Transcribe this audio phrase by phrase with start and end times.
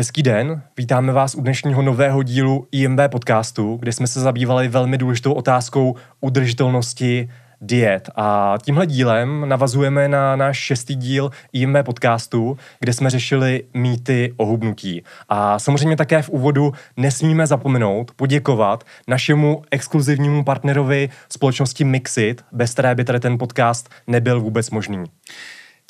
[0.00, 4.98] Hezký den, vítáme vás u dnešního nového dílu IMB podcastu, kde jsme se zabývali velmi
[4.98, 8.10] důležitou otázkou udržitelnosti diet.
[8.16, 14.46] A tímhle dílem navazujeme na náš šestý díl IMB podcastu, kde jsme řešili mýty o
[14.46, 15.02] hubnutí.
[15.28, 22.94] A samozřejmě také v úvodu nesmíme zapomenout poděkovat našemu exkluzivnímu partnerovi společnosti Mixit, bez které
[22.94, 25.04] by tady ten podcast nebyl vůbec možný.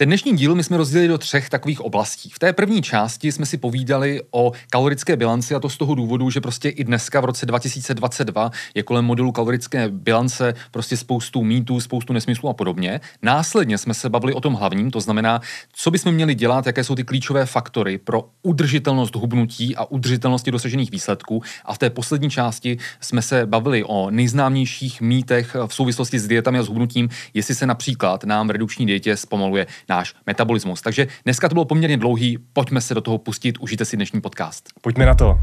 [0.01, 2.31] Ten dnešní díl my jsme rozdělili do třech takových oblastí.
[2.31, 6.31] V té první části jsme si povídali o kalorické bilanci a to z toho důvodu,
[6.31, 11.81] že prostě i dneska v roce 2022 je kolem modelu kalorické bilance prostě spoustu mýtů,
[11.81, 13.01] spoustu nesmyslů a podobně.
[13.23, 15.41] Následně jsme se bavili o tom hlavním, to znamená,
[15.73, 20.91] co bychom měli dělat, jaké jsou ty klíčové faktory pro udržitelnost hubnutí a udržitelnosti dosažených
[20.91, 21.43] výsledků.
[21.65, 26.59] A v té poslední části jsme se bavili o nejznámějších mýtech v souvislosti s dietami
[26.59, 30.83] a s hubnutím, jestli se například nám redukční dietě zpomaluje náš metabolismus.
[30.83, 34.69] Takže dneska to bylo poměrně dlouhý, pojďme se do toho pustit, užijte si dnešní podcast.
[34.81, 35.39] Pojďme na to.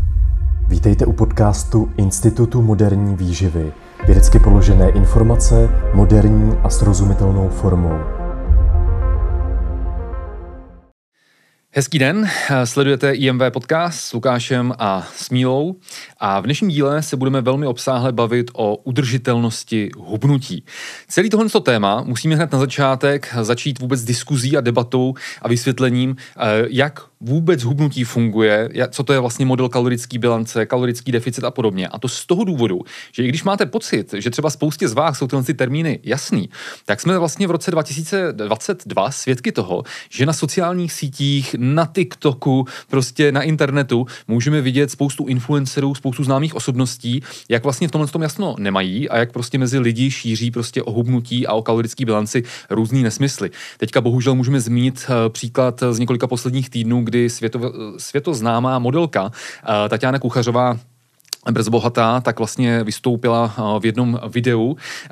[0.67, 3.73] Vítejte u podcastu Institutu moderní výživy.
[4.05, 8.16] Vědecky položené informace moderní a srozumitelnou formou.
[11.77, 12.29] Hezký den,
[12.63, 15.75] sledujete IMV podcast s Lukášem a Smílou
[16.19, 20.63] a v dnešním díle se budeme velmi obsáhle bavit o udržitelnosti hubnutí.
[21.07, 26.41] Celý tohle téma musíme hned na začátek začít vůbec diskuzí a debatou a vysvětlením, eh,
[26.69, 31.87] jak vůbec hubnutí funguje, co to je vlastně model kalorický bilance, kalorický deficit a podobně.
[31.87, 35.17] A to z toho důvodu, že i když máte pocit, že třeba spoustě z vás
[35.17, 36.49] jsou tyhle ty termíny jasný,
[36.85, 43.31] tak jsme vlastně v roce 2022 svědky toho, že na sociálních sítích, na TikToku, prostě
[43.31, 48.55] na internetu můžeme vidět spoustu influencerů, spoustu známých osobností, jak vlastně v tomhle tom jasno
[48.59, 53.03] nemají a jak prostě mezi lidi šíří prostě o hubnutí a o kalorické bilanci různý
[53.03, 53.51] nesmysly.
[53.77, 59.89] Teďka bohužel můžeme zmínit eh, příklad z několika posledních týdnů, kdy světo, světoznámá modelka eh,
[59.89, 60.77] Tatiana Kuchařová
[61.51, 64.77] Brzo bohatá, tak vlastně vystoupila eh, v jednom videu,
[65.09, 65.11] eh,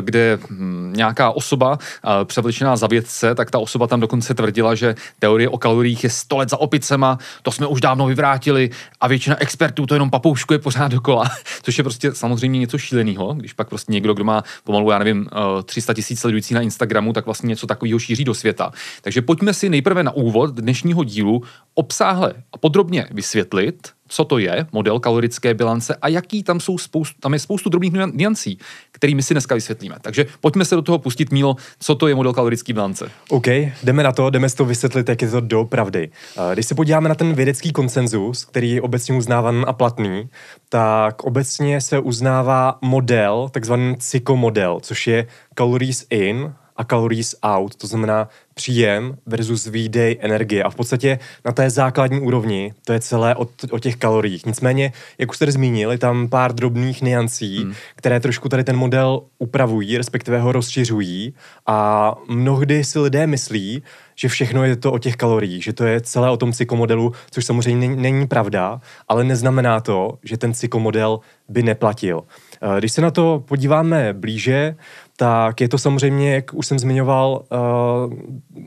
[0.00, 1.78] kde hm, nějaká osoba
[2.24, 6.36] převlečená za vědce, tak ta osoba tam dokonce tvrdila, že teorie o kaloriích je 100
[6.36, 8.70] let za opicema, to jsme už dávno vyvrátili
[9.00, 11.24] a většina expertů to jenom papouškuje pořád dokola,
[11.62, 15.28] což je prostě samozřejmě něco šíleného, když pak prostě někdo, kdo má pomalu, já nevím,
[15.64, 18.72] 300 tisíc sledující na Instagramu, tak vlastně něco takového šíří do světa.
[19.02, 21.42] Takže pojďme si nejprve na úvod dnešního dílu
[21.74, 27.20] obsáhle a podrobně vysvětlit, co to je model kalorické bilance a jaký tam jsou spoustu,
[27.20, 28.58] tam je spoustu drobných niancí,
[28.92, 29.96] kterými si dneska vysvětlíme.
[30.00, 33.10] Takže pojďme se do toho pustit, Mílo, co to je model kalorické bilance.
[33.28, 33.46] OK,
[33.82, 36.10] jdeme na to, jdeme si to vysvětlit, jak je to doopravdy.
[36.54, 40.28] Když se podíváme na ten vědecký konsenzus, který je obecně uznávan a platný,
[40.68, 45.26] tak obecně se uznává model, takzvaný psychomodel, což je
[45.58, 50.62] calories in a calories out, to znamená příjem versus výdej energie.
[50.62, 54.46] A v podstatě na té základní úrovni to je celé o, o těch kaloriích.
[54.46, 57.74] Nicméně, jak už jste zmínil, je tam pár drobných niancí, hmm.
[57.96, 61.34] které trošku tady ten model upravují, respektive ho rozšiřují.
[61.66, 63.82] A mnohdy si lidé myslí,
[64.14, 67.44] že všechno je to o těch kaloriích, že to je celé o tom psychomodelu, což
[67.44, 72.22] samozřejmě není, není pravda, ale neznamená to, že ten psychomodel by neplatil.
[72.62, 74.76] Eh, když se na to podíváme blíže,
[75.20, 78.14] tak je to samozřejmě, jak už jsem zmiňoval, uh,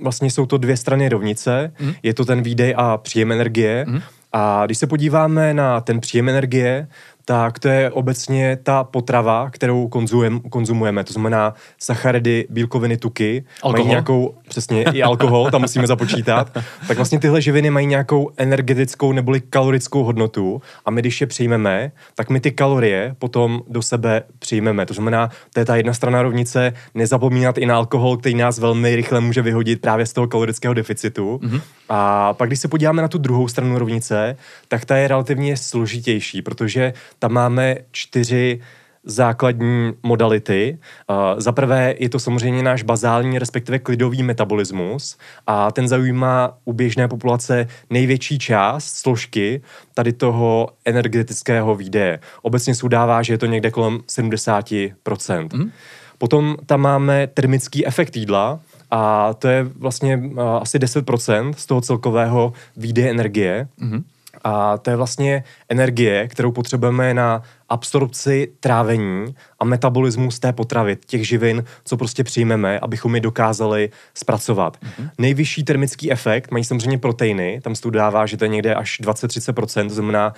[0.03, 1.73] vlastně jsou to dvě strany rovnice.
[1.79, 1.93] Mm.
[2.03, 3.85] Je to ten výdej a příjem energie.
[3.87, 4.01] Mm.
[4.33, 6.87] A když se podíváme na ten příjem energie,
[7.25, 11.03] tak to je obecně ta potrava, kterou konzujem, konzumujeme.
[11.03, 13.43] To znamená sacharidy, bílkoviny, tuky.
[13.61, 13.85] Alkohol.
[13.85, 16.57] Mají nějakou, přesně, i alkohol, tam musíme započítat.
[16.87, 21.91] Tak vlastně tyhle živiny mají nějakou energetickou neboli kalorickou hodnotu a my, když je přijmeme,
[22.15, 24.85] tak my ty kalorie potom do sebe přijmeme.
[24.85, 28.95] To znamená, to je ta jedna strana rovnice, nezapomínat i na alkohol, který nás velmi
[28.95, 31.39] rychle může vyhodit právě z toho kalorického deficitu.
[31.43, 31.61] Mm-hmm.
[31.89, 34.35] A pak, když se podíváme na tu druhou stranu rovnice,
[34.67, 38.59] tak ta je relativně složitější, protože tam máme čtyři
[39.03, 40.77] základní modality.
[41.09, 45.17] Uh, za prvé je to samozřejmě náš bazální, respektive klidový metabolismus
[45.47, 49.61] a ten zaujímá u běžné populace největší část složky
[49.93, 52.19] tady toho energetického výdeje.
[52.41, 55.57] Obecně se udává, že je to někde kolem 70%.
[55.57, 55.71] Mm.
[56.17, 58.59] Potom tam máme termický efekt jídla,
[58.91, 63.67] a to je vlastně uh, asi 10% z toho celkového výdeje energie.
[63.81, 64.03] Mm-hmm.
[64.43, 71.27] A to je vlastně energie, kterou potřebujeme na absorpci trávení a metabolismus té potravy, těch
[71.27, 74.77] živin, co prostě přijmeme, abychom je dokázali zpracovat.
[74.77, 75.09] Mm-hmm.
[75.17, 79.87] Nejvyšší termický efekt mají samozřejmě proteiny, tam se dává, že to je někde až 20-30%,
[79.87, 80.33] to znamená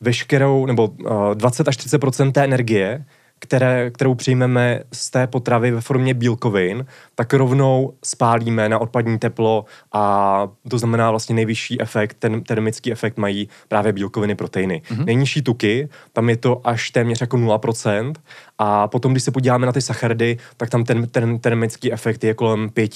[0.00, 3.04] veškerou, nebo uh, 20 až 30% té energie,
[3.38, 9.64] které, kterou přijmeme z té potravy ve formě bílkovin, tak rovnou spálíme na odpadní teplo
[9.92, 14.82] a to znamená vlastně nejvyšší efekt, ten termický efekt mají právě bílkoviny, proteiny.
[14.84, 15.04] Mm-hmm.
[15.04, 18.12] Nejnižší tuky, tam je to až téměř jako 0%
[18.58, 22.34] a potom, když se podíváme na ty sacharidy, tak tam ten, ten termický efekt je
[22.34, 22.94] kolem 5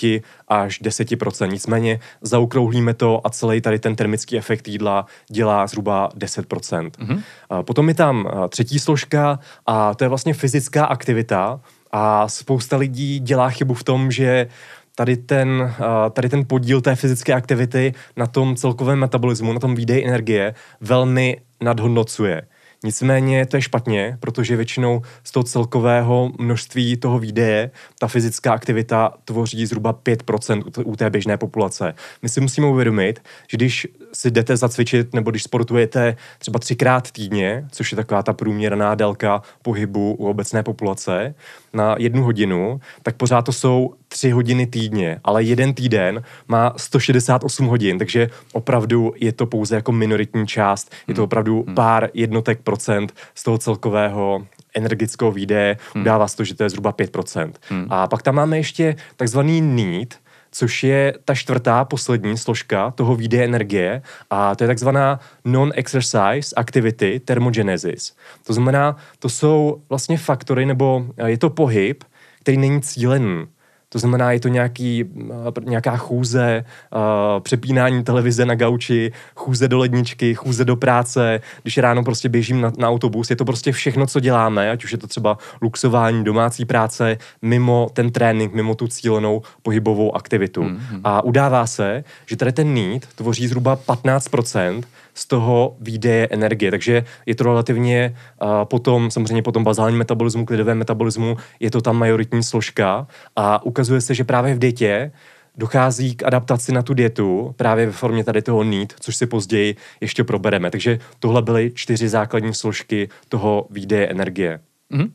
[0.48, 1.52] až 10%.
[1.52, 6.90] Nicméně zaokrouhlíme to a celý tady ten termický efekt jídla dělá zhruba 10%.
[6.90, 7.22] Mm-hmm.
[7.62, 11.60] Potom je tam třetí složka a to je vlastně fyzická aktivita
[11.92, 14.46] a spousta lidí dělá chybu v tom, že
[14.94, 15.74] tady ten,
[16.10, 21.40] tady ten podíl té fyzické aktivity na tom celkovém metabolismu, na tom výdeji energie velmi
[21.60, 22.42] nadhodnocuje.
[22.84, 29.14] Nicméně to je špatně, protože většinou z toho celkového množství toho výdeje ta fyzická aktivita
[29.24, 31.94] tvoří zhruba 5% u té běžné populace.
[32.22, 37.68] My si musíme uvědomit, že když si jdete zacvičit nebo když sportujete třeba třikrát týdně,
[37.70, 41.34] což je taková ta průměrná délka pohybu u obecné populace,
[41.72, 47.66] na jednu hodinu, tak pořád to jsou tři hodiny týdně, ale jeden týden má 168
[47.66, 51.24] hodin, takže opravdu je to pouze jako minoritní část, je to hmm.
[51.24, 51.74] opravdu hmm.
[51.74, 56.02] pár jednotek procent z toho celkového energetického výdeje, hmm.
[56.02, 57.52] udává se to, že to je zhruba 5%.
[57.68, 57.86] Hmm.
[57.90, 60.14] A pak tam máme ještě takzvaný need,
[60.52, 67.20] což je ta čtvrtá, poslední složka toho výdeje energie a to je takzvaná non-exercise activity
[67.24, 68.16] thermogenesis.
[68.46, 72.04] To znamená, to jsou vlastně faktory, nebo je to pohyb,
[72.40, 73.46] který není cílený.
[73.92, 79.78] To znamená, je to nějaký, eh, nějaká chůze, uh, přepínání televize na gauči, chůze do
[79.78, 84.06] ledničky, chůze do práce, když ráno prostě běžím na, na autobus, je to prostě všechno,
[84.06, 88.88] co děláme, ať už je to třeba luxování, domácí práce, mimo ten trénink, mimo tu
[88.88, 90.62] cílenou pohybovou aktivitu.
[90.62, 91.00] Mm-hmm.
[91.04, 94.82] A udává se, že tady ten need tvoří zhruba 15%
[95.14, 96.70] z toho výdeje energie.
[96.70, 101.96] Takže je to relativně uh, potom, samozřejmě potom bazální metabolismu, klidovém metabolismu, je to tam
[101.96, 103.06] majoritní složka
[103.36, 105.12] a ukazuje se, že právě v dětě
[105.56, 109.76] dochází k adaptaci na tu dietu právě ve formě tady toho need, což si později
[110.00, 110.70] ještě probereme.
[110.70, 114.60] Takže tohle byly čtyři základní složky toho výdeje energie.
[114.92, 115.10] Mm-hmm.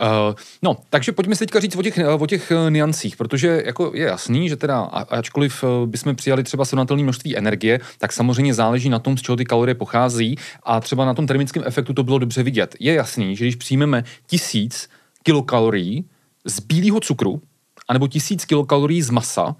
[0.00, 3.92] Uh, no, takže pojďme se teďka říct o těch, o těch uh, niancích, protože jako
[3.94, 4.80] je jasný, že teda
[5.10, 9.36] ačkoliv uh, bychom přijali třeba srovnatelné množství energie, tak samozřejmě záleží na tom, z čeho
[9.36, 12.76] ty kalorie pochází a třeba na tom termickém efektu to bylo dobře vidět.
[12.80, 14.88] Je jasný, že když přijmeme tisíc
[15.22, 16.04] kilokalorií
[16.44, 17.42] z bílého cukru,
[17.88, 19.56] anebo tisíc kilokalorií z masa,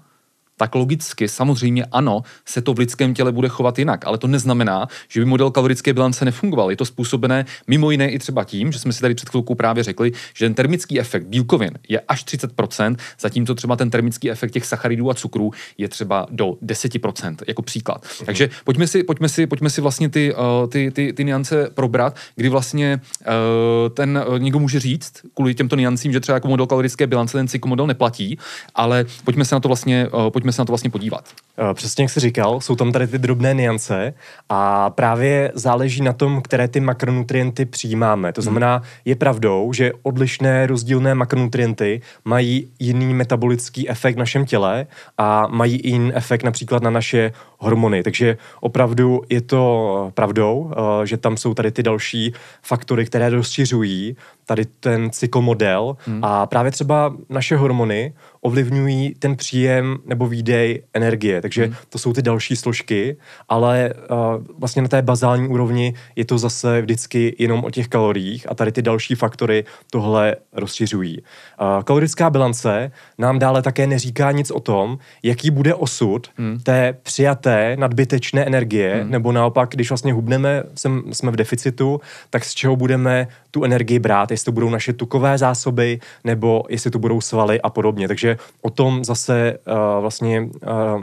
[0.61, 4.87] tak logicky samozřejmě ano, se to v lidském těle bude chovat jinak, ale to neznamená,
[5.09, 6.69] že by model kalorické bilance nefungoval.
[6.69, 9.83] Je to způsobené mimo jiné i třeba tím, že jsme si tady před chvilkou právě
[9.83, 14.65] řekli, že ten termický efekt bílkovin je až 30%, zatímco třeba ten termický efekt těch
[14.65, 18.05] sacharidů a cukrů je třeba do 10%, jako příklad.
[18.05, 18.25] Mhm.
[18.25, 22.15] Takže pojďme si, pojďme si, pojďme si vlastně ty, uh, ty, ty, ty niance probrat,
[22.35, 26.67] kdy vlastně uh, ten uh, někdo může říct, kvůli těmto niancím, že třeba jako model
[26.67, 28.37] kalorické bilance ten model neplatí,
[28.75, 31.25] ale pojďme se na to vlastně, uh, pojďme pojďme se na to vlastně podívat.
[31.57, 34.13] Eh, přesně jak jsi říkal, jsou tam tady ty drobné niance
[34.49, 38.33] a právě záleží na tom, které ty makronutrienty přijímáme.
[38.33, 44.87] To znamená, je pravdou, že odlišné rozdílné makronutrienty mají jiný metabolický efekt v našem těle
[45.17, 48.03] a mají jiný efekt například na naše hormony.
[48.03, 54.15] Takže opravdu je to pravdou, eh, že tam jsou tady ty další faktory, které rozšiřují
[54.45, 56.19] tady ten cyklomodel hmm.
[56.23, 61.41] a právě třeba naše hormony ovlivňují ten příjem nebo výdej energie.
[61.41, 61.75] Takže hmm.
[61.89, 63.17] to jsou ty další složky,
[63.49, 68.49] ale uh, vlastně na té bazální úrovni je to zase vždycky jenom o těch kaloriích
[68.49, 71.21] a tady ty další faktory tohle rozšiřují.
[71.21, 76.59] Uh, kalorická bilance nám dále také neříká nic o tom, jaký bude osud hmm.
[76.59, 79.11] té přijaté nadbytečné energie, hmm.
[79.11, 80.63] nebo naopak, když vlastně hubneme,
[81.11, 85.37] jsme v deficitu, tak z čeho budeme tu energii brát, jestli to budou naše tukové
[85.37, 88.07] zásoby, nebo jestli to budou svaly a podobně.
[88.07, 91.01] Takže o tom zase uh, vlastně uh,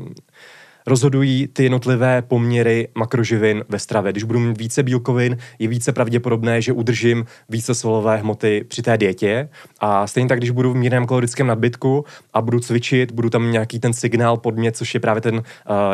[0.87, 4.13] rozhodují ty jednotlivé poměry makroživin ve stravě.
[4.13, 8.99] Když budu mít více bílkovin, je více pravděpodobné, že udržím více svalové hmoty při té
[8.99, 9.49] dietě.
[9.81, 13.81] A stejně tak, když budu v mírném kalorickém nadbytku a budu cvičit, budu tam nějaký
[13.81, 15.43] ten signál podmět, což je právě ten uh,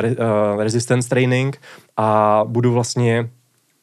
[0.01, 1.61] re, uh, resistance training
[1.97, 3.31] a budu vlastně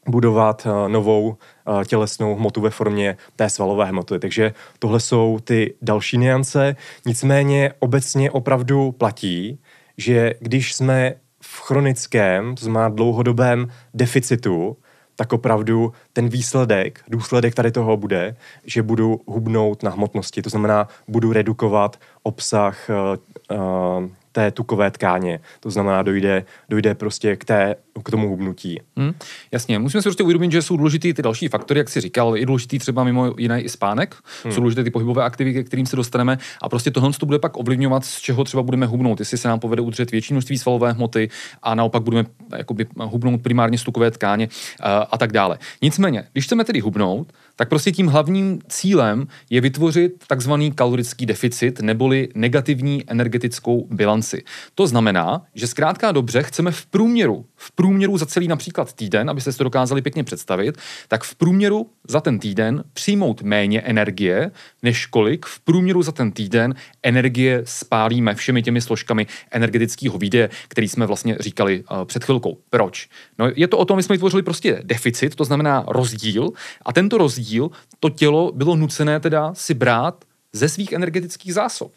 [0.07, 1.37] budovat uh, novou
[1.85, 4.19] tělesnou hmotu ve formě té svalové hmoty.
[4.19, 6.75] Takže tohle jsou ty další niance.
[7.05, 9.59] Nicméně obecně opravdu platí,
[9.97, 14.77] že když jsme v chronickém, to znamená dlouhodobém deficitu,
[15.15, 20.41] tak opravdu ten výsledek, důsledek tady toho bude, že budu hubnout na hmotnosti.
[20.41, 25.39] To znamená, budu redukovat obsah uh, uh, té tukové tkáně.
[25.59, 28.79] To znamená, dojde, dojde prostě k té k tomu hubnutí.
[28.97, 29.13] Hmm,
[29.51, 32.45] jasně, musíme si prostě uvědomit, že jsou důležitý ty další faktory, jak si říkal, je
[32.45, 34.53] důležitý třeba mimo jiné i spánek, hmm.
[34.53, 37.57] jsou důležité ty pohybové aktivity, ke kterým se dostaneme a prostě tohle to bude pak
[37.57, 41.29] ovlivňovat, z čeho třeba budeme hubnout, jestli se nám povede udržet větší množství svalové hmoty
[41.63, 45.59] a naopak budeme jakoby, hubnout primárně stukové tkáně a, a tak dále.
[45.81, 51.79] Nicméně, když chceme tedy hubnout, tak prostě tím hlavním cílem je vytvořit takzvaný kalorický deficit
[51.79, 54.43] neboli negativní energetickou bilanci.
[54.75, 59.51] To znamená, že zkrátka dobře chceme v průměru, v průměru za celý například týden, abyste
[59.51, 60.77] si to dokázali pěkně představit,
[61.07, 64.51] tak v průměru za ten týden přijmout méně energie,
[64.83, 70.87] než kolik v průměru za ten týden energie spálíme všemi těmi složkami energetického výdeje, který
[70.87, 72.57] jsme vlastně říkali uh, před chvilkou.
[72.69, 73.09] Proč?
[73.39, 76.49] No je to o tom, že jsme vytvořili prostě deficit, to znamená rozdíl,
[76.85, 77.50] a tento rozdíl
[77.99, 81.91] to tělo bylo nucené teda si brát ze svých energetických zásob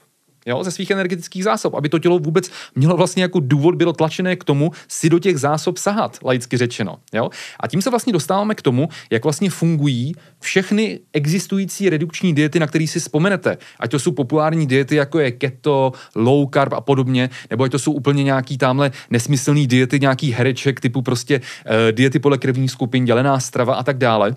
[0.47, 4.37] jo, ze svých energetických zásob, aby to tělo vůbec mělo vlastně jako důvod, bylo tlačené
[4.37, 6.99] k tomu si do těch zásob sahat, laicky řečeno.
[7.13, 7.31] Jo?
[7.61, 12.67] A tím se vlastně dostáváme k tomu, jak vlastně fungují všechny existující redukční diety, na
[12.67, 13.59] které si vzpomenete.
[13.81, 17.79] Ať to jsou populární diety, jako je keto, low carb a podobně, nebo ať to
[17.79, 23.05] jsou úplně nějaký tamhle nesmyslný diety, nějaký hereček typu prostě uh, diety podle krevní skupin,
[23.05, 24.37] dělená strava a tak dále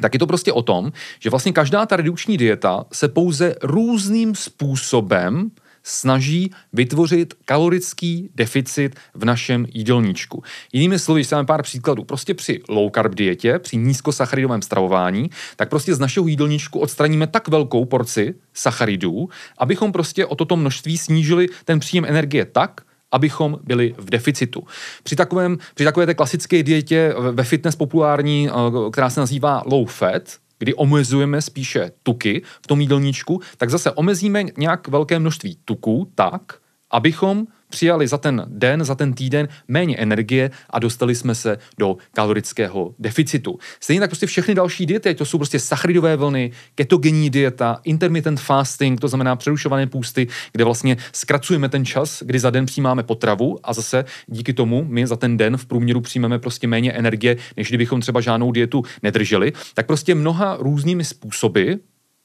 [0.00, 4.34] tak je to prostě o tom, že vlastně každá ta redukční dieta se pouze různým
[4.34, 5.50] způsobem
[5.82, 10.42] snaží vytvořit kalorický deficit v našem jídelníčku.
[10.72, 15.94] Jinými slovy, když pár příkladů, prostě při low carb dietě, při nízkosacharidovém stravování, tak prostě
[15.94, 19.28] z našeho jídelníčku odstraníme tak velkou porci sacharidů,
[19.58, 22.80] abychom prostě o toto množství snížili ten příjem energie tak,
[23.12, 24.64] abychom byli v deficitu.
[25.02, 28.52] Při, takovém, při takové té klasické dietě ve fitness populární, eh,
[28.92, 30.22] která se nazývá low fat,
[30.58, 36.42] kdy omezujeme spíše tuky v tom jídelníčku, tak zase omezíme nějak velké množství tuků tak,
[36.90, 41.96] abychom přijali za ten den, za ten týden méně energie a dostali jsme se do
[42.12, 43.58] kalorického deficitu.
[43.80, 49.00] Stejně tak prostě všechny další diety, to jsou prostě sacharidové vlny, ketogenní dieta, intermittent fasting,
[49.00, 53.72] to znamená přerušované půsty, kde vlastně zkracujeme ten čas, kdy za den přijímáme potravu a
[53.72, 58.00] zase díky tomu my za ten den v průměru přijmeme prostě méně energie, než kdybychom
[58.00, 59.52] třeba žádnou dietu nedrželi.
[59.74, 61.72] Tak prostě mnoha různými způsoby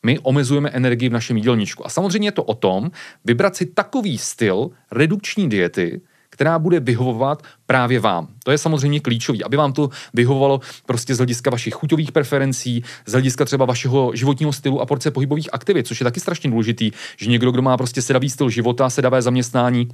[0.05, 1.85] my omezujeme energii v našem jídelníčku.
[1.85, 2.91] A samozřejmě je to o tom
[3.25, 8.27] vybrat si takový styl redukční diety, která bude vyhovovat právě vám.
[8.43, 13.11] To je samozřejmě klíčový, aby vám to vyhovovalo prostě z hlediska vašich chuťových preferencí, z
[13.11, 17.29] hlediska třeba vašeho životního stylu a porce pohybových aktivit, což je taky strašně důležitý, že
[17.29, 19.87] někdo, kdo má prostě sedavý styl života, sedavé zaměstnání,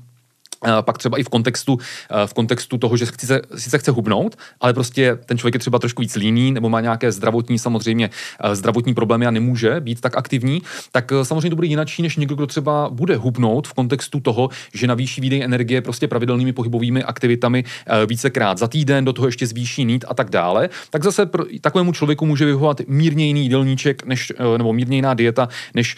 [0.82, 1.78] pak třeba i v kontextu,
[2.26, 6.02] v kontextu toho, že chce, sice chce hubnout, ale prostě ten člověk je třeba trošku
[6.02, 8.10] víc líný nebo má nějaké zdravotní samozřejmě
[8.54, 12.48] zdravotní problémy a nemůže být tak aktivní, tak samozřejmě to bude jinačí než někdo, kdo
[12.48, 17.64] třeba bude hubnout v kontextu toho, že navýší výdej energie prostě pravidelnými pohybovými aktivitami
[18.06, 20.70] vícekrát za týden, do toho ještě zvýší nít a tak dále.
[20.90, 25.50] Tak zase pro takovému člověku může vyhovovat mírně jiný jídelníček než, nebo mírně jiná dieta
[25.74, 25.98] než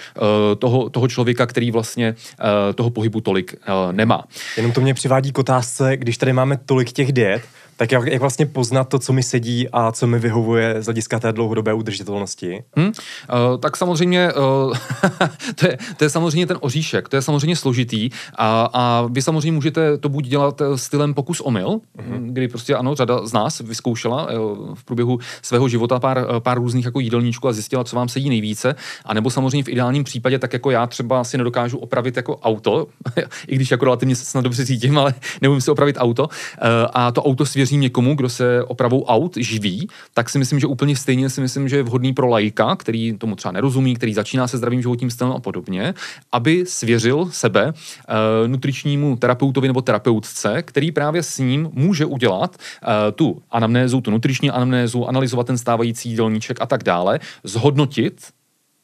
[0.59, 2.15] toho, toho člověka, který vlastně
[2.75, 3.55] toho pohybu tolik
[3.91, 4.23] nemá.
[4.57, 7.41] Jenom to mě přivádí k otázce, když tady máme tolik těch diet,
[7.83, 11.19] tak jak, jak vlastně poznat to, co mi sedí a co mi vyhovuje z hlediska
[11.19, 12.63] té dlouhodobé udržitelnosti?
[12.75, 12.93] Hmm, uh,
[13.59, 14.73] tak samozřejmě uh,
[15.55, 19.51] to, je, to je samozřejmě ten oříšek, to je samozřejmě složitý a, a vy samozřejmě
[19.51, 22.31] můžete to buď dělat eh, stylem pokus omyl, uh-huh.
[22.31, 26.85] kdy prostě ano, řada z nás vyzkoušela uh, v průběhu svého života pár, pár různých
[26.85, 28.75] jako jídelníčků a zjistila, co vám sedí nejvíce,
[29.05, 32.87] a nebo samozřejmě v ideálním případě, tak jako já třeba si nedokážu opravit jako auto,
[33.47, 36.29] i když jako relativně se snad dobře cítím, ale neumím si opravit auto, uh,
[36.93, 40.67] a to auto svěří věřím někomu, kdo se opravou aut živí, tak si myslím, že
[40.67, 44.47] úplně stejně si myslím, že je vhodný pro laika, který tomu třeba nerozumí, který začíná
[44.47, 45.93] se zdravým životním stylem a podobně,
[46.31, 53.11] aby svěřil sebe uh, nutričnímu terapeutovi nebo terapeutce, který právě s ním může udělat uh,
[53.15, 58.33] tu anamnézu, tu nutriční anamnézu, analyzovat ten stávající jídelníček a tak dále, zhodnotit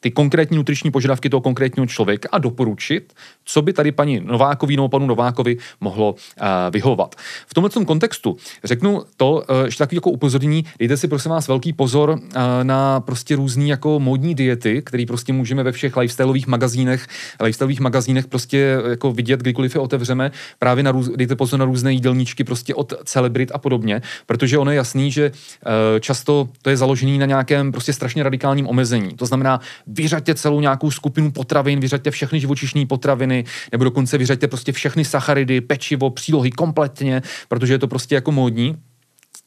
[0.00, 3.12] ty konkrétní nutriční požadavky toho konkrétního člověka a doporučit,
[3.44, 7.14] co by tady paní Novákovi nebo panu Novákovi mohlo uh, vyhovovat.
[7.46, 11.72] V tomhle kontextu řeknu to, uh, ještě takový jako upozornění, dejte si prosím vás velký
[11.72, 12.18] pozor uh,
[12.62, 17.06] na prostě různý jako módní diety, které prostě můžeme ve všech lifestyleových magazínech,
[17.40, 21.92] lifestyleových magazínech prostě jako vidět, kdykoliv je otevřeme, právě na růz, dejte pozor na různé
[21.92, 26.76] jídelníčky prostě od celebrit a podobně, protože ono je jasný, že uh, často to je
[26.76, 29.14] založený na nějakém prostě strašně radikálním omezení.
[29.16, 34.72] To znamená, vyřaďte celou nějakou skupinu potravin, vyřaďte všechny živočišní potraviny, nebo dokonce vyřaďte prostě
[34.72, 38.76] všechny sacharidy, pečivo, přílohy kompletně, protože je to prostě jako módní.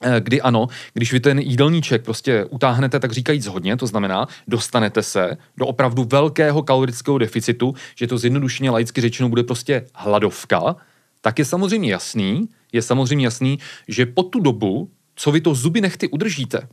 [0.06, 5.04] Eh, kdy ano, když vy ten jídelníček prostě utáhnete, tak říkajíc hodně, to znamená, dostanete
[5.04, 10.76] se do opravdu velkého kalorického deficitu, že to zjednodušeně laicky řečeno bude prostě hladovka,
[11.22, 15.82] tak je samozřejmě jasný, je samozřejmě jasný, že po tu dobu, co vy to zuby
[15.82, 16.68] nechty udržíte,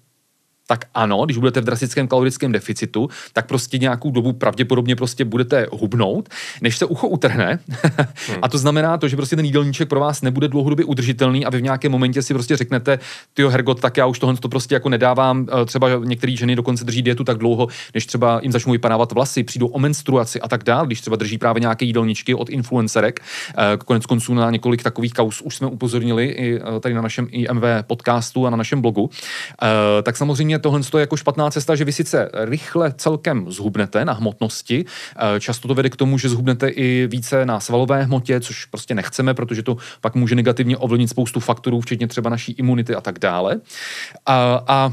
[0.71, 5.67] tak ano, když budete v drastickém kalorickém deficitu, tak prostě nějakou dobu pravděpodobně prostě budete
[5.73, 6.29] hubnout,
[6.62, 7.59] než se ucho utrhne.
[7.69, 8.39] hmm.
[8.43, 11.59] A to znamená to, že prostě ten jídelníček pro vás nebude dlouhodobě udržitelný a vy
[11.59, 12.99] v nějakém momentě si prostě řeknete,
[13.35, 15.47] ty Hergot, tak já už tohle to prostě jako nedávám.
[15.62, 19.43] Eh, třeba některé ženy dokonce drží dietu tak dlouho, než třeba jim začnou vypadávat vlasy,
[19.43, 23.21] přijdou o menstruaci a tak dále, když třeba drží právě nějaké jídelníčky od influencerek.
[23.21, 27.27] Eh, konec konců na několik takových kaus už jsme upozornili i eh, tady na našem
[27.31, 29.11] IMV podcastu a na našem blogu.
[30.03, 34.85] Tak samozřejmě tohle je jako špatná cesta, že vy sice rychle celkem zhubnete na hmotnosti,
[35.17, 38.95] eh, často to vede k tomu, že zhubnete i více na svalové hmotě, což prostě
[38.95, 43.19] nechceme, protože to pak může negativně ovlivnit spoustu faktorů, včetně třeba naší imunity a tak
[43.19, 43.61] dále.
[44.26, 44.93] A, a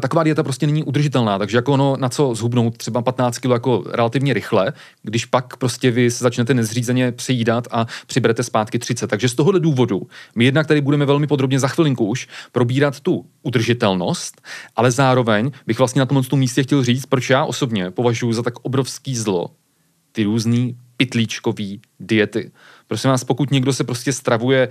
[0.00, 3.84] taková dieta prostě není udržitelná, takže jako ono na co zhubnout třeba 15 kg jako
[3.86, 4.72] relativně rychle,
[5.02, 9.06] když pak prostě vy se začnete nezřízeně přejídat a přiberete zpátky 30.
[9.06, 10.02] Takže z tohohle důvodu
[10.34, 14.42] my jednak tady budeme velmi podrobně za chvilinku už probírat tu udržitelnost,
[14.76, 18.54] ale zároveň bych vlastně na tomhle místě chtěl říct, proč já osobně považuji za tak
[18.62, 19.50] obrovský zlo
[20.12, 22.50] ty různý pitlíčkový diety.
[22.86, 24.68] Prosím vás, pokud někdo se prostě stravuje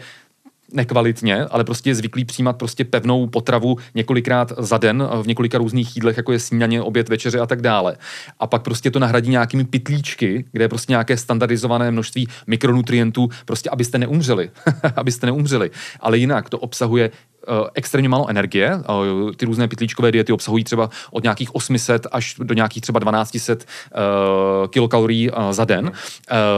[0.73, 5.95] nekvalitně, ale prostě je zvyklý přijímat prostě pevnou potravu několikrát za den v několika různých
[5.95, 7.97] jídlech, jako je snídaně, oběd, večeře a tak dále.
[8.39, 13.69] A pak prostě to nahradí nějakými pitlíčky, kde je prostě nějaké standardizované množství mikronutrientů, prostě
[13.69, 14.49] abyste neumřeli.
[14.95, 15.71] abyste neumřeli.
[15.99, 17.11] Ale jinak to obsahuje
[17.73, 18.71] extrémně málo energie.
[18.71, 23.53] Eh, ty různé pitlíčkové diety obsahují třeba od nějakých 800 až do nějakých třeba 1200
[23.55, 23.59] uh,
[24.67, 25.85] kilokalorií za den.
[25.85, 25.91] Uh,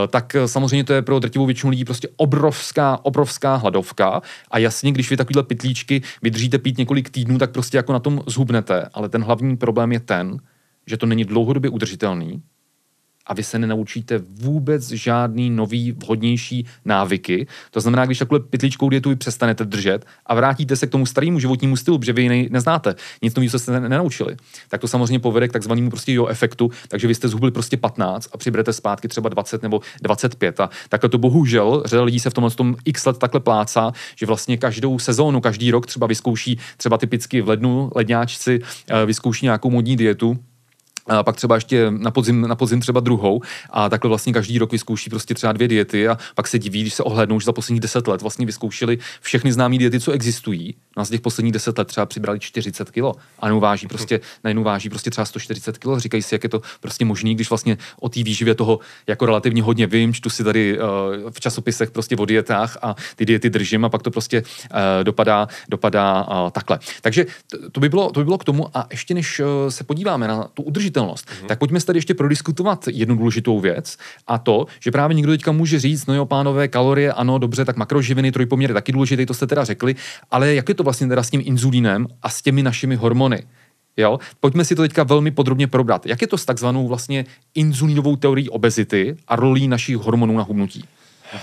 [0.10, 4.22] tak samozřejmě to je pro drtivou většinu lidí prostě obrovská, obrovská hladovka.
[4.52, 8.22] A jasně, když vy takovýhle pitlíčky vydržíte pít několik týdnů, tak prostě jako na tom
[8.26, 8.90] zhubnete.
[8.94, 10.38] Ale ten hlavní problém je ten,
[10.88, 12.42] že to není dlouhodobě udržitelný,
[13.28, 17.48] a vy se nenaučíte vůbec žádný nový, vhodnější návyky.
[17.72, 21.40] To znamená, když takhle pytličkou dietu vy přestanete držet a vrátíte se k tomu starému
[21.40, 24.38] životnímu stylu, protože vy ji neznáte, nic nového jste nenaučili,
[24.70, 28.30] tak to samozřejmě povede k takzvanému prostě jo efektu, takže vy jste zhubili prostě 15
[28.34, 30.60] a přiberete zpátky třeba 20 nebo 25.
[30.60, 34.26] A takhle to bohužel, řada lidí se v tomhle tom x let takhle plácá, že
[34.26, 38.60] vlastně každou sezónu, každý rok třeba vyzkouší, třeba typicky v lednu ledňáčci
[38.90, 40.40] eh, vyzkouší nějakou modní dietu,
[41.08, 44.72] a pak třeba ještě na podzim, na podzim třeba druhou a takhle vlastně každý rok
[44.72, 47.82] vyzkouší prostě třeba dvě diety a pak se diví, když se ohlednou, že za posledních
[47.82, 50.76] deset let vlastně vyzkoušeli všechny známé diety, co existují.
[50.98, 54.64] Na z těch posledních deset let třeba přibrali 40 kilo a najednou váží prostě, najednou
[54.64, 56.00] váží prostě třeba 140 kilo.
[56.00, 59.64] Říkají si, jak je to prostě možný, když vlastně o té výživě toho jako relativně
[59.64, 60.86] hodně vím, čtu si tady uh,
[61.32, 65.48] v časopisech prostě o dietách a ty diety držím a pak to prostě uh, dopadá,
[65.70, 66.80] dopadá uh, takhle.
[67.02, 67.26] Takže
[67.72, 70.44] to by, bylo, to by bylo k tomu a ještě než uh, se podíváme na
[70.54, 71.26] tu udržitelnost.
[71.26, 71.48] Mm-hmm.
[71.48, 75.52] Tak pojďme se tady ještě prodiskutovat jednu důležitou věc a to, že právě někdo teďka
[75.52, 79.34] může říct, no jo, pánové, kalorie, ano, dobře, tak makroživiny, trojpoměr je taky důležitý, to
[79.34, 79.96] jste teda řekli,
[80.32, 83.44] ale jak je to vlastně teda s tím inzulínem a s těmi našimi hormony?
[83.98, 84.20] Jo?
[84.40, 86.06] Pojďme si to teďka velmi podrobně probrat.
[86.06, 90.84] Jak je to s takzvanou vlastně inzulínovou teorií obezity a rolí našich hormonů na hubnutí?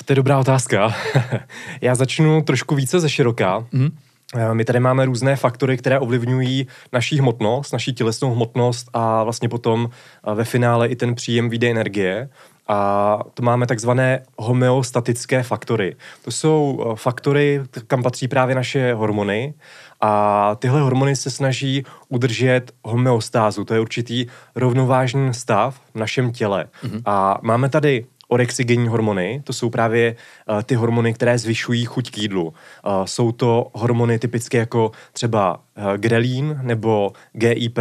[0.04, 0.94] To je dobrá otázka.
[1.80, 3.60] Já začnu trošku více ze široká.
[3.60, 3.90] Mm-hmm.
[4.34, 9.48] Eh, my tady máme různé faktory, které ovlivňují naší hmotnost, naší tělesnou hmotnost a vlastně
[9.48, 12.28] potom eh, ve finále i ten příjem výdej energie.
[12.68, 15.96] A to máme takzvané homeostatické faktory.
[16.24, 19.54] To jsou eh, faktory, kam patří právě naše hormony.
[20.00, 23.64] A tyhle hormony se snaží udržet homeostázu.
[23.64, 26.68] To je určitý rovnovážný stav v našem těle.
[26.84, 27.02] Mm-hmm.
[27.06, 30.16] A máme tady orexigenní hormony, to jsou právě
[30.48, 32.46] uh, ty hormony, které zvyšují chuť k jídlu.
[32.46, 37.78] Uh, jsou to hormony typické jako třeba uh, grelín nebo GIP,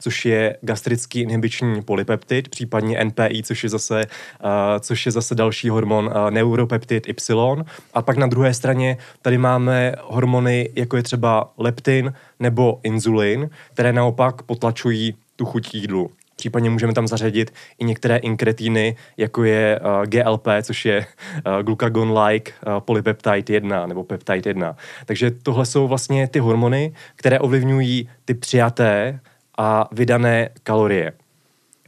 [0.00, 4.04] což je gastrický inhibiční polypeptid, případně NPI, což je zase,
[4.44, 4.50] uh,
[4.80, 7.64] což je zase další hormon uh, neuropeptid Y.
[7.94, 13.92] A pak na druhé straně tady máme hormony, jako je třeba leptin nebo inzulin, které
[13.92, 16.10] naopak potlačují tu chuť jídlu.
[16.36, 21.06] Případně můžeme tam zařadit i některé inkretíny, jako je uh, GLP, což je
[21.46, 24.76] uh, glucagon-like uh, polypeptide 1 nebo peptide 1.
[25.04, 29.20] Takže tohle jsou vlastně ty hormony, které ovlivňují ty přijaté
[29.58, 31.12] a vydané kalorie.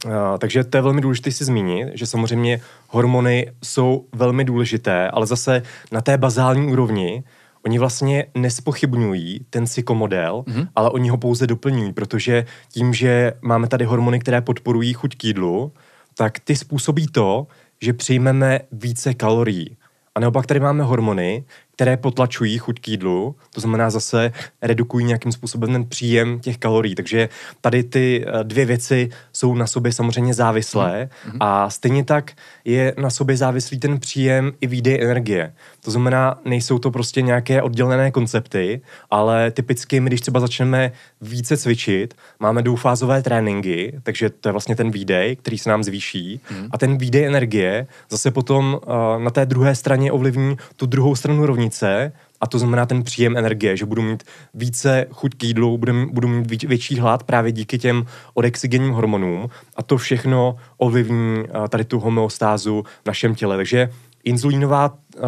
[0.05, 5.25] Uh, takže to je velmi důležité si zmínit, že samozřejmě hormony jsou velmi důležité, ale
[5.25, 7.23] zase na té bazální úrovni
[7.65, 10.67] oni vlastně nespochybňují ten psychomodel, mm-hmm.
[10.75, 15.23] ale oni ho pouze doplňují, protože tím, že máme tady hormony, které podporují chuť k
[15.23, 15.71] jídlu,
[16.13, 17.47] tak ty způsobí to,
[17.81, 19.77] že přijmeme více kalorií.
[20.15, 25.31] A naopak tady máme hormony, které potlačují chuť k jídlu, to znamená zase redukují nějakým
[25.31, 26.95] způsobem ten příjem těch kalorií.
[26.95, 27.29] Takže
[27.61, 31.37] tady ty eh, dvě věci jsou na sobě samozřejmě závislé mm-hmm.
[31.39, 32.31] a stejně tak
[32.65, 35.53] je na sobě závislý ten příjem i výdej energie.
[35.83, 41.57] To znamená, nejsou to prostě nějaké oddělené koncepty, ale typicky my, když třeba začneme více
[41.57, 46.67] cvičit, máme dvoufázové tréninky, takže to je vlastně ten výdej, který se nám zvýší mm.
[46.71, 51.45] a ten výdej energie zase potom uh, na té druhé straně ovlivní tu druhou stranu
[51.45, 55.93] rovnice a to znamená ten příjem energie, že budu mít více chuť k jídlu, budu,
[56.11, 61.83] budu mít větší hlad právě díky těm odexigenním hormonům a to všechno ovlivní uh, tady
[61.83, 63.55] tu homeostázu v našem těle.
[63.55, 63.89] Takže
[64.23, 65.21] inzulínová uh,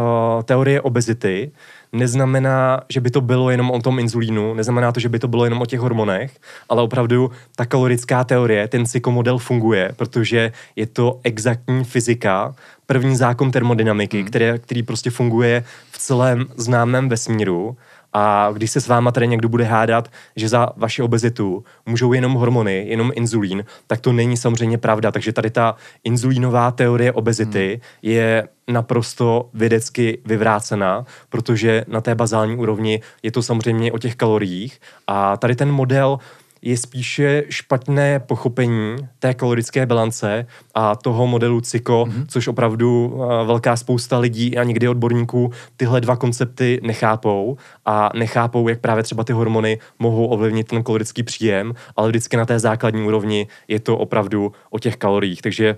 [0.44, 1.52] teorie obezity
[1.92, 5.44] neznamená, že by to bylo jenom o tom inzulínu, neznamená to, že by to bylo
[5.44, 6.38] jenom o těch hormonech,
[6.70, 12.56] ale opravdu ta kalorická teorie, ten psychomodel funguje, protože je to exaktní fyzika,
[12.88, 14.28] první zákon termodynamiky, hmm.
[14.28, 17.78] který, který prostě funguje v celém známém vesmíru
[18.14, 22.34] a když se s váma tady někdo bude hádat, že za vaši obezitu můžou jenom
[22.34, 25.12] hormony, jenom inzulín, tak to není samozřejmě pravda.
[25.12, 27.82] Takže tady ta inzulínová teorie obezity hmm.
[28.02, 34.80] je naprosto vědecky vyvrácená, protože na té bazální úrovni je to samozřejmě o těch kaloriích
[35.08, 36.20] a tady ten model
[36.62, 42.26] je spíše špatné pochopení té kalorické bilance a toho modelu CICO, mm-hmm.
[42.28, 48.68] což opravdu uh, velká spousta lidí a někdy odborníků tyhle dva koncepty nechápou a nechápou,
[48.68, 53.02] jak právě třeba ty hormony mohou ovlivnit ten kalorický příjem, ale vždycky na té základní
[53.02, 55.42] úrovni je to opravdu o těch kaloriích.
[55.42, 55.78] Takže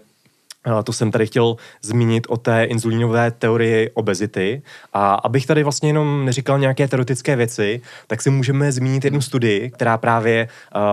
[0.83, 4.61] to jsem tady chtěl zmínit o té inzulínové teorii obezity.
[4.93, 9.69] A abych tady vlastně jenom neříkal nějaké teoretické věci, tak si můžeme zmínit jednu studii,
[9.69, 10.47] která právě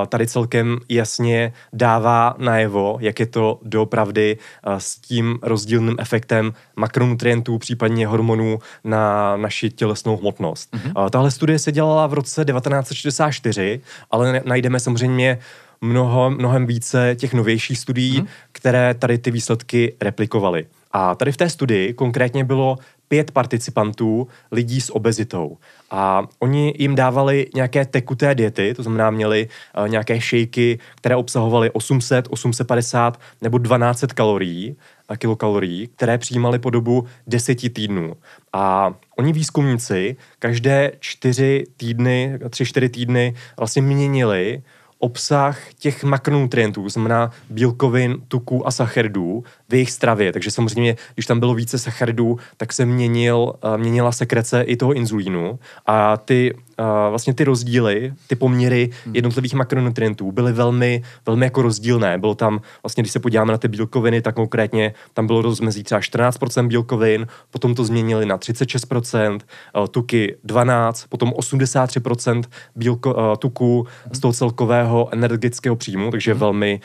[0.09, 4.39] tady celkem jasně dává najevo, jak je to doopravdy
[4.79, 10.75] s tím rozdílným efektem makronutrientů, případně hormonů na naši tělesnou hmotnost.
[10.75, 11.11] Mm-hmm.
[11.11, 15.39] Tahle studie se dělala v roce 1964, ale najdeme samozřejmě
[15.81, 18.27] mnoho, mnohem více těch novějších studií, hmm.
[18.53, 20.67] které tady ty výsledky replikovaly.
[20.93, 25.59] A tady v té studii konkrétně bylo pět participantů lidí s obezitou.
[25.91, 31.71] A oni jim dávali nějaké tekuté diety, to znamená měli uh, nějaké šejky, které obsahovaly
[31.71, 34.77] 800, 850 nebo 1200 kalorií,
[35.09, 38.17] a kilokalorií, které přijímali po dobu deseti týdnů.
[38.53, 44.63] A oni výzkumníci každé čtyři týdny, tři, čtyři týdny vlastně měnili
[44.99, 50.33] obsah těch makronutrientů, znamená bílkovin, tuků a sacharidů v jejich stravě.
[50.33, 54.93] Takže samozřejmě, když tam bylo více sacharidů, tak se měnil, uh, měnila sekrece i toho
[54.93, 59.15] inzulínu a ty uh, vlastně ty rozdíly, ty poměry hmm.
[59.15, 62.19] jednotlivých makronutrientů byly velmi, velmi jako rozdílné.
[62.19, 66.01] Bylo tam, vlastně když se podíváme na ty bílkoviny, tak konkrétně tam bylo rozmezí třeba
[66.01, 69.41] 14% bílkovin, potom to změnili na 36%,
[69.77, 72.43] uh, tuky 12, potom 83%
[72.77, 76.41] bílko, tuků z toho celkového energetického příjmu, takže hmm.
[76.41, 76.81] velmi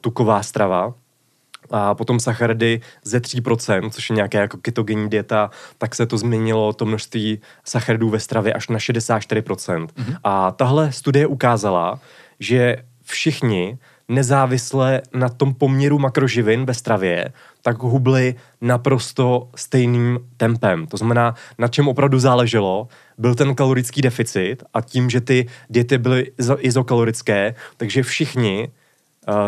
[0.00, 0.94] tuková strava
[1.70, 6.72] a potom sacharidy ze 3%, což je nějaká jako ketogenní dieta, tak se to změnilo
[6.72, 9.86] to množství sacharidů ve stravě až na 64%.
[9.86, 10.16] Mm-hmm.
[10.24, 12.00] A tahle studie ukázala,
[12.40, 13.78] že všichni
[14.10, 20.86] nezávisle na tom poměru makroživin ve stravě, tak hubli naprosto stejným tempem.
[20.86, 25.98] To znamená, na čem opravdu záleželo, byl ten kalorický deficit a tím, že ty diety
[25.98, 28.68] byly izokalorické, takže všichni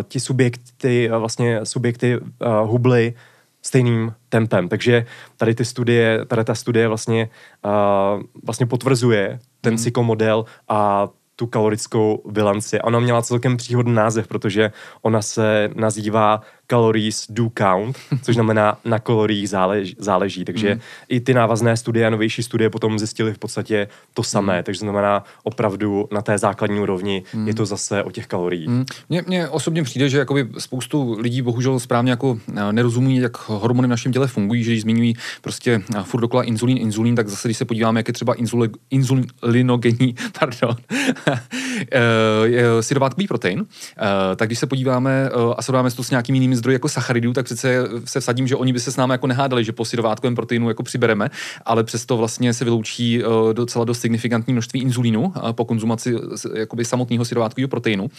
[0.03, 2.27] ti subjekty, uh, vlastně subjekty uh,
[2.71, 3.15] hubly
[3.63, 4.69] stejným tempem.
[4.69, 7.29] Takže tady ty studie, tady ta studie vlastně,
[8.45, 9.77] vlastně potvrzuje ten mm.
[9.77, 12.81] psychomodel a tu kalorickou bilanci.
[12.81, 18.99] Ona měla celkem příhodný název, protože ona se nazývá calories do count, což znamená na
[18.99, 19.97] kaloriích záleží.
[19.99, 20.45] záleží.
[20.45, 20.81] Takže mm.
[21.09, 24.57] i ty návazné studie a novější studie potom zjistily v podstatě to samé.
[24.57, 24.63] Mm.
[24.63, 27.49] Takže znamená opravdu na té základní úrovni mm.
[27.49, 28.69] je to zase o těch kaloriích.
[28.69, 28.85] Mm.
[29.09, 33.91] Mně, osobně přijde, že jakoby spoustu lidí bohužel správně jako eh, nerozumí, jak hormony v
[33.91, 37.59] našem těle fungují, že když zmiňují prostě eh, furt dokola inzulín, inzulín, tak zase když
[37.59, 40.77] se podíváme, jak je třeba inzuli, inzulinogenní, pardon,
[41.93, 43.67] eh, syrovátkový protein,
[44.37, 47.89] tak když se podíváme a srovnáme to s nějakými jinými zdroj jako sacharidů, tak přece
[48.05, 50.83] se vsadím, že oni by se s námi jako nehádali, že po syrovátkovém proteinu jako
[50.83, 51.31] přibereme,
[51.65, 56.15] ale přesto vlastně se vyloučí uh, docela dost signifikantní množství inzulínu uh, po konzumaci
[56.55, 58.11] jakoby samotného syrovátkového proteinu.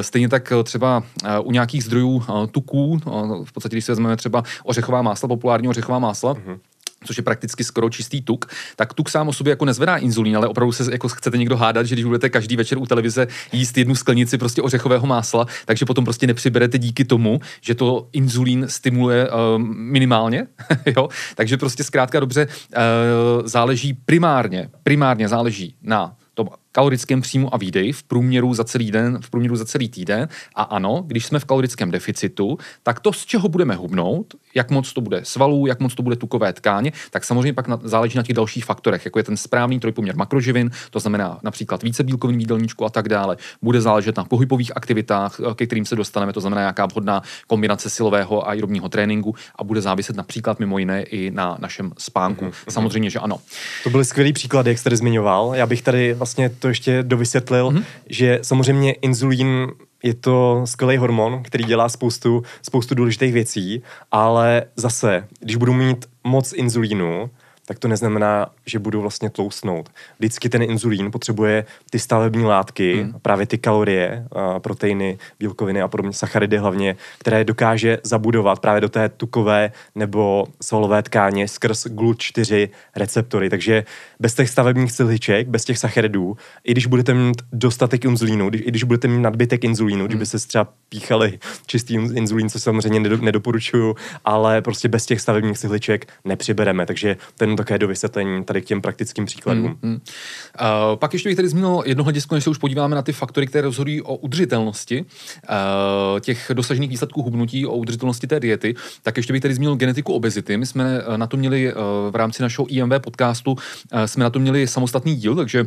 [0.00, 1.02] Stejně tak třeba
[1.42, 3.00] u nějakých zdrojů tuků,
[3.44, 6.71] v podstatě když si vezmeme třeba ořechová másla, populární ořechová másla, mm-hmm
[7.04, 10.48] což je prakticky skoro čistý tuk, tak tuk sám o sobě jako nezvedá inzulín, ale
[10.48, 13.94] opravdu se jako chcete někdo hádat, že když budete každý večer u televize jíst jednu
[13.94, 19.34] sklenici prostě ořechového másla, takže potom prostě nepřiberete díky tomu, že to inzulín stimuluje uh,
[19.68, 20.46] minimálně,
[20.96, 21.08] jo?
[21.34, 27.92] takže prostě zkrátka dobře uh, záleží primárně, primárně záleží na tom kalorickém příjmu a výdej
[27.92, 30.28] v průměru za celý den, v průměru za celý týden.
[30.54, 34.92] A ano, když jsme v kalorickém deficitu, tak to, z čeho budeme hubnout, jak moc
[34.92, 38.22] to bude svalů, jak moc to bude tukové tkáně, tak samozřejmě pak na, záleží na
[38.22, 42.84] těch dalších faktorech, jako je ten správný trojpoměr makroživin, to znamená například více bílkovin výdelníčku
[42.84, 43.36] a tak dále.
[43.62, 47.90] Bude záležet na pohybových aktivitách, eh, ke kterým se dostaneme, to znamená nějaká vhodná kombinace
[47.90, 52.44] silového a aerobního tréninku a bude záviset například mimo jiné i na našem spánku.
[52.44, 52.70] Mm-hmm.
[52.70, 53.38] Samozřejmě, že ano.
[53.84, 55.52] To byly skvělý příklady, jak jste zmiňoval.
[55.54, 57.84] Já bych tady vlastně to ještě dovysvětlil, mm-hmm.
[58.08, 59.68] že samozřejmě inzulín
[60.02, 66.06] je to skvělý hormon, který dělá spoustu, spoustu důležitých věcí, ale zase, když budu mít
[66.24, 67.30] moc inzulínu,
[67.66, 69.90] tak to neznamená, že budu vlastně tlousnout.
[70.18, 73.14] Vždycky ten inzulín potřebuje ty stavební látky, hmm.
[73.22, 74.26] právě ty kalorie,
[74.58, 81.02] proteiny, bílkoviny a podobně, sacharidy hlavně, které dokáže zabudovat právě do té tukové nebo svalové
[81.02, 83.50] tkáně skrz GLUT4 receptory.
[83.50, 83.84] Takže
[84.20, 88.84] bez těch stavebních cihliček, bez těch sacharidů, i když budete mít dostatek inzulínu, i když
[88.84, 90.08] budete mít nadbytek inzulínu, hmm.
[90.08, 96.06] kdyby se třeba píchali čistý inzulín, co samozřejmě nedoporučuju, ale prostě bez těch stavebních cihliček
[96.24, 96.86] nepřibereme.
[96.86, 99.66] Takže ten také do vysvětlení tady k těm praktickým příkladům.
[99.66, 99.92] Hmm, hmm.
[99.94, 103.46] Uh, pak ještě bych tady zmínil jedno hledisko, než se už podíváme na ty faktory,
[103.46, 109.32] které rozhodují o udržitelnosti uh, těch dosažených výsledků hubnutí, o udržitelnosti té diety, tak ještě
[109.32, 110.56] bych tady zmínil genetiku obezity.
[110.56, 113.58] My jsme na to měli uh, v rámci našeho IMV podcastu, uh,
[114.06, 115.66] jsme na to měli samostatný díl, takže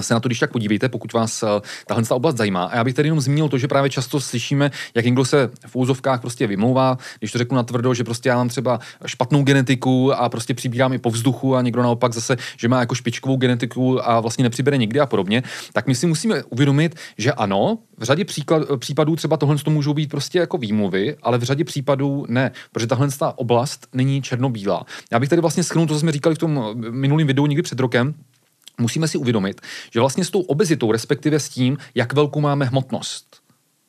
[0.00, 1.48] se na to když tak podívejte, pokud vás uh,
[1.86, 2.64] tahle oblast zajímá.
[2.64, 5.76] A já bych tady jenom zmínil to, že právě často slyšíme, jak někdo se v
[5.76, 10.12] úzovkách prostě vymlouvá, když to řeknu na tvrdo, že prostě já mám třeba špatnou genetiku
[10.12, 14.08] a prostě přibírám i po vzduchu a někdo naopak zase, že má jako špičkovou genetiku
[14.08, 18.24] a vlastně nepřibere nikdy a podobně, tak my si musíme uvědomit, že ano, v řadě
[18.24, 22.50] příklad, případů třeba tohle to můžou být prostě jako výmluvy, ale v řadě případů ne,
[22.72, 24.84] protože tahle oblast není černobílá.
[25.12, 27.80] Já bych tady vlastně schrnul to, co jsme říkali v tom minulém videu někdy před
[27.80, 28.14] rokem,
[28.78, 29.60] musíme si uvědomit,
[29.92, 33.48] že vlastně s tou obezitou, respektive s tím, jak velkou máme hmotnost,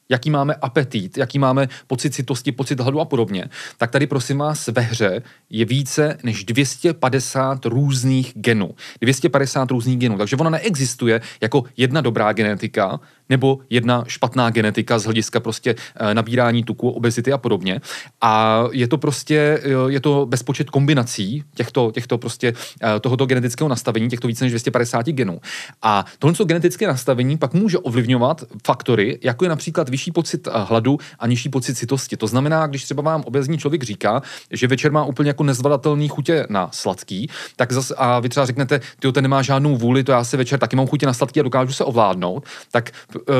[0.10, 4.68] jaký máme apetit, jaký máme pocit citosti, pocit hladu a podobně, tak tady prosím vás
[4.68, 8.76] ve hře je více než 250 různých genů.
[9.02, 13.00] 250 různých genů, takže ona neexistuje jako jedna dobrá genetika,
[13.30, 17.82] nebo jedna špatná genetika z hlediska prostě eh, nabírání tuku, obezity a podobně.
[18.22, 23.68] A je to prostě, eh, je to bezpočet kombinací těchto, těchto prostě eh, tohoto genetického
[23.68, 25.42] nastavení, těchto více než 250 genů.
[25.82, 31.28] A tohle genetické nastavení pak může ovlivňovat faktory, jako je například vyšší pocit hladu a
[31.28, 32.18] nižší pocit citosti.
[32.18, 36.48] To znamená, když třeba vám obezní člověk říká, že večer má úplně jako nezvladatelný chutě
[36.50, 40.24] na sladký, tak zase a vy třeba řeknete, ty ten nemá žádnou vůli, to já
[40.24, 42.92] se večer taky mám chutě na sladký a dokážu se ovládnout, tak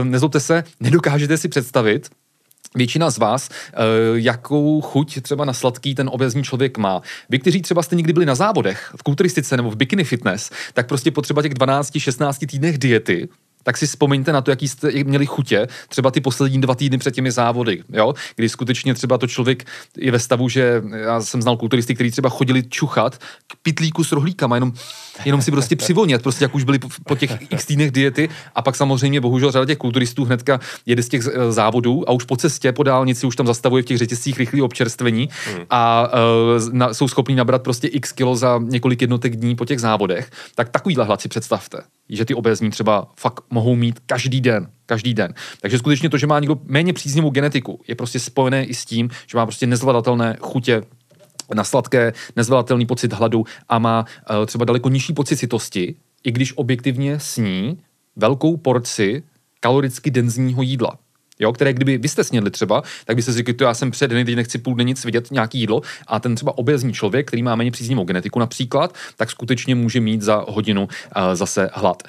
[0.04, 2.10] nezlobte se, nedokážete si představit,
[2.76, 3.76] Většina z vás, eh,
[4.14, 7.02] jakou chuť třeba na sladký ten obezní člověk má.
[7.30, 10.88] Vy, kteří třeba jste někdy byli na závodech v kulturistice nebo v bikini fitness, tak
[10.88, 13.30] prostě potřeba těch 12-16 týdnech diety,
[13.64, 17.16] tak si vzpomeňte na to, jaký jste měli chutě, třeba ty poslední dva týdny před
[17.16, 18.14] těmi závody, jo?
[18.36, 19.64] kdy skutečně třeba to člověk
[19.98, 23.18] je ve stavu, že já jsem znal kulturisty, kteří třeba chodili čuchat
[23.48, 24.74] k pitlíku s rohlíkama, jenom,
[25.26, 28.62] jenom si prostě přivonět, prostě jak už byli po, po těch x týdnech diety a
[28.62, 32.72] pak samozřejmě bohužel řada těch kulturistů hnedka jede z těch závodů a už po cestě
[32.72, 35.66] po dálnici už tam zastavuje v těch řetězcích rychlý občerstvení hmm.
[35.70, 39.80] a uh, na, jsou schopní nabrat prostě x kilo za několik jednotek dní po těch
[39.80, 44.70] závodech, tak takovýhle hlad si představte že ty obezní třeba fakt mohou mít každý den.
[44.86, 45.34] Každý den.
[45.62, 49.10] Takže skutečně to, že má někdo méně příznivou genetiku, je prostě spojené i s tím,
[49.28, 50.84] že má prostě nezvladatelné chutě
[51.54, 54.06] na sladké, nezvladatelný pocit hladu a má
[54.40, 57.78] uh, třeba daleko nižší pocit citosti, i když objektivně sní
[58.16, 59.24] velkou porci
[59.60, 60.98] kaloricky denzního jídla
[61.40, 64.08] jo, které kdyby vy jste snědli třeba, tak byste si řekli, to já jsem před
[64.12, 67.44] dny, teď nechci půl dny nic vidět, nějaký jídlo, a ten třeba obezní člověk, který
[67.44, 70.90] má méně příznivou genetiku například, tak skutečně může mít za hodinu uh,
[71.34, 72.04] zase hlad.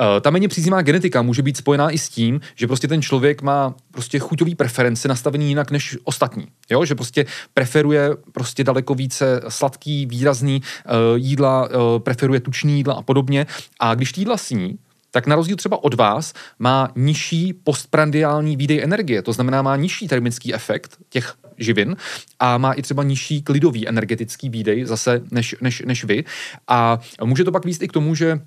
[0.00, 3.42] Uh, ta méně příznivá genetika může být spojená i s tím, že prostě ten člověk
[3.42, 6.46] má prostě chuťový preference nastavený jinak než ostatní.
[6.70, 6.84] Jo?
[6.84, 13.02] Že prostě preferuje prostě daleko více sladký, výrazný uh, jídla, uh, preferuje tučný jídla a
[13.02, 13.46] podobně.
[13.80, 14.78] A když ty jídla sní,
[15.10, 20.08] tak na rozdíl třeba od vás má nižší postprandiální výdej energie, to znamená má nižší
[20.08, 21.96] termický efekt těch živin
[22.38, 26.24] a má i třeba nižší klidový energetický výdej zase než, než, než vy.
[26.68, 28.40] A může to pak víc i k tomu, že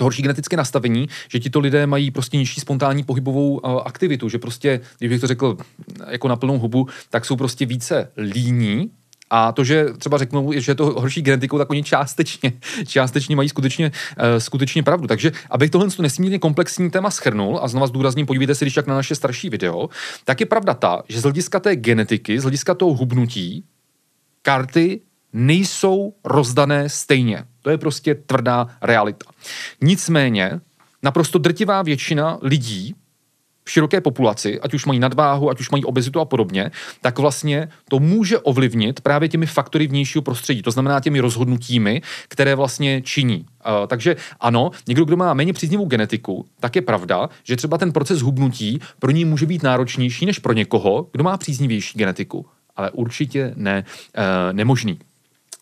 [0.00, 4.80] horší genetické nastavení, že tito lidé mají prostě nižší spontánní pohybovou uh, aktivitu, že prostě,
[4.98, 5.56] když bych to řekl
[6.08, 8.90] jako na plnou hubu, tak jsou prostě více líní
[9.30, 12.52] A to, že třeba řeknou, že je to horší genetikou, tak oni částečně,
[12.86, 15.06] částečně mají skutečně, uh, skutečně pravdu.
[15.06, 18.94] Takže abych tohle nesmírně komplexní téma schrnul a znova zdůrazním, podívejte se když tak na
[18.94, 19.88] naše starší video,
[20.24, 23.64] tak je pravda ta, že z hlediska té genetiky, z hlediska toho hubnutí,
[24.42, 25.00] karty
[25.36, 27.44] nejsou rozdané stejně.
[27.62, 29.26] To je prostě tvrdá realita.
[29.80, 30.60] Nicméně,
[31.02, 32.94] naprosto drtivá většina lidí,
[33.66, 36.70] v široké populaci, ať už mají nadváhu, ať už mají obezitu a podobně,
[37.00, 42.54] tak vlastně to může ovlivnit právě těmi faktory vnějšího prostředí, to znamená těmi rozhodnutími, které
[42.54, 43.38] vlastně činí.
[43.38, 47.92] Uh, takže ano, někdo, kdo má méně příznivou genetiku, tak je pravda, že třeba ten
[47.92, 52.46] proces hubnutí pro ní může být náročnější než pro někoho, kdo má příznivější genetiku.
[52.76, 53.84] Ale určitě ne,
[54.18, 54.22] uh,
[54.52, 54.98] nemožný.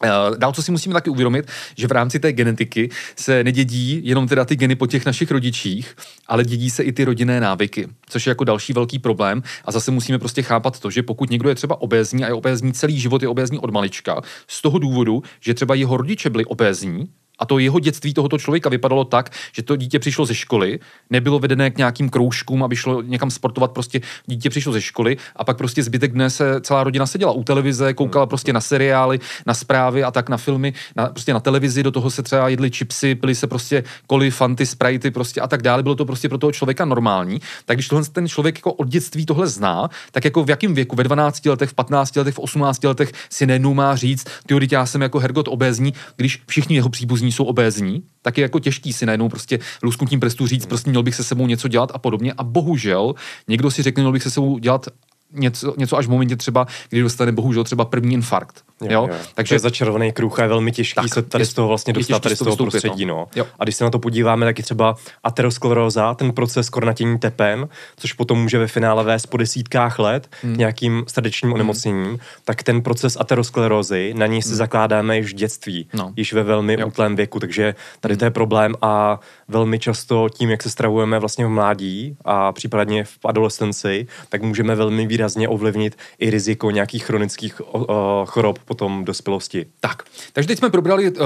[0.05, 4.29] Eh, dál, co si musíme taky uvědomit, že v rámci té genetiky se nedědí jenom
[4.29, 8.27] teda ty geny po těch našich rodičích, ale dědí se i ty rodinné návyky, což
[8.27, 9.43] je jako další velký problém.
[9.65, 12.73] A zase musíme prostě chápat to, že pokud někdo je třeba obézní a je obézní
[12.73, 17.09] celý život, je obézní od malička, z toho důvodu, že třeba jeho rodiče byli obézní,
[17.39, 20.79] a to jeho dětství tohoto člověka vypadalo tak, že to dítě přišlo ze školy,
[21.11, 25.45] nebylo vedené k nějakým kroužkům, aby šlo někam sportovat, prostě dítě přišlo ze školy a
[25.45, 29.55] pak prostě zbytek dne se celá rodina seděla u televize, koukala prostě na seriály, na
[29.55, 33.15] zprávy a tak na filmy, na, prostě na televizi, do toho se třeba jedli chipsy,
[33.15, 35.83] pili se prostě koli, fanty, sprajty prostě a tak dále.
[35.83, 37.41] Bylo to prostě pro toho člověka normální.
[37.65, 40.97] Tak když tohle ten člověk jako od dětství tohle zná, tak jako v jakém věku,
[40.97, 44.87] ve 12 letech, v 15 letech, v 18 letech si nenou má říct, ty já
[44.87, 48.93] jsem jako Hergot obézní, když všichni jeho příbuzní příbuzní jsou obézní, tak je jako těžký
[48.93, 52.33] si najednou prostě lusknutím prstů říct, prostě měl bych se sebou něco dělat a podobně.
[52.37, 53.15] A bohužel
[53.49, 54.89] někdo si řekne, měl bych se sebou dělat
[55.35, 58.63] něco, něco až v momentě třeba, kdy dostane bohužel třeba první infarkt.
[58.83, 59.09] Jo, jo?
[59.11, 59.19] Jo.
[59.35, 61.69] Takže to je začarovaný kruh a je velmi těžký tak, se tady je, z toho
[61.69, 63.05] vlastně dostat tady z toho vystoupit, prostředí.
[63.05, 63.27] No.
[63.37, 63.47] Jo.
[63.59, 68.13] A když se na to podíváme, tak je třeba ateroskleróza, ten proces kornatění tepen, což
[68.13, 70.57] potom může ve finále vést po desítkách let hmm.
[70.57, 71.55] nějakým srdečním hmm.
[71.55, 74.59] onemocněním, tak ten proces aterosklerózy, na něj si hmm.
[74.59, 76.13] zakládáme již v dětství, no.
[76.17, 76.87] již ve velmi jo.
[76.87, 78.19] útlém věku, takže tady hmm.
[78.19, 83.05] to je problém a velmi často tím, jak se stravujeme vlastně v mládí a případně
[83.05, 87.85] v adolescenci, tak můžeme velmi výrazně ovlivnit i riziko nějakých chronických uh,
[88.27, 89.67] chorob potom dospělosti.
[89.81, 91.17] Tak, takže teď jsme probrali uh,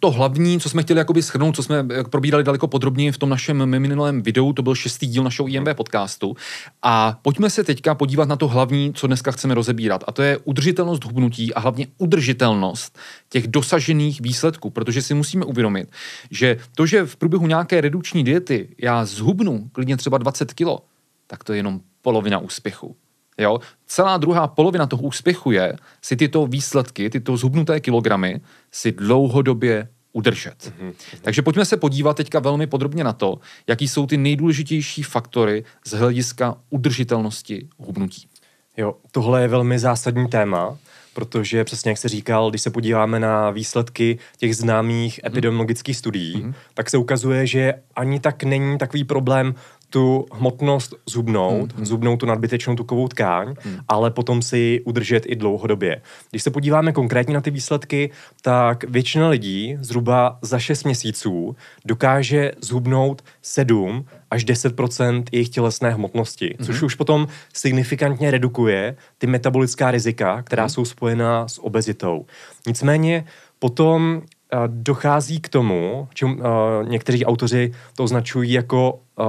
[0.00, 3.28] to hlavní, co jsme chtěli jakoby schrnout, co jsme eh, probírali daleko podrobněji v tom
[3.28, 6.36] našem minulém videu, to byl šestý díl našeho IMB podcastu.
[6.82, 10.38] A pojďme se teďka podívat na to hlavní, co dneska chceme rozebírat, a to je
[10.44, 15.88] udržitelnost hubnutí a hlavně udržitelnost těch dosažených výsledků, protože si musíme uvědomit,
[16.30, 20.82] že to, že v průběhu nějaké redukční diety já zhubnu klidně třeba 20 kilo,
[21.26, 22.96] tak to je jenom polovina úspěchu.
[23.38, 23.58] Jo?
[23.86, 28.40] Celá druhá polovina toho úspěchu je si tyto výsledky, tyto zhubnuté kilogramy
[28.72, 30.54] si dlouhodobě udržet.
[30.54, 30.92] Mm-hmm.
[31.22, 35.92] Takže pojďme se podívat teďka velmi podrobně na to, jaký jsou ty nejdůležitější faktory z
[35.92, 38.28] hlediska udržitelnosti hubnutí.
[38.76, 40.78] Jo, tohle je velmi zásadní téma,
[41.14, 45.32] protože přesně jak se říkal, když se podíváme na výsledky těch známých mhm.
[45.32, 46.54] epidemiologických studií, mm-hmm.
[46.74, 49.54] tak se ukazuje, že ani tak není takový problém
[49.90, 51.86] tu hmotnost zubnout, hmm.
[51.86, 53.76] zubnout tu nadbytečnou tukovou tkáň, hmm.
[53.88, 56.02] ale potom si ji udržet i dlouhodobě.
[56.30, 58.10] Když se podíváme konkrétně na ty výsledky,
[58.42, 66.54] tak většina lidí zhruba za 6 měsíců dokáže zhubnout 7 až 10% jejich tělesné hmotnosti,
[66.58, 66.66] hmm.
[66.66, 70.70] což už potom signifikantně redukuje ty metabolická rizika, která hmm.
[70.70, 72.26] jsou spojená s obezitou.
[72.66, 73.24] Nicméně
[73.58, 74.22] potom
[74.66, 79.26] dochází k tomu, čím uh, někteří autoři to označují jako uh,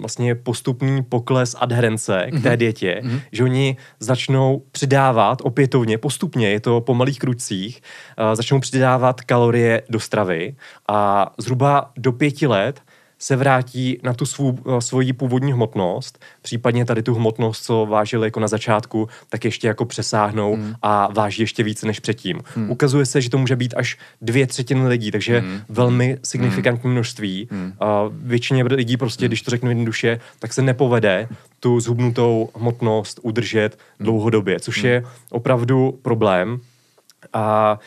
[0.00, 2.58] vlastně postupný pokles adherence k té mhm.
[2.58, 3.20] dietě, mm-hmm.
[3.32, 7.82] že oni začnou přidávat opětovně, postupně, je to po malých kručcích,
[8.18, 10.56] uh, začnou přidávat kalorie do stravy
[10.88, 12.80] a zhruba do pěti let
[13.18, 18.26] se vrátí na tu svou, eh, svoji původní hmotnost, případně tady tu hmotnost, co vážili
[18.26, 20.74] jako na začátku, tak ještě jako přesáhnou hmm.
[20.82, 22.40] a váží ještě více než předtím.
[22.54, 22.70] Hmm.
[22.70, 25.60] Ukazuje se, že to může být až dvě třetiny lidí, takže hmm.
[25.68, 26.18] velmi hmm.
[26.22, 27.48] signifikantní množství.
[27.50, 27.72] Hmm.
[27.80, 29.28] A většině lidí prostě, hmm.
[29.28, 31.28] když to řeknu jednoduše, tak se nepovede
[31.60, 34.04] tu zhubnutou hmotnost udržet hmm.
[34.04, 34.86] dlouhodobě, což hmm.
[34.86, 36.60] je opravdu problém.
[37.32, 37.78] A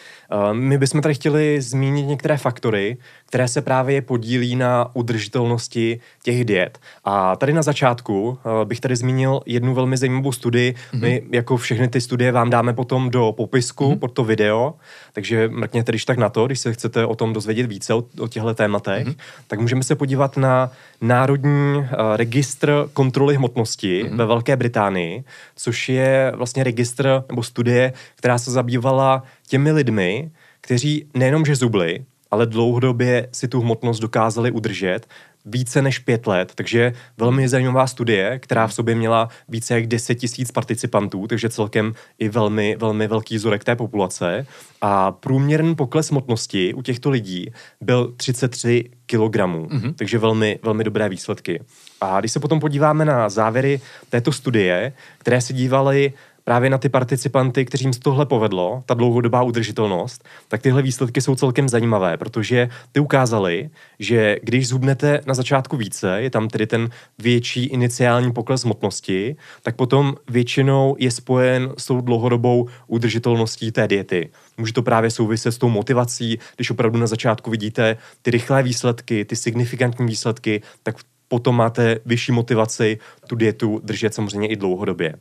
[0.53, 6.79] my bychom tady chtěli zmínit některé faktory, které se právě podílí na udržitelnosti těch diet.
[7.05, 10.71] A tady na začátku bych tady zmínil jednu velmi zajímavou studii.
[10.73, 11.01] Mm-hmm.
[11.01, 13.99] My jako všechny ty studie vám dáme potom do popisku mm-hmm.
[13.99, 14.73] pod to video,
[15.13, 18.27] takže mrkněte když tak na to, když se chcete o tom dozvědět více o, o
[18.27, 19.15] těchto tématech, mm-hmm.
[19.47, 21.85] tak můžeme se podívat na Národní uh,
[22.15, 24.15] registr kontroly hmotnosti mm-hmm.
[24.15, 25.23] ve Velké Británii,
[25.55, 30.31] což je vlastně registr nebo studie, která se zabývala těmi lidmi,
[30.61, 35.07] kteří nejenom že zubli, ale dlouhodobě si tu hmotnost dokázali udržet
[35.47, 40.15] více než pět let, takže velmi zajímavá studie, která v sobě měla více jak 10
[40.15, 44.45] tisíc participantů, takže celkem i velmi, velmi velký vzorek té populace.
[44.81, 49.93] A průměrný pokles hmotnosti u těchto lidí byl 33 kilogramů, mm-hmm.
[49.93, 51.63] takže velmi, velmi dobré výsledky.
[52.01, 56.13] A když se potom podíváme na závěry této studie, které se dívaly
[56.47, 61.35] právě na ty participanty, kterým se tohle povedlo, ta dlouhodobá udržitelnost, tak tyhle výsledky jsou
[61.35, 63.69] celkem zajímavé, protože ty ukázali,
[63.99, 66.89] že když zhubnete na začátku více, je tam tedy ten
[67.19, 74.29] větší iniciální pokles hmotnosti, tak potom většinou je spojen s tou dlouhodobou udržitelností té diety.
[74.57, 79.25] Může to právě souviset s tou motivací, když opravdu na začátku vidíte ty rychlé výsledky,
[79.25, 80.95] ty signifikantní výsledky, tak
[81.27, 85.13] potom máte vyšší motivaci tu dietu držet samozřejmě i dlouhodobě.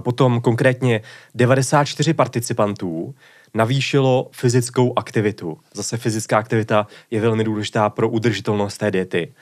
[0.00, 1.00] Potom konkrétně
[1.34, 3.14] 94 participantů
[3.54, 5.58] navýšilo fyzickou aktivitu.
[5.74, 9.32] Zase fyzická aktivita je velmi důležitá pro udržitelnost té diety.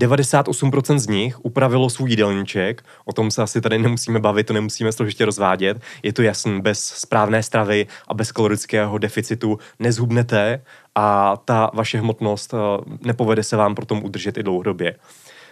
[0.00, 4.92] 98% z nich upravilo svůj jídelníček, o tom se asi tady nemusíme bavit, to nemusíme
[4.92, 5.80] složitě rozvádět.
[6.02, 10.62] Je to jasný, bez správné stravy a bez kalorického deficitu nezhubnete
[10.94, 12.58] a ta vaše hmotnost eh,
[13.00, 14.96] nepovede se vám potom udržet i dlouhodobě.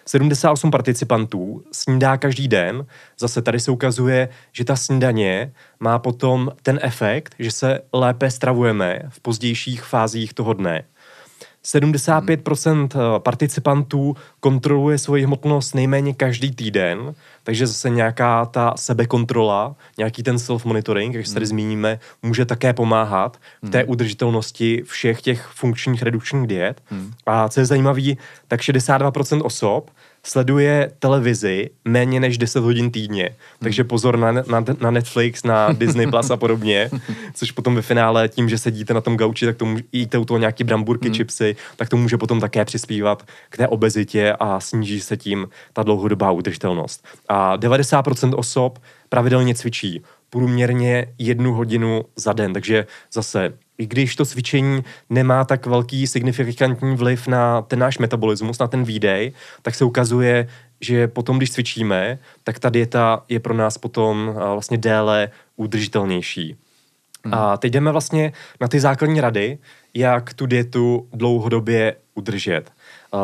[0.06, 2.86] 78 participantů snídá každý den.
[3.18, 9.00] Zase tady se ukazuje, že ta snídaně má potom ten efekt, že se lépe stravujeme
[9.08, 10.84] v pozdějších fázích toho dne.
[11.64, 20.22] 75% eh, participantů kontroluje svoji hmotnost nejméně každý týden, takže zase nějaká ta sebekontrola, nějaký
[20.22, 21.48] ten self-monitoring, jak se tady hmm.
[21.48, 23.90] zmíníme, může také pomáhat v té hmm.
[23.90, 26.82] udržitelnosti všech těch funkčních redukčních diet.
[26.86, 27.12] Hmm.
[27.26, 28.12] A co je zajímavé,
[28.48, 29.90] tak 62% osob
[30.26, 33.30] sleduje televizi méně než 10 hodin týdně.
[33.58, 33.88] Takže hmm.
[33.88, 36.90] pozor na, na, na Netflix, na Disney Plus a podobně,
[37.34, 40.24] což potom ve finále tím, že sedíte na tom gauči, tak to může, jíte u
[40.24, 41.14] toho nějaký bramburky, hmm.
[41.14, 45.82] chipsy, tak to může potom také přispívat k té obezitě a sníží se tím ta
[45.82, 47.04] dlouhodobá udržitelnost.
[47.28, 54.24] A 90% osob pravidelně cvičí průměrně jednu hodinu za den, takže zase i když to
[54.24, 59.84] cvičení nemá tak velký signifikantní vliv na ten náš metabolismus, na ten výdej, tak se
[59.84, 60.48] ukazuje,
[60.80, 66.56] že potom, když cvičíme, tak ta dieta je pro nás potom vlastně déle udržitelnější.
[67.24, 67.34] Hmm.
[67.34, 69.58] A teď jdeme vlastně na ty základní rady,
[69.94, 72.72] jak tu dietu dlouhodobě udržet.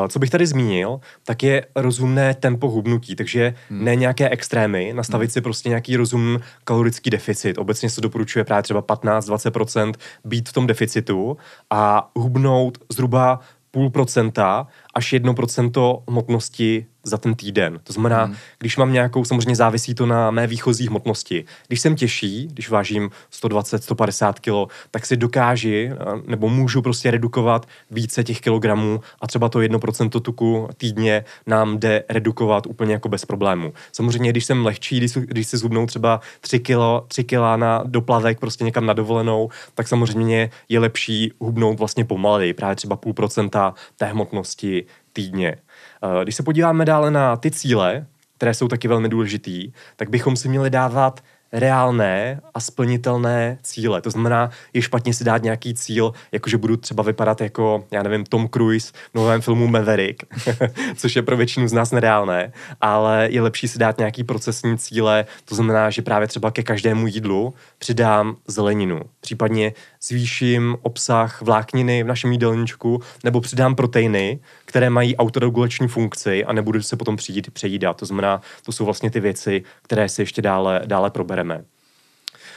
[0.09, 3.85] Co bych tady zmínil, tak je rozumné tempo hubnutí, takže hmm.
[3.85, 5.33] ne nějaké extrémy, nastavit hmm.
[5.33, 7.59] si prostě nějaký rozumný kalorický deficit.
[7.59, 9.93] Obecně se doporučuje právě třeba 15-20%
[10.25, 11.37] být v tom deficitu
[11.71, 17.81] a hubnout zhruba půl procenta až jedno procento hmotnosti za ten týden.
[17.85, 18.37] To znamená, hmm.
[18.59, 21.45] když mám nějakou, samozřejmě závisí to na mé výchozí hmotnosti.
[21.69, 25.93] Když jsem těžší, když vážím 120, 150 kg, tak si dokáži
[26.27, 32.05] nebo můžu prostě redukovat více těch kilogramů a třeba to 1% tuku týdně nám jde
[32.09, 33.73] redukovat úplně jako bez problému.
[33.93, 38.41] Samozřejmě, když jsem lehčí, když, když si zhubnou třeba 3 kg, 3 kg na doplavek
[38.41, 43.75] prostě někam na dovolenou, tak samozřejmě je lepší hubnout vlastně pomaleji, právě třeba půl procenta
[43.97, 45.57] té hmotnosti týdně.
[46.03, 48.07] Eh, když se podíváme dále na ty cíle,
[48.37, 51.21] které jsou taky velmi důležitý, tak bychom si měli dávat
[51.53, 54.01] reálné a splnitelné cíle.
[54.01, 58.25] To znamená, je špatně si dát nějaký cíl, jakože budu třeba vypadat jako, já nevím,
[58.25, 60.25] Tom Cruise v novém filmu Maverick,
[60.97, 65.27] což je pro většinu z nás nereálné, ale je lepší si dát nějaký procesní cíle,
[65.45, 69.73] to znamená, že právě třeba ke každému jídlu přidám zeleninu, případně
[70.03, 76.83] zvýším obsah vlákniny v našem jídelníčku, nebo přidám proteiny, které mají autoregulační funkci a nebudu
[76.83, 77.97] se potom přijít, přejídat.
[77.97, 81.65] To znamená, to jsou vlastně ty věci, které si ještě dále, dále probereme.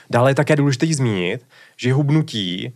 [0.10, 1.46] Dále je také důležité zmínit,
[1.78, 2.74] že hubnutí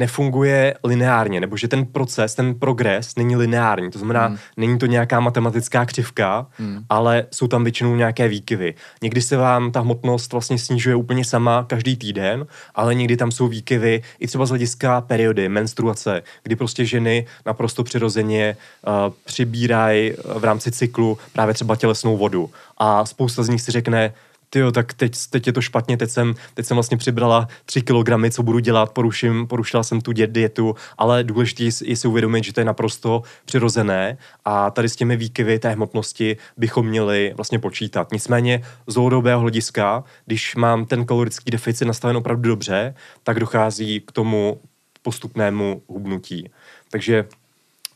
[0.00, 3.90] nefunguje lineárně, nebo že ten proces, ten progres není lineární.
[3.90, 4.38] To znamená, hmm.
[4.56, 6.84] není to nějaká matematická křivka, hmm.
[6.88, 8.74] ale jsou tam většinou nějaké výkyvy.
[9.02, 13.48] Někdy se vám ta hmotnost vlastně snižuje úplně sama každý týden, ale někdy tam jsou
[13.48, 20.44] výkyvy i třeba z hlediska periody, menstruace, kdy prostě ženy naprosto přirozeně uh, přibírají v
[20.44, 22.50] rámci cyklu právě třeba tělesnou vodu.
[22.78, 24.12] A spousta z nich si řekne,
[24.50, 28.30] tyjo, tak teď, teď je to špatně, teď jsem, teď jsem vlastně přibrala 3 kilogramy,
[28.30, 32.60] co budu dělat, poruším, porušila jsem tu dietu, ale důležité je si uvědomit, že to
[32.60, 38.12] je naprosto přirozené a tady s těmi výkyvy té hmotnosti bychom měli vlastně počítat.
[38.12, 44.12] Nicméně z dlouhodobého hlediska, když mám ten kalorický deficit nastaven opravdu dobře, tak dochází k
[44.12, 44.60] tomu
[45.02, 46.50] postupnému hubnutí.
[46.90, 47.24] Takže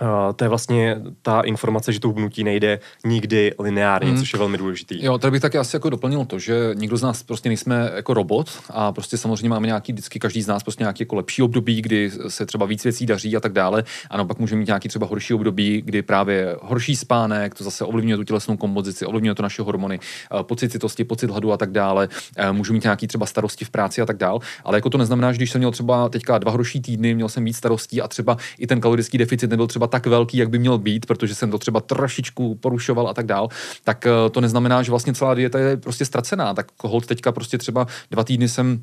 [0.02, 4.18] Uh, to je vlastně ta informace, že to hubnutí nejde nikdy lineárně, mm.
[4.18, 5.04] což je velmi důležitý.
[5.04, 8.14] Jo, tady bych taky asi jako doplnil to, že nikdo z nás prostě nejsme jako
[8.14, 11.82] robot a prostě samozřejmě máme nějaký, vždycky každý z nás prostě nějaký jako lepší období,
[11.82, 13.84] kdy se třeba víc věcí daří a tak dále.
[14.10, 18.16] Ano, pak můžeme mít nějaký třeba horší období, kdy právě horší spánek, to zase ovlivňuje
[18.16, 20.00] tu tělesnou kompozici, ovlivňuje to naše hormony,
[20.34, 22.08] uh, pocit citosti, pocit hladu a tak dále.
[22.38, 24.40] Uh, můžu mít nějaký třeba starosti v práci a tak dále.
[24.64, 27.44] Ale jako to neznamená, že když jsem měl třeba teďka dva horší týdny, měl jsem
[27.44, 30.58] víc starostí a třeba i ten kalorický deficit nebyl třeba třeba tak velký, jak by
[30.58, 33.48] měl být, protože jsem to třeba trošičku porušoval a tak dál,
[33.84, 36.54] tak eh, to neznamená, že vlastně celá dieta je prostě ztracená.
[36.54, 38.82] Tak hold teďka prostě třeba dva týdny jsem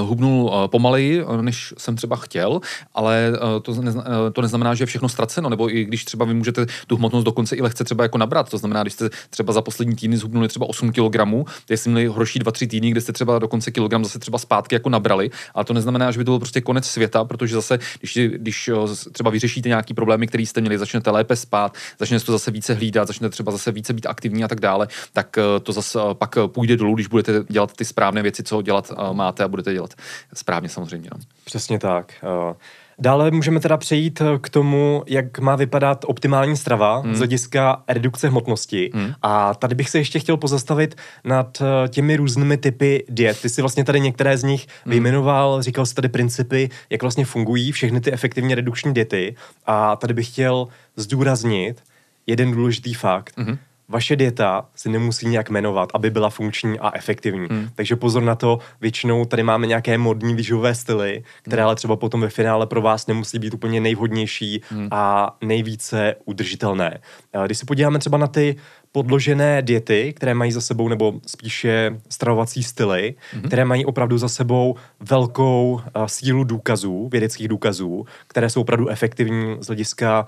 [0.00, 2.60] hubnul uh, pomaleji, než jsem třeba chtěl,
[2.94, 6.66] ale to, nezna, to neznamená, že je všechno ztraceno, nebo i když třeba vy můžete
[6.86, 9.96] tu hmotnost dokonce i lehce třeba jako nabrat, to znamená, když jste třeba za poslední
[9.96, 14.04] týdny zhubnuli třeba 8 kg, jestli měli horší 2-3 týdny, kde jste třeba dokonce kilogram
[14.04, 17.24] zase třeba zpátky jako nabrali, ale to neznamená, že by to byl prostě konec světa,
[17.24, 18.70] protože zase, když, když
[19.12, 23.08] třeba vyřešíte nějaký problémy, který jste měli, začnete lépe spát, začnete to zase více hlídat,
[23.08, 26.94] začnete třeba zase více být aktivní a tak dále, tak to zase pak půjde dolů,
[26.94, 29.94] když budete dělat ty správné věci, co dělat máte a budete budete dělat
[30.34, 31.10] správně samozřejmě.
[31.12, 31.20] No.
[31.44, 32.12] Přesně tak.
[32.22, 32.54] Eh,
[32.98, 37.14] dále můžeme teda přejít eh, k tomu, jak má vypadat optimální strava hmm.
[37.14, 38.90] z hlediska redukce hmotnosti.
[38.94, 39.12] Hmm.
[39.22, 40.94] A tady bych se ještě chtěl pozastavit
[41.24, 43.40] nad eh, těmi různými typy diet.
[43.42, 44.90] Ty si vlastně tady některé z nich hmm.
[44.90, 49.36] vyjmenoval, říkal jsi tady principy, jak vlastně fungují všechny ty efektivně redukční diety.
[49.66, 51.82] A tady bych chtěl zdůraznit
[52.26, 53.38] jeden důležitý fakt.
[53.38, 53.58] Hmm
[53.92, 57.46] vaše dieta si nemusí nějak jmenovat, aby byla funkční a efektivní.
[57.50, 57.68] Hmm.
[57.74, 61.66] Takže pozor na to, většinou tady máme nějaké modní výživové styly, které hmm.
[61.66, 64.88] ale třeba potom ve finále pro vás nemusí být úplně nejvhodnější hmm.
[64.90, 67.00] a nejvíce udržitelné.
[67.46, 68.56] Když se podíváme třeba na ty
[68.92, 73.46] podložené diety, které mají za sebou, nebo spíše stravovací styly, mm-hmm.
[73.46, 79.56] které mají opravdu za sebou velkou uh, sílu důkazů, vědeckých důkazů, které jsou opravdu efektivní
[79.60, 80.26] z hlediska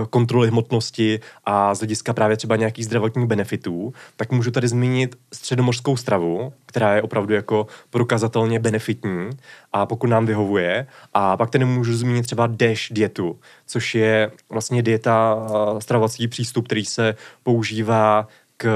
[0.00, 5.16] uh, kontroly hmotnosti a z hlediska právě třeba nějakých zdravotních benefitů, tak můžu tady zmínit
[5.34, 9.30] středomořskou stravu, která je opravdu jako prokazatelně benefitní
[9.76, 10.86] a pokud nám vyhovuje.
[11.14, 16.64] A pak tady můžu zmínit třeba DASH dietu, což je vlastně dieta, uh, stravovací přístup,
[16.66, 18.68] který se používá k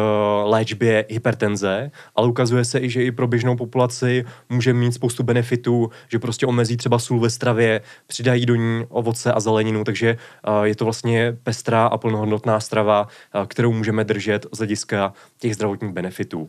[0.45, 5.91] léčbě hypertenze, ale ukazuje se i, že i pro běžnou populaci může mít spoustu benefitů,
[6.09, 10.17] že prostě omezí třeba sůl ve stravě, přidají do ní ovoce a zeleninu, takže
[10.49, 15.55] uh, je to vlastně pestrá a plnohodnotná strava, uh, kterou můžeme držet z hlediska těch
[15.55, 16.49] zdravotních benefitů.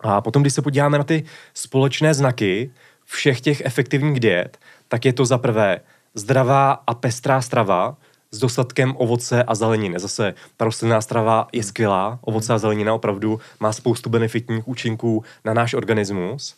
[0.00, 1.24] A potom, když se podíváme na ty
[1.54, 2.70] společné znaky
[3.10, 4.58] všech těch efektivních diet,
[4.88, 5.80] tak je to za prvé
[6.14, 7.96] zdravá a pestrá strava,
[8.32, 9.98] s dostatkem ovoce a zeleniny.
[9.98, 15.54] Zase ta rostlinná strava je skvělá, ovoce a zelenina opravdu má spoustu benefitních účinků na
[15.54, 16.56] náš organismus.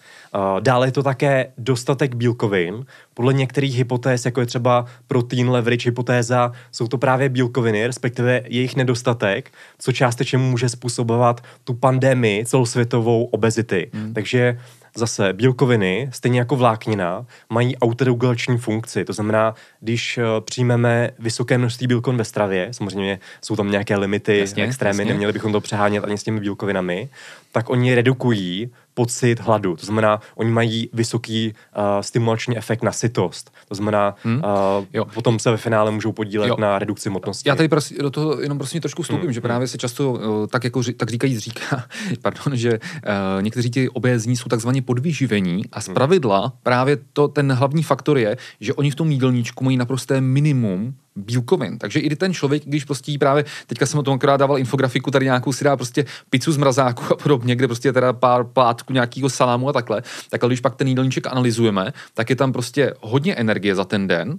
[0.61, 2.85] Dále je to také dostatek bílkovin.
[3.15, 8.77] Podle některých hypotéz, jako je třeba protein leverage hypotéza, jsou to právě bílkoviny, respektive jejich
[8.77, 13.91] nedostatek, co částečně může způsobovat tu pandemii celosvětovou obezity.
[13.95, 14.15] Hmm.
[14.15, 14.59] Takže
[14.97, 19.05] Zase bílkoviny, stejně jako vláknina, mají autoregulační funkci.
[19.05, 24.39] To znamená, když uh, přijmeme vysoké množství bílkovin ve stravě, samozřejmě jsou tam nějaké limity,
[24.39, 25.13] jasně, extrémy, jasně.
[25.13, 27.09] neměli bychom to přehánět ani s těmi bílkovinami,
[27.53, 29.77] tak oni redukují pocit hladu.
[29.77, 33.53] To znamená, oni mají vysoký uh, stimulační efekt na sytost.
[33.69, 34.37] To znamená, hmm.
[34.37, 35.05] uh, jo.
[35.05, 36.57] potom se ve finále můžou podílet jo.
[36.59, 37.49] na redukci hmotnosti.
[37.49, 39.33] Já tady prosím, do toho jenom prosím trošku vstoupím, hmm.
[39.33, 41.85] že právě se často, uh, tak jako tak říkají, říká,
[42.23, 45.95] pardon, že uh, někteří ti obézní jsou takzvaně podvyživení a z hmm.
[45.95, 50.95] pravidla právě to, ten hlavní faktor je, že oni v tom jídelníčku mají naprosté minimum
[51.17, 51.79] bílkovin.
[51.79, 55.25] Takže i ten člověk, když prostě právě, teďka jsem o tom akorát dával infografiku, tady
[55.25, 59.31] nějakou si dá prostě pizzu z mrazáku a podobně, kde prostě teda pár plátků nějakého
[59.31, 63.35] salámu a takhle, tak ale když pak ten jídelníček analyzujeme, tak je tam prostě hodně
[63.35, 64.39] energie za ten den,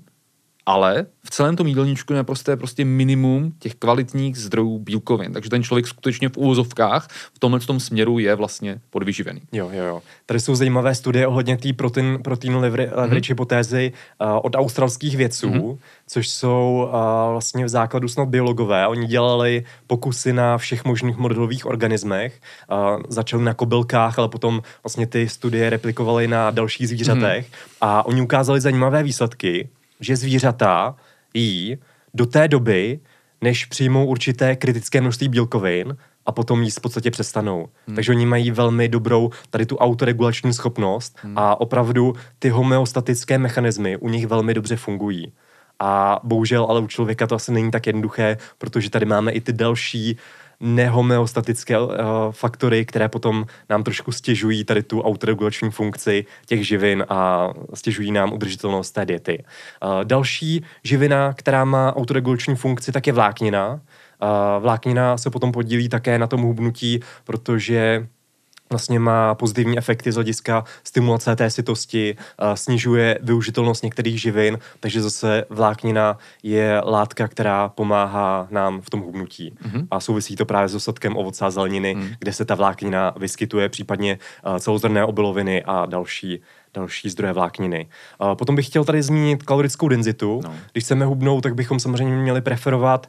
[0.66, 5.34] ale v celém tom jídelníčku je prostě, prostě minimum těch kvalitních zdrojů bílkovin.
[5.34, 9.42] Takže ten člověk skutečně v úvozovkách v tomhle tom směru je vlastně podvyživený.
[9.52, 10.02] Jo, jo, jo.
[10.26, 13.30] Tady jsou zajímavé studie ohledně té protein, protein leverage mm-hmm.
[13.30, 13.92] hypotézy
[14.22, 15.78] uh, od australských vědců, mm-hmm.
[16.08, 16.92] což jsou uh,
[17.32, 18.88] vlastně v základu snad biologové.
[18.88, 22.42] Oni dělali pokusy na všech možných modelových organismech.
[22.72, 27.46] Uh, začali na kobylkách, ale potom vlastně ty studie replikovali na dalších zvířatech.
[27.46, 27.78] Mm-hmm.
[27.82, 29.70] A oni ukázali zajímavé výsledky
[30.04, 30.96] že zvířata
[31.34, 31.78] jí
[32.14, 33.00] do té doby,
[33.42, 37.70] než přijmou určité kritické množství bílkovin a potom jíst v podstatě přestanou.
[37.88, 37.96] Hmm.
[37.96, 41.38] Takže oni mají velmi dobrou tady tu autoregulační schopnost hmm.
[41.38, 45.34] a opravdu ty homeostatické mechanismy u nich velmi dobře fungují.
[45.80, 49.54] A bohužel ale u člověka to asi není tak jednoduché, protože tady máme i ty
[49.54, 50.18] další
[50.64, 51.92] nehomeostatické uh,
[52.32, 58.34] faktory, které potom nám trošku stěžují tady tu autoregulační funkci těch živin a stěžují nám
[58.34, 59.44] udržitelnost té diety.
[59.84, 63.70] Uh, další živina, která má autoregulační funkci, tak je vláknina.
[63.74, 63.80] Uh,
[64.60, 68.08] vláknina se potom podílí také na tom hubnutí, protože
[68.74, 72.16] vlastně má pozitivní efekty z hlediska stimulace té sytosti,
[72.54, 79.54] snižuje využitelnost některých živin, takže zase vláknina je látka, která pomáhá nám v tom hubnutí.
[79.54, 79.88] Mm-hmm.
[79.92, 82.10] A souvisí to právě s dostatkem ovoce a zeleniny, mm.
[82.20, 84.20] kde se ta vláknina vyskytuje, případně
[84.60, 86.42] celozrné obiloviny a další
[86.76, 87.88] další zdroje vlákniny.
[88.34, 90.42] Potom bych chtěl tady zmínit kalorickou denzitu.
[90.44, 90.54] No.
[90.72, 93.08] Když chceme hubnout, tak bychom samozřejmě měli preferovat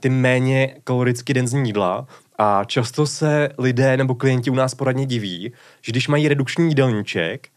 [0.00, 2.06] ty méně kaloricky denzní jídla,
[2.42, 7.48] a často se lidé nebo klienti u nás poradně diví, že když mají redukční jídelníček,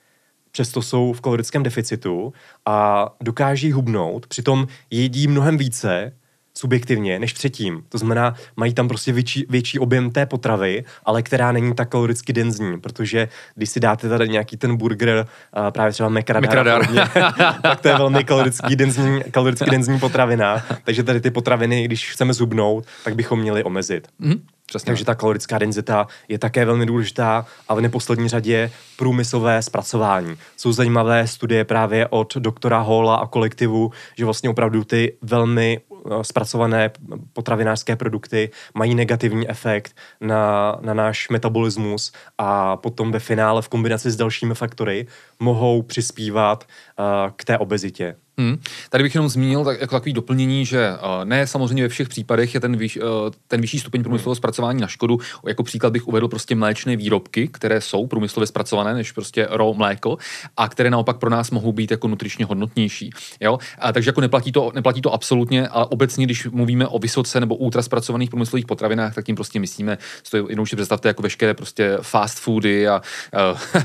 [0.51, 2.33] přesto jsou v kalorickém deficitu
[2.65, 6.13] a dokáží hubnout, přitom jedí mnohem více,
[6.57, 7.83] subjektivně než předtím.
[7.89, 12.33] To znamená, mají tam prostě větší, větší objem té potravy, ale která není tak kaloricky
[12.33, 15.27] denzní, protože když si dáte tady nějaký ten burger,
[15.57, 16.87] uh, právě třeba mekradar,
[17.61, 22.33] tak to je velmi kalorický denzní, kaloricky denzní potravina, takže tady ty potraviny, když chceme
[22.33, 24.07] zubnout, tak bychom měli omezit.
[24.21, 24.39] Mm-hmm.
[24.73, 24.89] Přesně.
[24.89, 30.35] Takže ta kalorická denzita je také velmi důležitá a v neposlední řadě průmyslové zpracování.
[30.57, 36.23] Jsou zajímavé studie právě od doktora Hola a kolektivu, že vlastně opravdu ty velmi eh,
[36.23, 36.91] zpracované
[37.33, 44.11] potravinářské produkty mají negativní efekt na, na náš metabolismus a potom ve finále v kombinaci
[44.11, 45.07] s dalšími faktory
[45.39, 48.15] mohou přispívat uh, k té obezitě.
[48.37, 48.57] Hmm.
[48.89, 52.53] Tady bych jenom zmínil tak, jako takový doplnění, že uh, ne samozřejmě ve všech případech
[52.53, 53.03] je ten, výš, uh,
[53.47, 55.19] ten vyšší stupeň průmyslového zpracování na škodu.
[55.47, 60.17] Jako příklad bych uvedl prostě mléčné výrobky, které jsou průmyslově zpracované než prostě raw mléko
[60.57, 63.09] a které naopak pro nás mohou být jako nutričně hodnotnější.
[63.39, 63.57] Jo?
[63.79, 67.55] A takže jako neplatí to, neplatí to absolutně, ale obecně, když mluvíme o vysoce nebo
[67.55, 69.97] ultra zpracovaných průmyslových potravinách, tak tím prostě myslíme,
[70.29, 73.01] to jenom si představte jako veškeré prostě fast foody a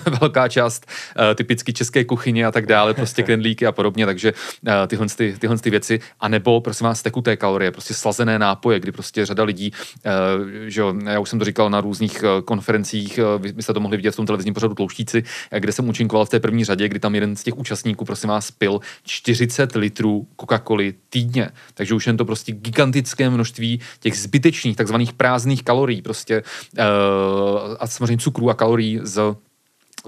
[0.07, 4.33] uh, velká část uh, typicky české kuchyně a tak dále, prostě knedlíky a podobně, takže
[4.87, 9.27] tyhle, ty, tyhle ty věci, anebo prosím vás tekuté kalorie, prostě slazené nápoje, kdy prostě
[9.27, 10.13] řada lidí, uh,
[10.67, 13.81] že jo, já už jsem to říkal na různých uh, konferencích, vy, vy jste to
[13.81, 15.25] mohli vidět v tom televizním pořadu Tlouštíci,
[15.59, 18.51] kde jsem účinkoval v té první řadě, kdy tam jeden z těch účastníků, prosím vás,
[18.51, 21.51] pil 40 litrů Coca-Coly týdně.
[21.75, 26.43] Takže už jen to prostě gigantické množství těch zbytečných, takzvaných prázdných kalorií, prostě
[27.79, 29.37] a samozřejmě cukrů a kalorií z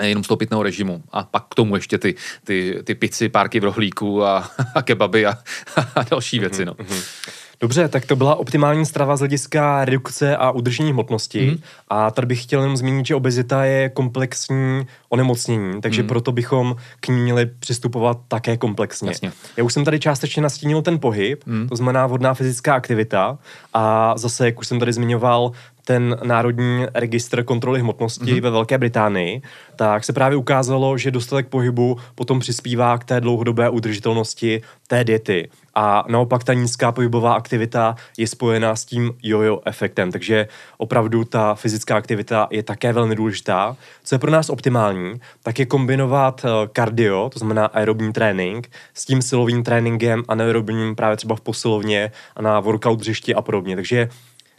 [0.03, 1.03] jenom z toho pitného režimu.
[1.13, 2.15] A pak k tomu ještě ty,
[2.45, 5.39] ty, ty pici, párky v rohlíku a, a kebaby a,
[5.95, 6.65] a další věci.
[6.65, 6.75] No.
[6.75, 7.31] Mm-hmm.
[7.61, 11.51] Dobře, tak to byla optimální strava z hlediska redukce a udržení hmotnosti.
[11.51, 11.57] Mm.
[11.89, 16.09] A tady bych chtěl jenom zmínit, že obezita je komplexní onemocnění, takže mm.
[16.09, 19.11] proto bychom k ní měli přistupovat také komplexně.
[19.11, 19.33] Jasně.
[19.57, 21.69] Já už jsem tady částečně nastínil ten pohyb, mm.
[21.69, 23.39] to znamená vodná fyzická aktivita
[23.75, 25.53] a zase, jak už jsem tady zmiňoval,
[25.85, 28.41] ten Národní registr kontroly hmotnosti mm-hmm.
[28.41, 29.43] ve Velké Británii,
[29.77, 35.49] tak se právě ukázalo, že dostatek pohybu potom přispívá k té dlouhodobé udržitelnosti té diety.
[35.83, 41.55] A naopak ta nízká pohybová aktivita je spojená s tím jojo efektem, takže opravdu ta
[41.55, 43.77] fyzická aktivita je také velmi důležitá.
[44.05, 49.05] Co je pro nás optimální, tak je kombinovat kardio, eh, to znamená aerobní trénink, s
[49.05, 53.77] tím silovým tréninkem a neaerobním právě třeba v posilovně a na workout hřišti a podobně.
[53.77, 54.09] Takže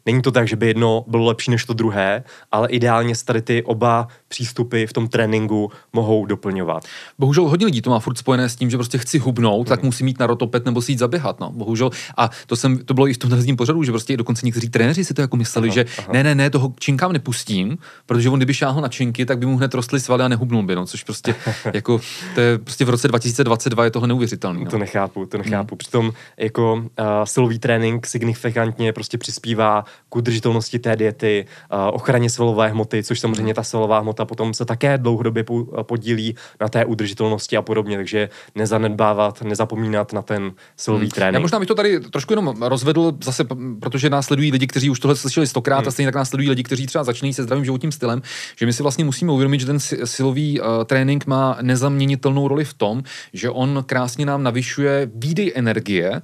[0.06, 3.42] Není to tak, že by jedno bylo lepší než to druhé, ale ideálně se tady
[3.42, 6.84] ty oba přístupy v tom tréninku mohou doplňovat.
[7.20, 9.70] Bohužel hodně lidí to má furt spojené s tím, že prostě chci hubnout, hmm.
[9.70, 11.40] tak musím mít na rotopet nebo si jít zaběhat.
[11.40, 11.52] No.
[11.52, 11.90] Bohužel.
[12.18, 15.06] A to, jsem, to bylo i v tom televizním pořadu, že prostě dokonce někteří trenéři
[15.06, 16.08] si to jako mysleli, aha, že aha.
[16.14, 19.58] ne, ne, ne, toho činkám nepustím, protože on kdyby šáhl na činky, tak by mu
[19.58, 20.76] hned rostly svaly a nehubnul by.
[20.76, 21.36] No, což prostě
[21.74, 22.02] jako,
[22.36, 24.60] to je prostě v roce 2022 je toho neuvěřitelné.
[24.60, 24.72] No.
[24.72, 25.76] To nechápu, to nechápu.
[25.76, 25.78] Hmm.
[25.78, 26.86] Přitom jako uh,
[27.24, 31.46] silový trénink signifikantně prostě přispívá k udržitelnosti té diety,
[31.92, 35.46] ochraně svalové hmoty, což samozřejmě ta svalová hmota potom se také dlouhodobě
[35.82, 41.12] podílí na té udržitelnosti a podobně, takže nezanedbávat, nezapomínat na ten silový hmm.
[41.12, 41.34] trénink.
[41.34, 43.46] Já možná bych to tady trošku jenom rozvedl zase,
[43.80, 45.88] protože nás sledují lidi, kteří už tohle slyšeli stokrát hmm.
[45.88, 48.22] a stejně tak nás sledují lidi, kteří třeba začínají se zdravým životním stylem,
[48.56, 52.74] že my si vlastně musíme uvědomit, že ten silový uh, trénink má nezaměnitelnou roli v
[52.74, 53.04] tom,
[53.34, 56.22] že on krásně nám navyšuje výdej energie,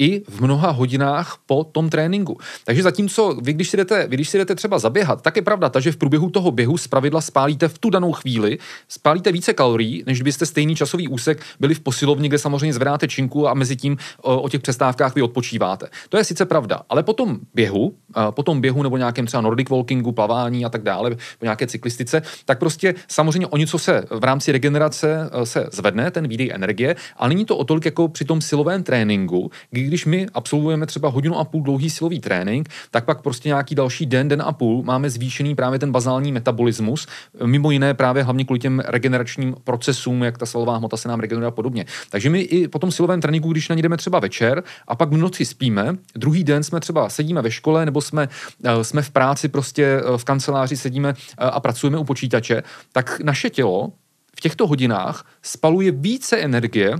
[0.00, 2.38] i v mnoha hodinách po tom tréninku.
[2.64, 5.68] Takže zatímco vy, když si jdete, vy, když si jdete třeba zaběhat, tak je pravda
[5.68, 10.04] ta, že v průběhu toho běhu zpravidla spálíte v tu danou chvíli, spálíte více kalorií,
[10.06, 13.96] než byste stejný časový úsek byli v posilovně, kde samozřejmě zvedáte činku a mezi tím
[14.22, 15.88] o, o těch přestávkách vy odpočíváte.
[16.08, 17.94] To je sice pravda, ale po tom běhu
[18.30, 22.22] po tom běhu nebo nějakém třeba Nordic walkingu, plavání a tak dále, po nějaké cyklistice,
[22.44, 27.28] tak prostě samozřejmě o něco se v rámci regenerace se zvedne ten výdej energie, ale
[27.28, 31.38] není to o tolik jako při tom silovém tréninku, kdy když my absolvujeme třeba hodinu
[31.38, 35.10] a půl dlouhý silový trénink, tak pak prostě nějaký další den, den a půl máme
[35.10, 37.06] zvýšený právě ten bazální metabolismus,
[37.44, 41.48] mimo jiné právě hlavně kvůli těm regeneračním procesům, jak ta svalová hmota se nám regeneruje
[41.48, 41.84] a podobně.
[42.10, 45.10] Takže my i po tom silovém tréninku, když na ní jdeme třeba večer a pak
[45.10, 48.28] v noci spíme, druhý den jsme třeba sedíme ve škole nebo jsme,
[48.64, 52.62] eh, jsme v práci, prostě eh, v kanceláři sedíme eh, a pracujeme u počítače,
[52.92, 53.92] tak naše tělo
[54.36, 56.92] v těchto hodinách spaluje více energie,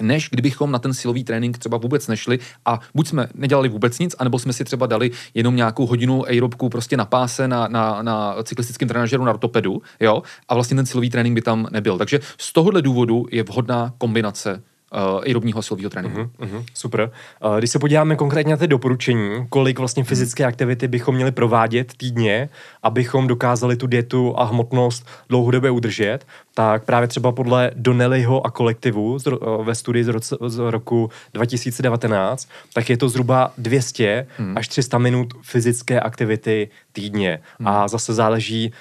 [0.00, 4.16] než kdybychom na ten silový trénink třeba vůbec nešli a buď jsme nedělali vůbec nic,
[4.18, 8.36] anebo jsme si třeba dali jenom nějakou hodinu aerobku prostě na páse, na, na, na
[8.42, 11.98] cyklistickém trenažeru, na ortopedu, jo, a vlastně ten silový trénink by tam nebyl.
[11.98, 14.62] Takže z tohohle důvodu je vhodná kombinace
[14.92, 16.18] uh, aerobního silového tréninku.
[16.18, 17.10] Uh-huh, uh-huh, super.
[17.44, 20.08] Uh, když se podíváme konkrétně na ty doporučení, kolik vlastně mhm.
[20.08, 22.48] fyzické aktivity bychom měli provádět týdně,
[22.82, 26.18] abychom dokázali tu dietu a hmotnost dlouhodobě udržet,
[26.54, 31.10] tak právě třeba podle Donnellyho a kolektivu z, uh, ve studii z, roce, z roku
[31.34, 34.58] 2019, tak je to zhruba 200 hmm.
[34.58, 37.40] až 300 minut fyzické aktivity týdně.
[37.58, 37.68] Hmm.
[37.68, 38.72] A zase záleží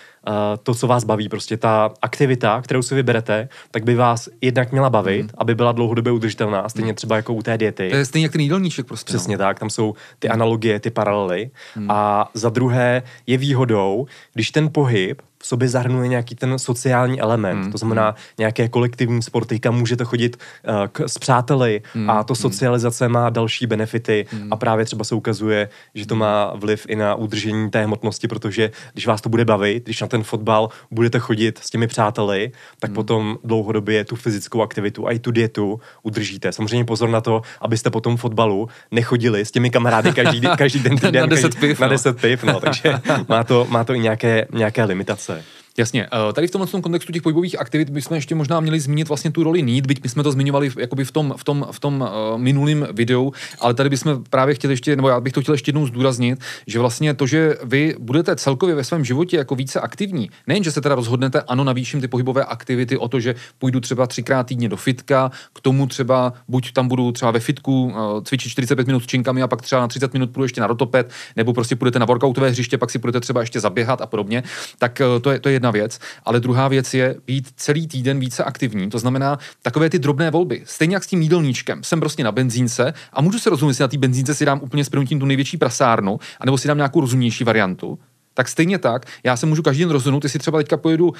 [0.63, 1.29] to, co vás baví.
[1.29, 5.29] Prostě ta aktivita, kterou si vyberete, tak by vás jednak měla bavit, hmm.
[5.37, 6.95] aby byla dlouhodobě udržitelná, stejně hmm.
[6.95, 7.89] třeba jako u té diety.
[7.89, 9.13] To je stejně jak ten jídelníček prostě.
[9.13, 9.17] No.
[9.17, 9.43] Přesně no.
[9.43, 11.51] tak, tam jsou ty analogie, ty paralely.
[11.75, 11.91] Hmm.
[11.91, 17.61] A za druhé je výhodou, když ten pohyb v sobě zahrnuje nějaký ten sociální element,
[17.61, 17.71] hmm.
[17.71, 18.15] to znamená hmm.
[18.37, 22.09] nějaké kolektivní sporty, kam můžete chodit uh, k, s přáteli hmm.
[22.09, 22.41] a to hmm.
[22.41, 24.53] socializace má další benefity hmm.
[24.53, 28.71] a právě třeba se ukazuje, že to má vliv i na udržení té hmotnosti, protože
[28.93, 32.89] když vás to bude bavit, když na ten fotbal budete chodit s těmi přáteli, tak
[32.89, 32.95] hmm.
[32.95, 36.51] potom dlouhodobě tu fyzickou aktivitu a i tu dietu udržíte.
[36.51, 40.97] Samozřejmě pozor na to, abyste po tom fotbalu nechodili s těmi kamarády každý, každý den
[40.97, 41.91] týden, na deset piv, na no.
[41.91, 42.93] deset piv no, takže
[43.29, 45.26] má to, má to i nějaké, nějaké limitace.
[45.27, 45.56] so.
[45.79, 49.07] Jasně, eh, tady v tomhle tom kontextu těch pohybových aktivit bychom ještě možná měli zmínit
[49.07, 51.79] vlastně tu roli need, byť my jsme to zmiňovali jakoby v tom, v tom, v
[51.79, 55.53] tom uh, minulém videu, ale tady bychom právě chtěli ještě, nebo já bych to chtěl
[55.53, 59.79] ještě jednou zdůraznit, že vlastně to, že vy budete celkově ve svém životě jako více
[59.79, 63.79] aktivní, nejen, že se teda rozhodnete, ano, navýším ty pohybové aktivity o to, že půjdu
[63.79, 68.23] třeba třikrát týdně do fitka, k tomu třeba buď tam budu třeba ve fitku uh,
[68.23, 71.11] cvičit 45 minut s činkami a pak třeba na 30 minut půjdu ještě na rotoped,
[71.35, 74.43] nebo prostě půjdete na workoutové hřiště, pak si budete třeba ještě zaběhat a podobně,
[74.79, 77.87] tak uh, to je, to je jedna jedna věc, ale druhá věc je být celý
[77.87, 78.89] týden více aktivní.
[78.89, 80.63] To znamená takové ty drobné volby.
[80.65, 81.83] Stejně jak s tím jídelníčkem.
[81.83, 84.83] Jsem prostě na benzínce a můžu se rozumět, jestli na té benzínce si dám úplně
[84.83, 87.99] s tu největší prasárnu, anebo si dám nějakou rozumnější variantu.
[88.33, 91.13] Tak stejně tak, já se můžu každý den rozhodnout, jestli třeba teďka pojedu uh,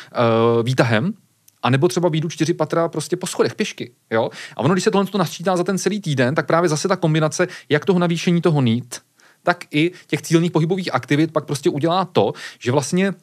[0.64, 1.14] výtahem,
[1.64, 3.91] a nebo třeba výjdu čtyři patra prostě po schodech pěšky.
[4.12, 4.30] Jo?
[4.56, 6.95] A ono, když se tohle to nasčítá za ten celý týden, tak právě zase ta
[6.95, 9.02] kombinace jak toho navýšení toho nít,
[9.43, 13.14] tak i těch cílných pohybových aktivit pak prostě udělá to, že vlastně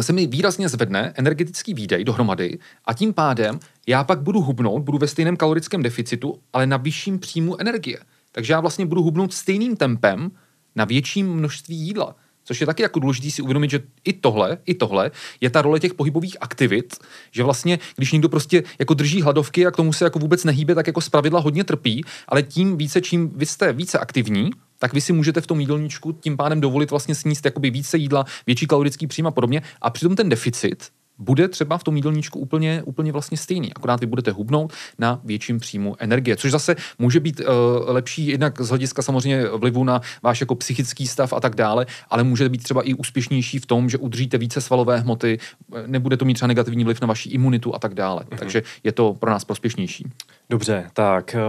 [0.00, 4.98] se mi výrazně zvedne energetický výdej dohromady a tím pádem já pak budu hubnout, budu
[4.98, 7.98] ve stejném kalorickém deficitu, ale na vyšším příjmu energie.
[8.32, 10.30] Takže já vlastně budu hubnout stejným tempem
[10.76, 12.16] na větším množství jídla.
[12.44, 15.10] Což je taky jako důležité si uvědomit, že i tohle, i tohle
[15.40, 16.96] je ta role těch pohybových aktivit,
[17.30, 20.74] že vlastně, když někdo prostě jako drží hladovky a k tomu se jako vůbec nehýbe,
[20.74, 24.50] tak jako zpravidla hodně trpí, ale tím více, čím vy jste více aktivní,
[24.82, 28.24] tak vy si můžete v tom jídelníčku tím pádem dovolit vlastně sníst jakoby více jídla,
[28.46, 29.62] větší kalorický příjem a podobně.
[29.80, 33.74] A přitom ten deficit bude třeba v tom jídelníčku úplně, úplně vlastně stejný.
[33.74, 37.46] Akorát vy budete hubnout na větším příjmu energie, což zase může být uh,
[37.86, 42.24] lepší jednak z hlediska samozřejmě vlivu na váš jako psychický stav a tak dále, ale
[42.24, 45.38] může být třeba i úspěšnější v tom, že udržíte více svalové hmoty,
[45.86, 48.22] nebude to mít třeba negativní vliv na vaši imunitu a tak dále.
[48.22, 48.38] Mm-hmm.
[48.38, 50.04] Takže je to pro nás prospěšnější.
[50.52, 51.40] Dobře, tak eh,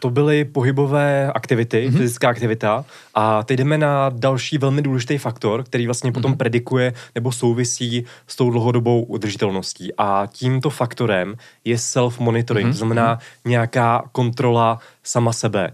[0.00, 1.96] to byly pohybové aktivity, mm-hmm.
[1.96, 2.84] fyzická aktivita
[3.14, 6.36] a teď jdeme na další velmi důležitý faktor, který vlastně potom mm-hmm.
[6.36, 11.34] predikuje nebo souvisí s tou dlouhodobou udržitelností a tímto faktorem
[11.64, 12.72] je self-monitoring, mm-hmm.
[12.72, 13.20] to znamená mhm.
[13.50, 15.70] nějaká kontrola sama sebe.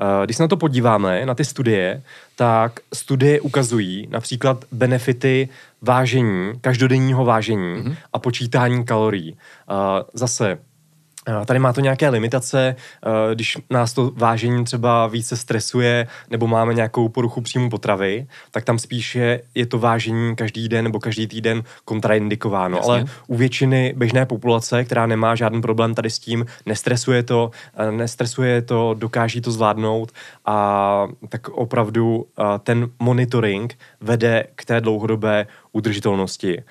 [0.00, 2.02] Eh, když se na to podíváme, na ty studie,
[2.36, 5.48] tak studie ukazují například benefity
[5.82, 7.96] vážení, každodenního vážení mm-hmm.
[8.12, 9.36] a počítání kalorií.
[9.70, 9.74] Eh,
[10.14, 10.58] zase
[11.46, 16.74] Tady má to nějaké limitace, eh, když nás to vážení třeba více stresuje nebo máme
[16.74, 21.62] nějakou poruchu příjmu potravy, tak tam spíše je to vážení každý den nebo každý týden
[21.84, 22.76] kontraindikováno.
[22.76, 22.92] Jasně.
[22.92, 27.92] Ale u většiny běžné populace, která nemá žádný problém tady s tím, nestresuje to, eh,
[27.92, 30.12] nestresuje to, dokáží to zvládnout
[30.46, 36.62] a tak opravdu eh, ten monitoring vede k té dlouhodobé udržitelnosti.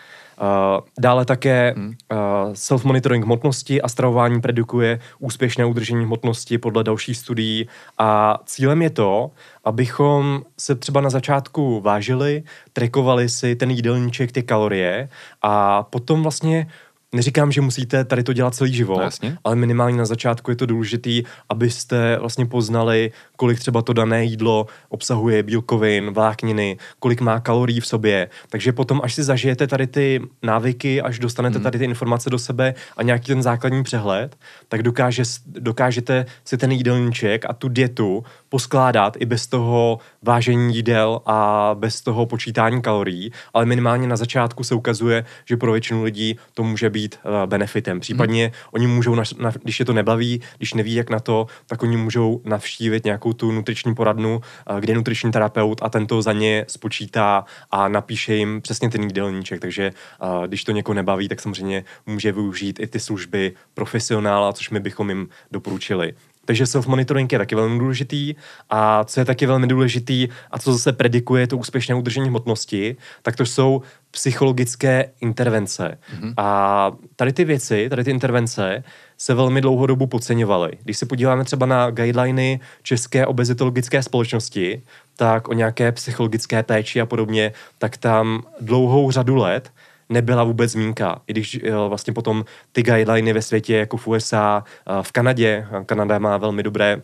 [0.42, 2.18] Uh, dále také uh,
[2.54, 7.68] self-monitoring hmotnosti a stravování predikuje úspěšné udržení hmotnosti podle dalších studií.
[7.98, 9.32] A cílem je to,
[9.64, 15.10] abychom se třeba na začátku vážili, trekovali si ten jídelníček, ty kalorie
[15.42, 16.68] a potom vlastně
[17.14, 20.66] Neříkám, že musíte tady to dělat celý život, no, ale minimálně na začátku je to
[20.66, 21.10] důležité,
[21.49, 27.88] abyste vlastně poznali, kolik třeba to dané jídlo obsahuje bílkovin, vlákniny, kolik má kalorií v
[27.88, 28.30] sobě.
[28.49, 31.64] Takže potom, až si zažijete tady ty návyky, až dostanete hmm.
[31.64, 34.36] tady ty informace do sebe a nějaký ten základní přehled,
[34.68, 38.24] tak dokáže, dokážete si ten jídelníček a tu dietu
[38.56, 44.64] poskládat i bez toho vážení jídel a bez toho počítání kalorií, ale minimálně na začátku
[44.64, 47.99] se ukazuje, že pro většinu lidí to může být uh, benefitem.
[47.99, 48.53] Případně hmm.
[48.72, 51.97] oni můžou, na, na, když je to nebaví, když neví, jak na to, tak oni
[51.97, 54.41] můžou navštívit nějakou tu nutriční poradnu,
[54.72, 59.03] uh, kde je nutriční terapeut a tento za ně spočítá a napíše jim přesně ten
[59.03, 59.60] jídelníček.
[59.60, 64.70] Takže uh, když to někoho nebaví, tak samozřejmě může využít i ty služby profesionála, což
[64.70, 66.14] my bychom jim doporučili.
[66.46, 68.36] Takže self-monitoring je taky velmi důležitý
[68.70, 73.36] a co je taky velmi důležitý a co zase predikuje to úspěšné udržení hmotnosti, tak
[73.36, 73.82] to jsou
[74.12, 75.98] psychologické intervence.
[76.16, 76.34] Mm-hmm.
[76.38, 78.84] A tady ty věci, tady ty intervence
[79.18, 80.72] se velmi dlouhou dobu podceňovaly.
[80.84, 84.82] Když se podíváme třeba na guideliny České obezitologické společnosti,
[85.16, 89.72] tak o nějaké psychologické péči a podobně, tak tam dlouhou řadu let
[90.10, 91.22] nebyla vůbec zmínka.
[91.28, 95.68] I když eh, vlastně potom ty guideliny ve světě, jako v USA, eh, v Kanadě,
[95.86, 97.01] Kanada má velmi dobré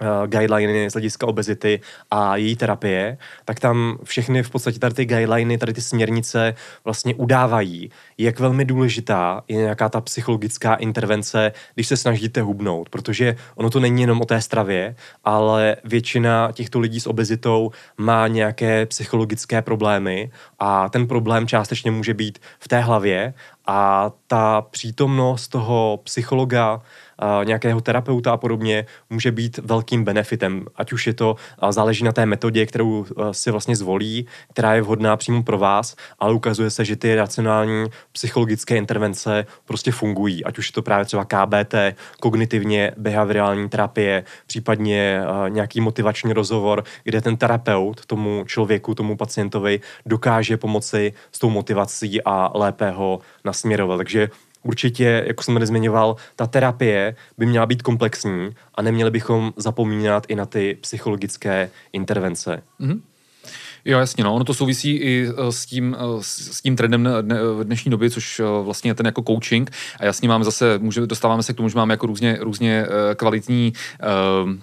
[0.00, 1.80] uh, guideliny z hlediska obezity
[2.10, 7.14] a její terapie, tak tam všechny v podstatě tady ty guideliny, tady ty směrnice vlastně
[7.14, 13.70] udávají, jak velmi důležitá je nějaká ta psychologická intervence, když se snažíte hubnout, protože ono
[13.70, 14.94] to není jenom o té stravě,
[15.24, 22.14] ale většina těchto lidí s obezitou má nějaké psychologické problémy a ten problém částečně může
[22.14, 23.34] být v té hlavě
[23.66, 26.82] a ta přítomnost toho psychologa,
[27.44, 30.66] nějakého terapeuta a podobně může být velkým benefitem.
[30.76, 31.36] Ať už je to,
[31.70, 36.32] záleží na té metodě, kterou si vlastně zvolí, která je vhodná přímo pro vás, ale
[36.32, 40.44] ukazuje se, že ty racionální psychologické intervence prostě fungují.
[40.44, 41.74] Ať už je to právě třeba KBT,
[42.20, 50.56] kognitivně behaviorální terapie, případně nějaký motivační rozhovor, kde ten terapeut tomu člověku, tomu pacientovi dokáže
[50.56, 53.96] pomoci s tou motivací a lépe ho nasměrovat.
[53.96, 54.28] Takže
[54.62, 60.24] určitě, jako jsem tady zmiňoval, ta terapie by měla být komplexní a neměli bychom zapomínat
[60.28, 62.62] i na ty psychologické intervence.
[62.80, 63.00] Mm-hmm.
[63.88, 64.34] Jo, jasně, no.
[64.34, 67.08] Ono to souvisí i eh, s tím, eh, s tím trendem
[67.58, 69.70] v dnešní době, což eh, vlastně je ten jako coaching.
[70.00, 72.86] A jasně máme zase, může, dostáváme se k tomu, že máme jako různě, různě
[73.16, 73.72] kvalitní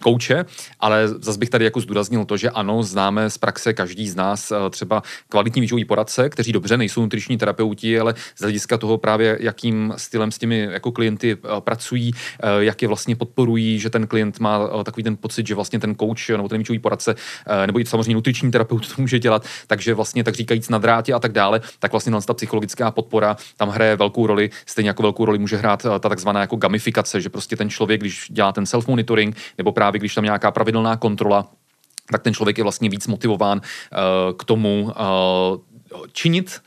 [0.01, 0.45] kouče,
[0.79, 4.53] ale zase bych tady jako zdůraznil to, že ano, známe z praxe každý z nás
[4.69, 9.93] třeba kvalitní výživový poradce, kteří dobře nejsou nutriční terapeuti, ale z hlediska toho právě, jakým
[9.97, 12.11] stylem s těmi jako klienty pracují,
[12.59, 16.29] jak je vlastně podporují, že ten klient má takový ten pocit, že vlastně ten coach
[16.29, 17.15] nebo ten výživový poradce,
[17.65, 21.13] nebo i samozřejmě nutriční terapeut to může může dělat, takže vlastně tak říkajíc na drátě
[21.13, 25.25] a tak dále, tak vlastně ta psychologická podpora tam hraje velkou roli, stejně jako velkou
[25.25, 28.63] roli může hrát eh, ta takzvaná jako gamifikace, že prostě ten člověk, když dělá ten
[28.63, 31.47] self-monitoring, nebo právě když tam nějaká pravidelná kontrola,
[32.11, 35.57] tak ten člověk je vlastně víc motivován uh, k tomu uh,
[36.11, 36.61] činit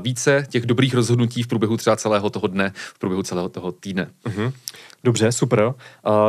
[0.00, 4.10] více těch dobrých rozhodnutí v průběhu třeba celého toho dne, v průběhu celého toho týdne.
[4.24, 4.52] Uh-huh.
[5.04, 5.62] Dobře, super.
[5.64, 5.72] Uh,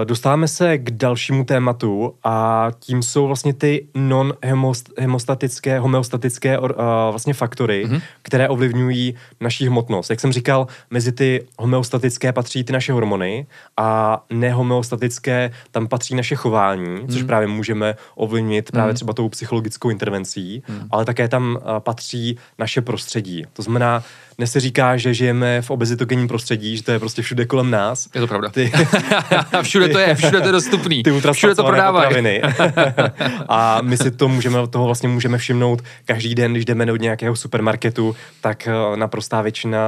[0.04, 6.68] dostáváme se k dalšímu tématu a tím jsou vlastně ty non-hemostatické, homeostatické uh,
[7.10, 8.02] vlastně faktory, mm-hmm.
[8.22, 10.10] které ovlivňují naší hmotnost.
[10.10, 13.48] Jak jsem říkal, mezi ty homeostatické patří ty naše hormony
[13.78, 17.12] a nehomeostatické tam patří naše chování, mm-hmm.
[17.12, 18.96] což právě můžeme ovlivnit právě mm-hmm.
[18.96, 20.88] třeba tou psychologickou intervencí, mm-hmm.
[20.92, 23.46] ale také tam uh, patří naše prostředí.
[23.54, 24.04] To znamená,
[24.38, 28.10] dnes se říká, že žijeme v obezitogenním prostředí, že to je prostě všude kolem nás.
[28.16, 28.50] Je to pravda.
[28.50, 28.72] Ty,
[29.62, 31.04] všude to je, všude to je dostupný.
[31.04, 32.42] Ty všude to prodávají.
[33.50, 37.36] a my si to můžeme, toho vlastně můžeme všimnout každý den, když jdeme do nějakého
[37.36, 39.80] supermarketu, tak eh, naprostá většina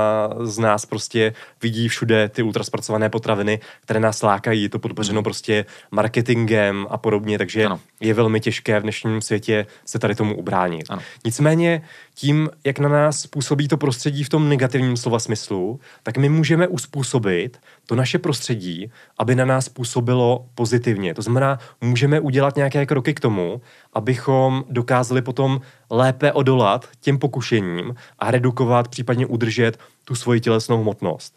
[0.44, 4.64] z nás prostě vidí všude ty ultraspracované potraviny, které nás lákají.
[4.64, 5.24] Je to podpořeno hmm.
[5.24, 7.80] prostě marketingem a podobně, takže ano.
[8.00, 10.86] je velmi těžké v dnešním světě se tady tomu ubránit.
[10.90, 11.02] Ano.
[11.26, 11.82] Nicméně
[12.16, 16.68] tím, jak na nás působí to prostředí v tom negativním slova smyslu, tak my můžeme
[16.68, 21.14] uspůsobit to naše prostředí, aby na nás působilo pozitivně.
[21.14, 23.62] To znamená, můžeme udělat nějaké kroky k tomu,
[23.94, 31.36] abychom dokázali potom lépe odolat těm pokušením a redukovat, případně udržet tu svoji tělesnou hmotnost.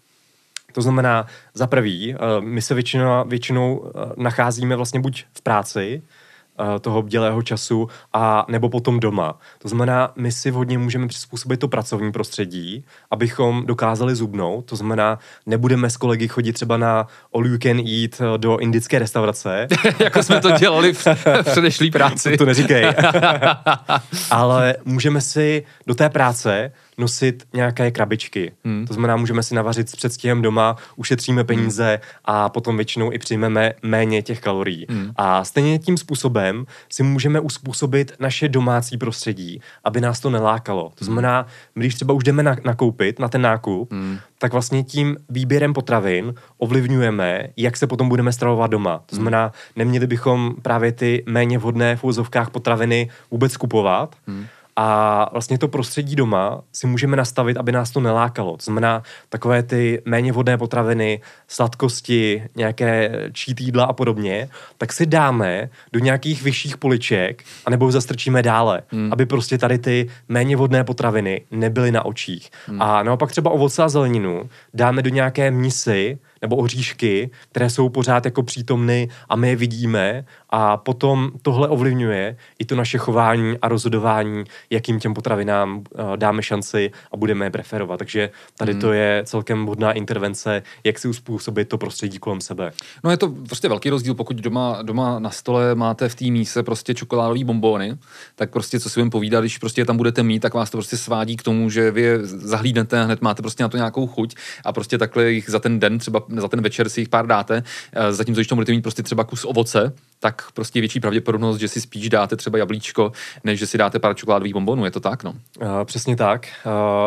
[0.72, 6.02] To znamená, za prvý, eh, my se většinou, většinou eh, nacházíme vlastně buď v práci,
[6.80, 9.38] toho bdělého času a nebo potom doma.
[9.59, 14.64] To znamená, my si vhodně můžeme přizpůsobit to pracovní prostředí, abychom dokázali zubnout.
[14.64, 18.98] To znamená, nebudeme s kolegy chodit třeba na all you can eat eh, do indické
[18.98, 19.66] restaurace.
[19.98, 22.30] jako jsme to dělali v, v předešlý práci.
[22.30, 22.86] to, to neříkej.
[24.30, 28.53] Ale můžeme si do té práce nosit nějaké krabičky.
[28.64, 28.86] Hmm.
[28.86, 32.01] To znamená, můžeme si navařit s předstihem doma, ušetříme peníze hmm.
[32.24, 34.86] a potom většinou i přijmeme méně těch kalorií.
[34.88, 35.11] Hmm.
[35.16, 40.92] A stejně tím způsobem si můžeme uspůsobit naše domácí prostředí, aby nás to nelákalo.
[40.94, 44.18] To znamená, my když třeba už jdeme na, nakoupit na ten nákup, hmm.
[44.38, 49.03] tak vlastně tím výběrem potravin ovlivňujeme, jak se potom budeme stravovat doma.
[49.07, 54.46] To znamená, neměli bychom právě ty méně vhodné v úzovkách potraviny vůbec kupovat, hmm
[54.80, 58.56] a vlastně to prostředí doma si můžeme nastavit, aby nás to nelákalo.
[58.56, 64.48] To znamená takové ty méně vodné potraviny, sladkosti, nějaké čít jídla a podobně,
[64.78, 69.12] tak si dáme do nějakých vyšších poliček, anebo zastrčíme dále, hmm.
[69.12, 72.50] aby prostě tady ty méně vodné potraviny nebyly na očích.
[72.66, 72.82] Hmm.
[72.82, 78.24] A naopak třeba ovoce a zeleninu dáme do nějaké misy, nebo oříšky, které jsou pořád
[78.24, 83.68] jako přítomny a my je vidíme a potom tohle ovlivňuje i to naše chování a
[83.68, 87.99] rozhodování, jakým těm potravinám uh, dáme šanci a budeme je preferovat.
[87.99, 88.80] Takže tady hmm.
[88.80, 92.72] to je celkem hodná intervence, jak si uspůsobit to prostředí kolem sebe.
[93.05, 96.62] No je to prostě velký rozdíl, pokud doma, doma na stole máte v té míse
[96.62, 97.97] prostě čokoládové bombóny,
[98.34, 100.78] tak prostě co si budeme povídat, když prostě je tam budete mít, tak vás to
[100.78, 104.07] prostě svádí k tomu, že vy je zahlídnete a hned máte prostě na to nějakou
[104.07, 104.34] chuť
[104.64, 107.62] a prostě takhle jich za ten den, třeba za ten večer si jich pár dáte,
[107.92, 111.68] eh, zatímco když tam budete mít prostě třeba kus ovoce, tak prostě větší pravděpodobnost, že
[111.68, 113.12] si spíš dáte třeba jablíčko,
[113.44, 114.84] než že si dáte pár čokoládových bombonů.
[114.84, 115.30] Je to tak, no?
[115.30, 116.46] Uh, přesně tak.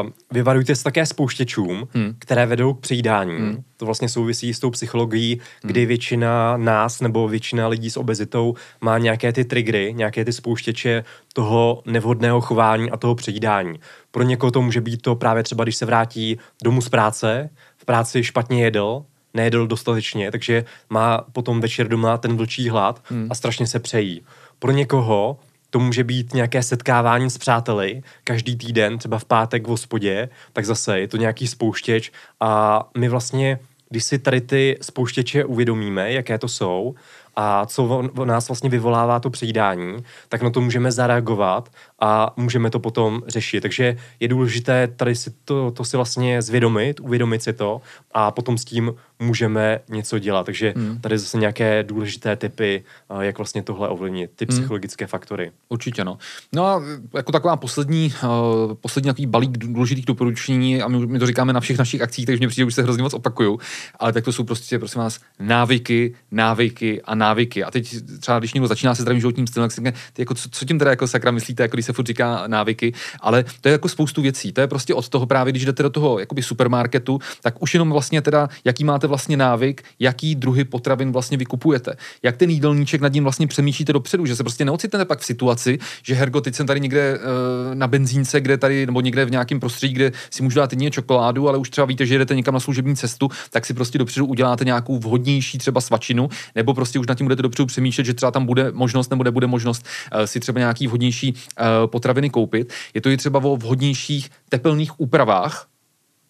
[0.03, 2.15] Uh, vyvarujte se také spouštěčům, hmm.
[2.19, 3.37] které vedou k přejídání.
[3.37, 3.63] Hmm.
[3.77, 5.87] To vlastně souvisí s tou psychologií, kdy hmm.
[5.87, 11.03] většina nás nebo většina lidí s obezitou má nějaké ty triggery, nějaké ty spouštěče
[11.33, 13.79] toho nevhodného chování a toho přejídání.
[14.11, 17.85] Pro někoho to může být to právě třeba, když se vrátí domů z práce, v
[17.85, 19.03] práci špatně jedl,
[19.33, 23.27] nejedl dostatečně, takže má potom večer doma ten vlčí hlad hmm.
[23.29, 24.21] a strašně se přejí.
[24.59, 29.69] Pro někoho to může být nějaké setkávání s přáteli každý týden, třeba v pátek v
[29.69, 33.59] hospodě, tak zase je to nějaký spouštěč a my vlastně,
[33.89, 36.95] když si tady ty spouštěče uvědomíme, jaké to jsou,
[37.35, 41.69] a co v nás vlastně vyvolává to přejídání, tak na to můžeme zareagovat
[42.01, 43.61] a můžeme to potom řešit.
[43.61, 47.81] Takže je důležité tady si to, to si vlastně zvědomit, uvědomit si to
[48.11, 50.45] a potom s tím můžeme něco dělat.
[50.45, 51.01] Takže hmm.
[51.01, 52.83] tady zase nějaké důležité typy,
[53.19, 54.57] jak vlastně tohle ovlivnit, ty hmm.
[54.57, 55.51] psychologické faktory.
[55.69, 56.17] Určitě, no.
[56.55, 56.83] No a
[57.13, 61.59] jako taková poslední, uh, poslední takový balík důležitých doporučení, a my, my to říkáme na
[61.59, 63.59] všech našich akcích, takže mě přijde, už se hrozně moc opakuju,
[63.99, 67.63] ale tak to jsou prostě, prosím vás, návyky, návyky a návyky.
[67.63, 70.49] A teď třeba, když někdo začíná se zdravým životním stylem, tak si říká, jako, co,
[70.49, 73.71] co, tím teda jako sakra myslíte, jako když se furt říká návyky, ale to je
[73.71, 74.51] jako spoustu věcí.
[74.51, 77.91] To je prostě od toho právě, když jdete do toho jakoby supermarketu, tak už jenom
[77.91, 81.95] vlastně teda, jaký máte vlastně návyk, jaký druhy potravin vlastně vykupujete.
[82.23, 85.79] Jak ten jídelníček nad ním vlastně přemýšlíte dopředu, že se prostě neocitnete pak v situaci,
[86.03, 89.59] že hergo, teď jsem tady někde uh, na benzínce, kde tady, nebo někde v nějakém
[89.59, 92.59] prostředí, kde si můžu dát jedině čokoládu, ale už třeba víte, že jdete někam na
[92.59, 97.17] služební cestu, tak si prostě dopředu uděláte nějakou vhodnější třeba svačinu, nebo prostě už nad
[97.17, 99.85] tím budete dopředu přemýšlet, že třeba tam bude možnost nebo nebude možnost
[100.15, 102.73] uh, si třeba nějaký vhodnější uh, potraviny koupit.
[102.93, 105.71] Je to i třeba o vhodnějších tepelných úpravách,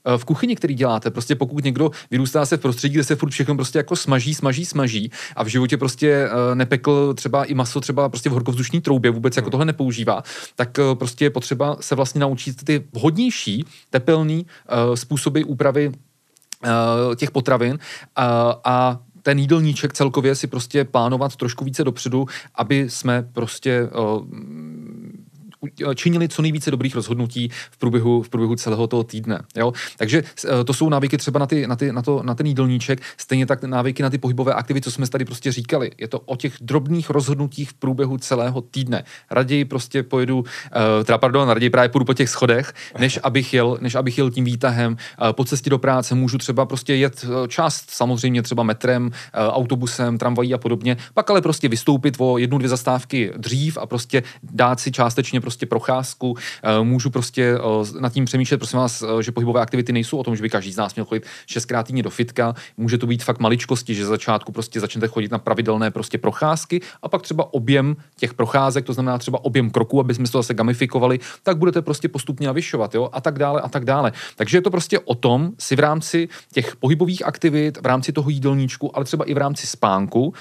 [0.05, 1.11] Eh, v kuchyni, který děláte.
[1.11, 4.65] Prostě pokud někdo vyrůstá se v prostředí, kde se furt všechno prostě jako smaží, smaží,
[4.65, 9.11] smaží a v životě prostě uh, nepekl třeba i maso třeba prostě v horkovzdušní troubě,
[9.11, 9.51] vůbec jako hmm.
[9.51, 10.23] tohle nepoužívá,
[10.55, 14.45] tak prostě je potřeba se vlastně naučit ty vhodnější tepelný
[14.95, 15.91] způsoby úpravy
[17.15, 17.79] těch potravin
[18.63, 22.25] a ten jídelníček celkově si prostě plánovat trošku více dopředu,
[22.55, 23.89] aby jsme prostě
[25.95, 29.41] činili co nejvíce dobrých rozhodnutí v průběhu, v průběhu celého toho týdne.
[29.55, 29.73] Jo?
[29.97, 33.01] Takže eh, to jsou návyky třeba na, ty, na, ty, na, to, na ten jídelníček,
[33.17, 35.91] stejně tak návyky na ty pohybové aktivity, co jsme tady prostě říkali.
[35.97, 39.03] Je to o těch drobných rozhodnutích v průběhu celého týdne.
[39.31, 40.45] Raději prostě pojedu, uh,
[41.03, 44.45] teda pardon, raději právě půjdu po těch schodech, než abych jel, než abych jel tím
[44.45, 44.97] výtahem.
[45.31, 50.57] Po cestě do práce můžu třeba prostě jet část samozřejmě třeba metrem, autobusem, tramvají a
[50.57, 55.41] podobně, pak ale prostě vystoupit o jednu, dvě zastávky dřív a prostě dát si částečně
[55.41, 59.93] prostě procházku, eh, můžu prostě eh, nad tím přemýšlet, prosím vás, eh, že pohybové aktivity
[59.93, 62.97] nejsou o tom, že by každý z nás měl chodit šestkrát týdně do fitka, může
[62.97, 67.21] to být fakt maličkosti, že začátku prostě začnete chodit na pravidelné prostě procházky a pak
[67.21, 71.57] třeba objem těch procházek, to znamená třeba objem kroků, aby jsme to zase gamifikovali, tak
[71.57, 74.11] budete prostě postupně navyšovat, jo, a tak dále a tak dále.
[74.35, 78.29] Takže je to prostě o tom si v rámci těch pohybových aktivit, v rámci toho
[78.29, 80.33] jídelníčku, ale třeba i v rámci spánku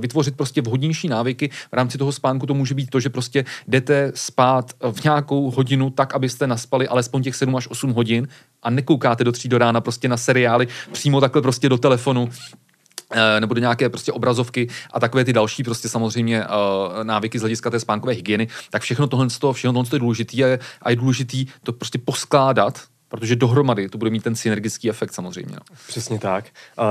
[0.00, 2.46] vytvořit prostě vhodnější návyky v rámci toho spánku.
[2.46, 7.22] To může být to, že prostě jdete spát v nějakou hodinu tak, abyste naspali alespoň
[7.22, 8.28] těch 7 až 8 hodin
[8.62, 12.30] a nekoukáte do tří do rána prostě na seriály přímo takhle prostě do telefonu
[13.12, 16.44] eh, nebo do nějaké prostě obrazovky a takové ty další prostě samozřejmě
[17.02, 20.90] návyky z hlediska té spánkové hygieny, tak všechno tohle, všechno tohle je důležité a, a
[20.90, 20.96] je
[21.62, 22.80] to prostě poskládat
[23.16, 25.54] protože dohromady to bude mít ten synergický efekt samozřejmě.
[25.54, 25.76] No.
[25.88, 26.44] Přesně tak.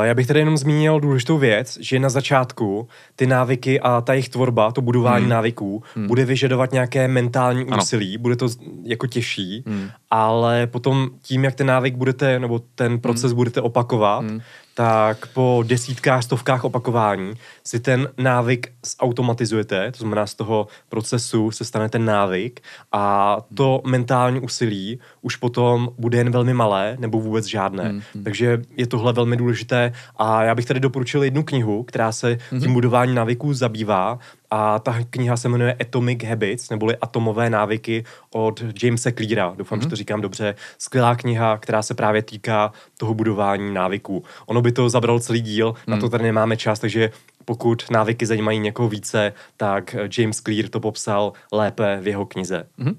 [0.03, 4.29] Já bych tady jenom zmínil důležitou věc, že na začátku ty návyky a ta jejich
[4.29, 5.29] tvorba, to budování hmm.
[5.29, 6.07] návyků, hmm.
[6.07, 8.21] bude vyžadovat nějaké mentální úsilí, ano.
[8.21, 8.47] bude to
[8.83, 9.89] jako těžší, hmm.
[10.11, 13.35] ale potom tím, jak ten návyk budete, nebo ten proces hmm.
[13.35, 14.41] budete opakovat, hmm
[14.77, 21.65] tak po desítkách, stovkách opakování si ten návyk zautomatizujete, to znamená z toho procesu se
[21.65, 22.61] stane ten návyk
[22.91, 27.83] a to mentální úsilí už potom bude jen velmi malé nebo vůbec žádné.
[27.83, 28.23] Mm-hmm.
[28.23, 32.59] Takže je tohle velmi důležité a já bych tady doporučil jednu knihu, která se tím
[32.59, 32.73] mm-hmm.
[32.73, 34.19] budováním návyků zabývá
[34.55, 38.03] a ta kniha se jmenuje Atomic Habits, neboli Atomové návyky
[38.33, 39.53] od Jamesa Cleara.
[39.57, 39.83] Doufám, mm-hmm.
[39.83, 40.55] že to říkám dobře.
[40.77, 44.23] Skvělá kniha, která se právě týká toho budování návyků.
[44.45, 45.91] Ono by to zabralo celý díl, mm.
[45.91, 46.11] na to mhm.
[46.11, 47.11] tady nemáme čas, takže
[47.45, 52.67] pokud návyky zajímají někoho více, tak James Clear to popsal lépe v jeho knize.
[52.79, 52.95] Mm-hmm.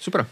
[0.00, 0.26] Super.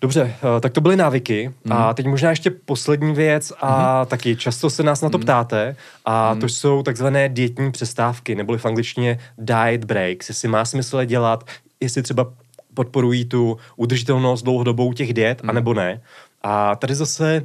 [0.00, 1.52] Dobře, eh, tak to byly návyky.
[1.64, 1.72] Mm.
[1.72, 1.94] A mhm.
[1.94, 4.06] teď možná ještě poslední věc a mm.
[4.06, 5.24] taky často se nás na to mm.
[5.24, 6.40] ptáte a mm.
[6.40, 11.44] to jsou takzvané dietní přestávky, neboli v angličtině diet breaks, jestli má smysl je dělat,
[11.80, 12.32] jestli třeba
[12.74, 15.50] podporují tu udržitelnost dlouhodobou těch diet, mm.
[15.50, 16.00] anebo ne.
[16.42, 17.44] A tady zase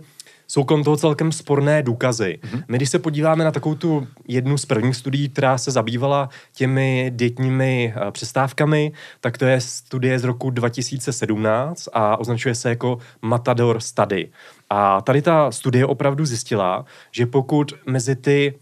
[0.49, 2.39] jsou kolem toho celkem sporné důkazy.
[2.41, 2.63] Mm-hmm.
[2.67, 7.11] My, když se podíváme na takovou tu jednu z prvních studií, která se zabývala těmi
[7.15, 8.91] dětními uh, přestávkami,
[9.21, 14.29] tak to je studie z roku 2017 a označuje se jako Matador Study.
[14.69, 18.53] A tady ta studie opravdu zjistila, že pokud mezi ty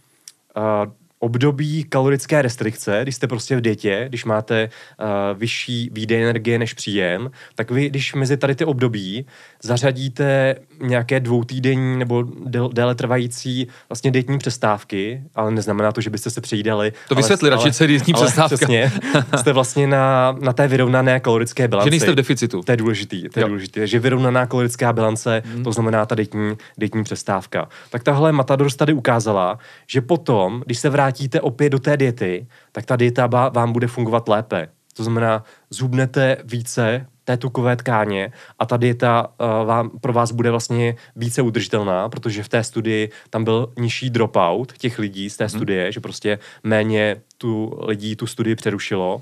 [0.57, 5.07] uh, období kalorické restrikce, když jste prostě v dietě, když máte uh,
[5.39, 9.25] vyšší výdej energie než příjem, tak vy, když mezi tady ty období
[9.63, 16.29] zařadíte nějaké dvoutýdenní nebo déle, déle trvající vlastně dietní přestávky, ale neznamená to, že byste
[16.29, 16.93] se přejídali.
[17.09, 18.55] To vysvětli radši, co je dietní přestávka.
[18.55, 18.91] Přesně,
[19.37, 21.87] jste vlastně na, na té vyrovnané kalorické bilanci.
[21.87, 22.61] Že nejste v deficitu.
[22.63, 23.81] To je důležitý, to je důležitý.
[23.83, 25.63] Že vyrovnaná kalorická bilance, hmm.
[25.63, 27.69] to znamená ta dietní, dietní přestávka.
[27.89, 32.85] Tak tahle Matador tady ukázala, že potom, když se vrátíte opět do té diety, tak
[32.85, 34.67] ta dieta vám bude fungovat lépe.
[34.97, 40.51] To znamená, zhubnete více té tukové tkáně a ta dieta uh, vám, pro vás bude
[40.51, 45.43] vlastně více udržitelná, protože v té studii tam byl nižší dropout těch lidí z té
[45.43, 45.49] hmm.
[45.49, 49.21] studie, že prostě méně tu lidí tu studii přerušilo.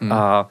[0.00, 0.12] Hmm.
[0.12, 0.48] A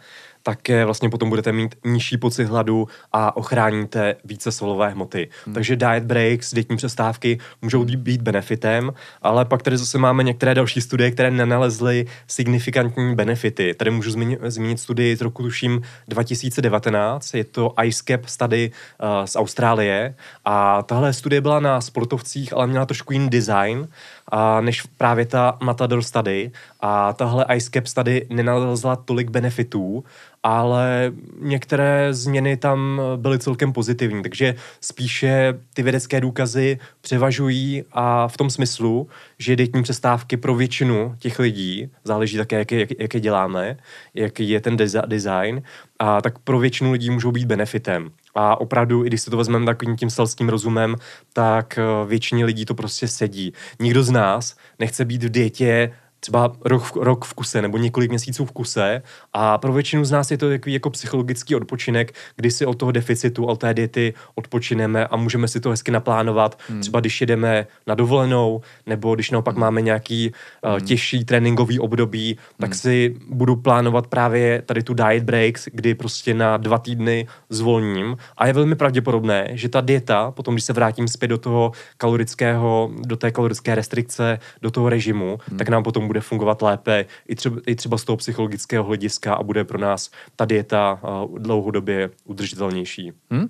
[0.48, 5.30] také vlastně potom budete mít nižší pocit hladu a ochráníte více solové hmoty.
[5.46, 5.54] Hmm.
[5.54, 10.82] Takže diet breaks, dětní přestávky můžou být benefitem, ale pak tady zase máme některé další
[10.82, 13.74] studie, které nenalezly signifikantní benefity.
[13.74, 19.36] Tady můžu zmínit, zmínit studii z roku tuším 2019, je to IceCap study uh, z
[19.36, 23.88] Austrálie a tahle studie byla na sportovcích, ale měla trošku jiný design
[24.28, 30.04] a než právě ta Matador study a tahle IceCap study nenalezla tolik benefitů
[30.44, 38.38] ale některé změny tam byly celkem pozitivní, takže spíše ty vědecké důkazy převažují a v
[38.38, 39.08] tom smyslu,
[39.40, 43.78] že dietní přestávky pro většinu těch lidí, záleží také, jak je, jak, je děláme,
[44.14, 45.62] jaký je ten design,
[46.00, 48.12] a tak pro většinu lidí můžou být benefitem.
[48.40, 50.96] A opravdu, i když si to vezmeme takovým tím selským rozumem,
[51.34, 53.54] tak eh, většině lidí to prostě sedí.
[53.80, 58.46] Nikdo z nás nechce být v dietě třeba rok, rok v kuse nebo několik měsíců
[58.46, 59.02] v kuse
[59.34, 62.92] a pro většinu z nás je to takový jako psychologický odpočinek, kdy si od toho
[62.92, 66.82] deficitu, od té diety odpočineme a můžeme si to hezky naplánovat, hmm.
[66.82, 69.62] třeba když jedeme na dovolenou nebo když naopak hmm.
[69.62, 72.78] máme nějaký uh, těžší tréninkový období, tak hmm.
[72.78, 78.48] si budu plánovat právě tady tu diet breaks, kdy prostě na dva týdny zvolním a
[78.48, 83.18] je velmi pravděpodobné, že ta dieta, potom když se vrátím zpět do toho kalorického, do
[83.18, 85.58] té kalorické restrikce, do toho režimu, hmm.
[85.58, 89.44] tak nám potom bude fungovat lépe i třeba, i třeba z toho psychologického hlediska a
[89.44, 93.12] bude pro nás ta dieta uh, dlouhodobě udržitelnější.
[93.32, 93.48] Hmm.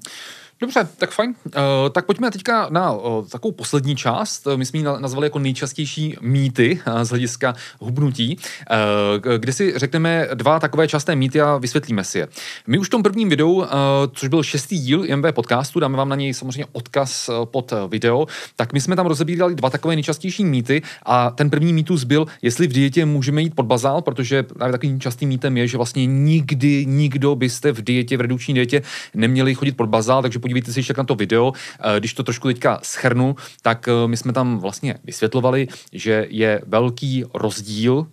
[0.60, 1.36] Dobře, tak fajn.
[1.46, 1.54] Uh,
[1.92, 4.48] tak pojďme teďka na uh, takovou poslední část.
[4.56, 10.28] My jsme ji nazvali jako nejčastější mýty uh, z hlediska hubnutí, uh, kde si řekneme
[10.34, 12.28] dva takové časté mýty a vysvětlíme si je.
[12.68, 13.66] My už v tom prvním videu, uh,
[14.14, 18.28] což byl šestý díl IMV podcastu, dáme vám na něj samozřejmě odkaz uh, pod video,
[18.56, 22.68] tak my jsme tam rozebírali dva takové nejčastější mýty a ten první mýtus byl, jestli
[22.68, 26.86] v dietě můžeme jít pod bazál, protože právě takovým častým mýtem je, že vlastně nikdy,
[26.86, 28.82] nikdo byste v dietě, v redukční dietě
[29.14, 31.54] neměli chodit pod bazál, takže podívejte se ještě na to video.
[31.80, 36.62] Eh, když to trošku teďka schrnu, tak eh, my jsme tam vlastně vysvětlovali, že je
[36.66, 38.08] velký rozdíl,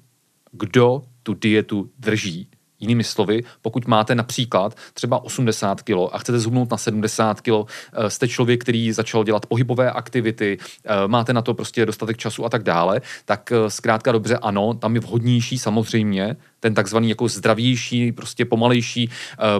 [0.52, 2.48] kdo tu dietu drží.
[2.80, 7.50] Jinými slovy, pokud máte například třeba 80 kg a chcete zhubnout na 70 kg,
[7.92, 10.58] eh, jste člověk, který začal dělat pohybové aktivity,
[11.06, 15.00] máte na to prostě dostatek času a tak dále, tak zkrátka dobře ano, tam je
[15.00, 19.10] vhodnější samozřejmě ten takzvaný jako zdravější, prostě pomalejší,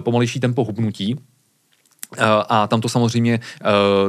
[0.03, 1.15] pomalejší tempo hubnutí,
[2.49, 3.65] a tam to samozřejmě, eh,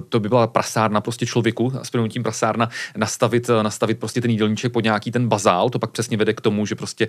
[0.09, 4.73] to by byla prasárna prostě člověku, s tím prasárna, nastavit, eh, nastavit prostě ten jídelníček
[4.73, 7.09] pod nějaký ten bazál, to pak přesně vede k tomu, že prostě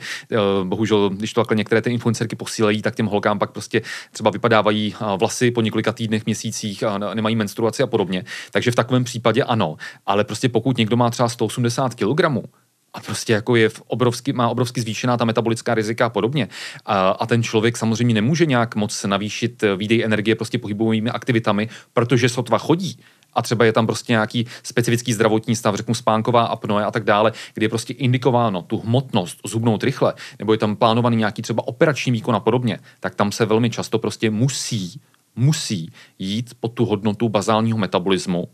[0.63, 4.95] bohužel, když to takhle některé ty influencerky posílejí, tak těm holkám pak prostě třeba vypadávají
[5.19, 8.23] vlasy po několika týdnech, měsících a nemají menstruaci a podobně.
[8.51, 12.47] Takže v takovém případě ano, ale prostě pokud někdo má třeba 180 kg,
[12.93, 16.47] a prostě jako je v obrovský, má obrovsky zvýšená ta metabolická rizika a podobně.
[16.85, 22.29] A, a ten člověk samozřejmě nemůže nějak moc navýšit výdej energie prostě pohybovými aktivitami, protože
[22.29, 22.99] sotva chodí
[23.33, 27.31] a třeba je tam prostě nějaký specifický zdravotní stav, řeknu spánková apnoe a tak dále,
[27.53, 32.11] kde je prostě indikováno tu hmotnost zhubnout rychle, nebo je tam plánovaný nějaký třeba operační
[32.11, 35.01] výkon a podobně, tak tam se velmi často prostě musí
[35.37, 38.47] musí jít pod tu hodnotu bazálního metabolismu,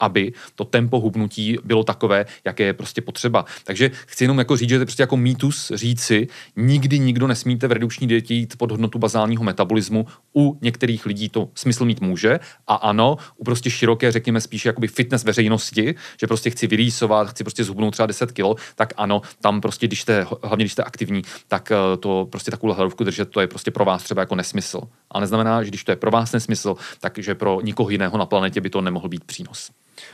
[0.00, 3.44] aby to tempo hubnutí bylo takové, jaké je prostě potřeba.
[3.64, 7.68] Takže chci jenom jako říct, že to je prostě jako mýtus říci, nikdy nikdo nesmíte
[7.68, 10.06] v redukční dietě jít pod hodnotu bazálního metabolismu.
[10.36, 14.88] U některých lidí to smysl mít může a ano, u prostě široké, řekněme spíše jakoby
[14.88, 19.60] fitness veřejnosti, že prostě chci vyrýsovat, chci prostě zhubnout třeba 10 kg, tak ano, tam
[19.60, 23.40] prostě, když jste, hlavně když jste aktivní, tak eh, to prostě takovou hladovku držet, to
[23.40, 24.80] je prostě pro vás třeba jako nesmysl.
[25.10, 28.60] A neznamená, že když to je pro vás nesmysl, takže pro nikoho jiného na planetě
[28.60, 29.70] by to nemohl být přínos.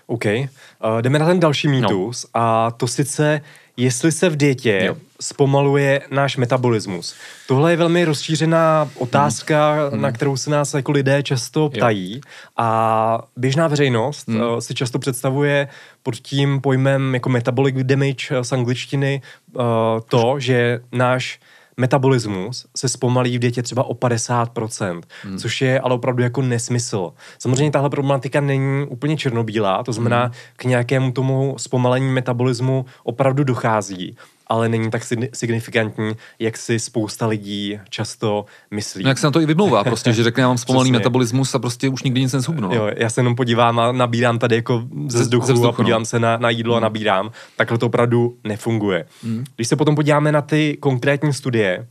[0.06, 0.24] OK.
[0.24, 1.72] Uh, jdeme na ten další no.
[1.72, 2.30] mýtus no.
[2.34, 3.40] a to sice,
[3.76, 4.96] jestli se v dietě jo.
[5.20, 7.14] zpomaluje náš metabolismus.
[7.48, 10.00] Tohle je velmi rozšířená otázka, hmm.
[10.00, 12.20] na kterou se nás jako lidé často ptají jo.
[12.56, 14.40] a běžná veřejnost hmm.
[14.40, 15.68] uh, si často představuje
[16.02, 19.62] pod tím pojmem jako metabolic damage z angličtiny uh,
[20.08, 21.40] to, že náš
[21.76, 25.38] metabolismus se zpomalí v dětě třeba o 50%, hmm.
[25.38, 27.12] což je ale opravdu jako nesmysl.
[27.38, 30.32] Samozřejmě tahle problematika není úplně černobílá, to znamená, hmm.
[30.56, 35.02] k nějakému tomu zpomalení metabolismu opravdu dochází, ale není tak
[35.32, 39.04] signifikantní, jak si spousta lidí často myslí.
[39.04, 41.58] No jak se na to i vymlouvá, prostě, že řekne, já mám zpomalý metabolismus a
[41.58, 42.68] prostě už nikdy nic nezhubnu.
[42.68, 42.74] No.
[42.74, 46.02] Jo, já se jenom podívám a nabírám tady jako ze vzduchu, ze vzduchu a podívám
[46.02, 46.06] no.
[46.06, 46.84] se na, na jídlo hmm.
[46.84, 49.06] a nabírám, takhle to opravdu nefunguje.
[49.22, 49.44] Hmm.
[49.56, 51.86] Když se potom podíváme na ty konkrétní studie,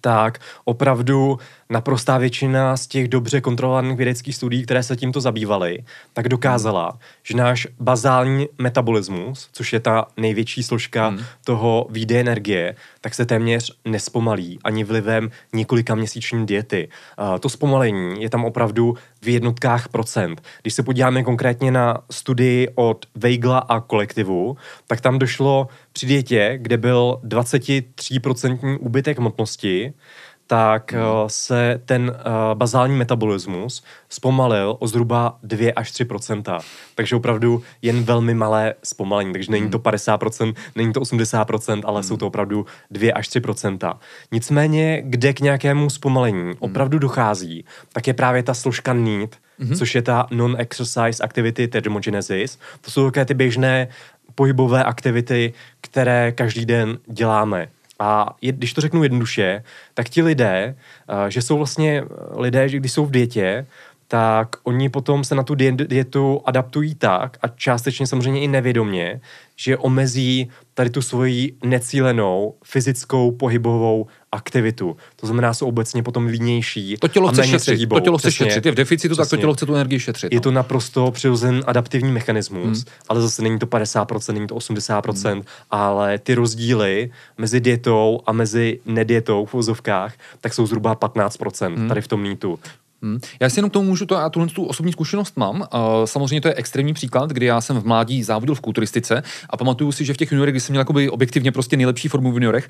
[0.00, 1.38] tak opravdu
[1.72, 5.78] naprostá většina z těch dobře kontrolovaných vědeckých studií, které se tímto zabývaly,
[6.12, 11.18] tak dokázala, že náš bazální metabolismus, což je ta největší složka hmm.
[11.44, 16.88] toho výdeje energie, tak se téměř nespomalí ani vlivem několika měsíční diety.
[17.18, 20.42] Uh, to zpomalení je tam opravdu v jednotkách procent.
[20.62, 26.58] Když se podíváme konkrétně na studii od Weigla a kolektivu, tak tam došlo při dietě,
[26.62, 29.92] kde byl 23% úbytek hmotnosti,
[30.52, 31.02] tak hmm.
[31.26, 32.14] se ten uh,
[32.54, 36.60] bazální metabolismus zpomalil o zhruba 2 až 3%
[36.94, 39.32] Takže opravdu jen velmi malé zpomalení.
[39.32, 40.52] Takže není to 50 hmm.
[40.76, 43.94] není to 80% ale jsou to opravdu 2 až 3%
[44.32, 49.74] Nicméně, kde k nějakému zpomalení opravdu dochází, tak je právě ta složka hmm.
[49.74, 52.58] což je ta Non-Exercise Activity Thermogenesis.
[52.80, 53.88] To jsou také ty běžné
[54.34, 57.68] pohybové aktivity, které každý den děláme.
[58.02, 59.62] A je, když to řeknu jednoduše,
[59.94, 62.04] tak ti lidé, uh, že jsou vlastně
[62.36, 63.66] lidé, že když jsou v dietě,
[64.12, 69.20] tak oni potom se na tu dietu adaptují tak a částečně samozřejmě i nevědomě,
[69.56, 74.96] že omezí tady tu svoji necílenou fyzickou pohybovou aktivitu.
[75.16, 76.96] To znamená, jsou obecně potom línější.
[77.00, 77.78] To tělo chce šetřit.
[77.78, 77.96] Hýbou.
[77.96, 78.66] To tělo chce přesně, šetřit.
[78.66, 79.24] Je v deficitu, přesně.
[79.24, 80.32] tak to tělo chce tu energii šetřit.
[80.32, 80.42] Je no.
[80.42, 82.94] to naprosto přirozen adaptivní mechanismus, hmm.
[83.08, 85.42] ale zase není to 50%, není to 80%, hmm.
[85.70, 91.88] ale ty rozdíly mezi dietou a mezi nedietou v vozovkách, tak jsou zhruba 15% hmm.
[91.88, 92.58] tady v tom mýtu.
[93.02, 93.18] Hmm.
[93.40, 95.60] Já si jenom k tomu můžu, to, já tuhle tu osobní zkušenost mám.
[95.60, 95.66] Uh,
[96.04, 99.92] samozřejmě to je extrémní příklad, kdy já jsem v mládí závodil v kulturistice a pamatuju
[99.92, 102.68] si, že v těch juniorech, kdy jsem měl objektivně prostě nejlepší formu v juniorech,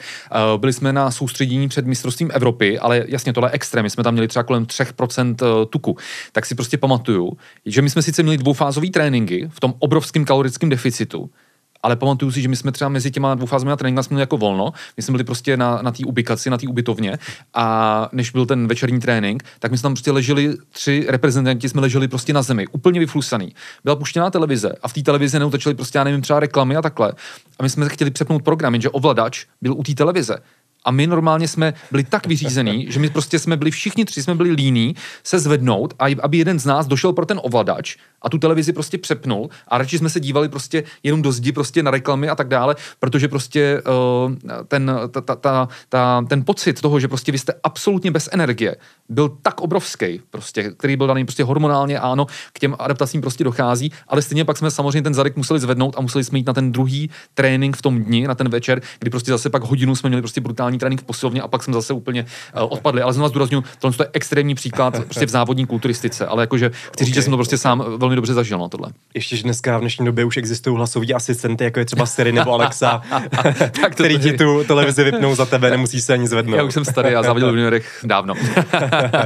[0.55, 4.05] uh, byli jsme na soustředění před mistrovstvím Evropy, ale jasně tohle je extrém, my jsme
[4.05, 5.97] tam měli třeba kolem 3% eh, tuku.
[6.33, 7.33] Tak si prostě pamatuju,
[7.67, 11.31] že my jsme sice měli dvoufázové tréninky v tom obrovském kalorickém deficitu,
[11.83, 14.73] ale pamatuju si, že my jsme třeba mezi těma dvoufázovými tréninky jsme měli jako volno,
[14.97, 17.19] my jsme byli prostě na, na té ubikaci, na té ubytovně
[17.55, 21.81] a než byl ten večerní trénink, tak my jsme tam prostě leželi, tři reprezentanti jsme
[21.81, 23.55] leželi prostě na zemi, úplně vyflusaný.
[23.85, 27.13] Byla puštěná televize a v té televizi neutečeli prostě, já nevím, třeba reklamy a takhle.
[27.59, 30.39] A my jsme chtěli přepnout program, jenže ovladač byl u té televize
[30.85, 34.35] A my normálně jsme byli tak vyřízení, že my prostě jsme byli všichni tři, jsme
[34.35, 34.95] byli líní
[35.25, 38.99] se zvednout, a aby jeden z nás došel pro ten ovladač a tu televizi prostě
[38.99, 42.49] přepnul a radši jsme se dívali prostě jenom do zdi prostě na reklamy a tak
[42.49, 43.83] dále, protože prostě
[44.27, 44.35] uh,
[44.69, 48.77] ten, ta, ta, ta, ta, ten pocit toho, že prostě vy jste absolutně bez energie,
[49.09, 53.93] byl tak obrovský, prostě, který byl daný prostě hormonálně, ano, k těm adaptacím prostě dochází,
[54.09, 56.73] ale stejně pak jsme samozřejmě ten zadek museli zvednout a museli jsme jít na ten
[56.73, 60.23] druhý trénink v tom dni, na ten večer, kdy prostě zase pak hodinu jsme měli
[60.23, 63.03] prostě brutální trénink v posilovně a pak jsme zase úplně uh, odpadli.
[63.03, 67.07] Ale znovu zdůraznuju, tohle je extrémní příklad prostě v závodní kulturistice, ale jakože chci okay.
[67.07, 68.93] říct, že jsem to prostě sám velmi dobře zažil na no, tohle.
[69.15, 72.53] Ještě, že dneska v dnešní době už existují hlasoví asistenty, jako je třeba Siri nebo
[72.53, 73.03] Alexa,
[73.81, 76.57] tak který ti tu televizi vypnou za tebe, nemusíš se ani zvednout.
[76.57, 78.35] Já už jsem starý a závodil v juniorech dávno.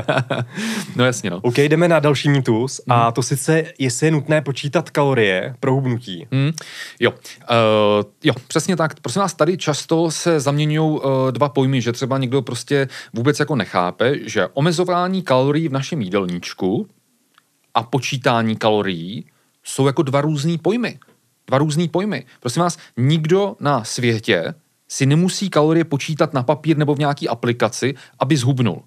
[0.97, 1.40] no jasně, no.
[1.43, 3.12] OK, jdeme na další mýtus a mhm.
[3.12, 6.27] to sice, jestli je nutné počítat kalorie pro hubnutí.
[6.31, 6.52] Mm.
[7.01, 7.10] Jo.
[7.10, 7.16] Uh,
[8.24, 9.01] jo, přesně tak.
[9.01, 11.02] Prosím vás, tady často se zaměňují uh,
[11.36, 16.88] dva pojmy, že třeba někdo prostě vůbec jako nechápe, že omezování kalorií v našem jídelníčku
[17.74, 19.24] a počítání kalorií
[19.64, 20.98] jsou jako dva různý pojmy.
[21.46, 22.24] Dva různý pojmy.
[22.40, 24.54] Prosím vás, nikdo na světě
[24.88, 28.82] si nemusí kalorie počítat na papír nebo v nějaký aplikaci, aby zhubnul.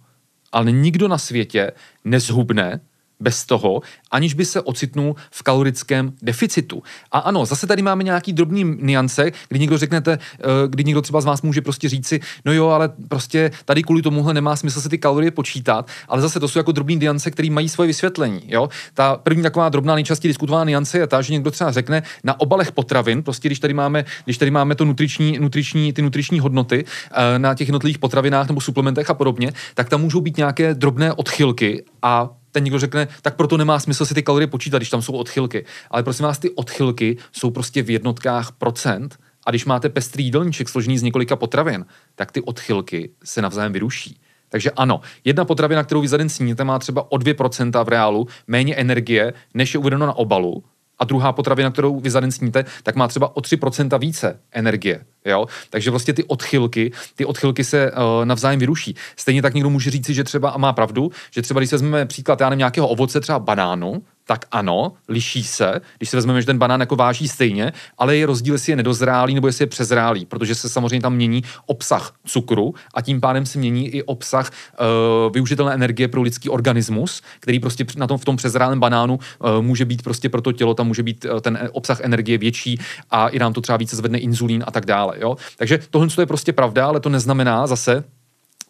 [0.52, 1.72] Ale nikdo na světě
[2.04, 2.82] nezhubne
[3.20, 3.82] bez toho,
[4.12, 6.84] aniž by se ocitnul v kalorickém deficitu.
[7.12, 11.22] A ano, zase tady máme nějaký drobný niance, kdy někdo řeknete, eh, kdy někdo třeba
[11.22, 14.90] z vás může prostě říci, no jo, ale prostě tady kvůli tomuhle nemá smysl se
[14.90, 18.42] ty kalorie počítat, ale zase to jsou jako drobný niance, které mají svoje vysvětlení.
[18.48, 18.70] Jo?
[18.94, 22.72] Ta první taková drobná nejčastěji diskutovaná niance je ta, že někdo třeba řekne na obalech
[22.72, 27.40] potravin, prostě když tady máme, když tady máme to nutriční, nutriční, ty nutriční hodnoty eh,
[27.40, 31.84] na těch jednotlivých potravinách nebo suplementech a podobně, tak tam můžou být nějaké drobné odchylky
[32.02, 35.14] a ten někdo řekne, tak proto nemá smysl si ty kalorie počítat, když tam jsou
[35.14, 35.66] odchylky.
[35.92, 40.70] Ale prosím vás, ty odchylky jsou prostě v jednotkách procent a když máte pestrý jídelníček
[40.70, 41.86] složený z několika potravin,
[42.16, 44.22] tak ty odchylky se navzájem vyruší.
[44.50, 48.28] Takže ano, jedna potravina, kterou vy za den sníte, má třeba o 2% v reálu
[48.48, 50.64] méně energie, než je uvedeno na obalu,
[51.00, 55.06] a druhá potravina, kterou vy za den sníte, tak má třeba o 3% více energie.
[55.26, 55.46] Jo?
[55.70, 58.96] Takže vlastně ty odchylky, ty odchylky se uh, navzájem vyruší.
[59.16, 62.42] Stejně tak někdo může říci, že třeba, a má pravdu, že třeba když vezmeme příklad,
[62.42, 66.58] já nevím, nějakého ovoce, třeba banánu, tak ano, liší se, když si vezmeme, že ten
[66.58, 70.56] banán jako váží stejně, ale je rozdíl, jestli je nedozrálý nebo jestli je přezrálý, protože
[70.56, 75.74] se samozřejmě tam mění obsah cukru a tím pádem se mění i obsah uh, využitelné
[75.74, 80.02] energie pro lidský organismus, který prostě na tom v tom přezrálém banánu uh, může být
[80.02, 82.80] prostě pro to tělo, tam může být uh, ten obsah energie větší
[83.10, 85.16] a i nám to třeba více zvedne inzulín a tak dále.
[85.20, 85.38] Jo?
[85.58, 88.04] Takže tohle je prostě pravda, ale to neznamená zase,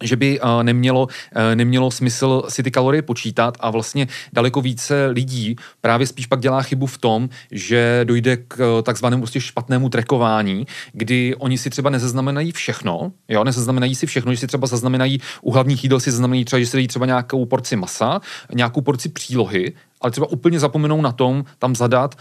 [0.02, 1.10] že by uh, nemělo, uh,
[1.56, 6.62] nemělo smysl si ty kalorie počítat a vlastně daleko více lidí právě spíš pak dělá
[6.62, 11.90] chybu v tom, že dojde k uh, takzvanému prostě špatnému trekování, kdy oni si třeba
[11.90, 16.46] nezaznamenají všechno, jo, nezaznamenají si všechno, že si třeba zaznamenají u hlavních jídel si zaznamenají
[16.46, 18.20] třeba, že si dají třeba nějakou porci masa,
[18.54, 22.16] nějakou porci přílohy, ale třeba úplně zapomenou na tom tam zadat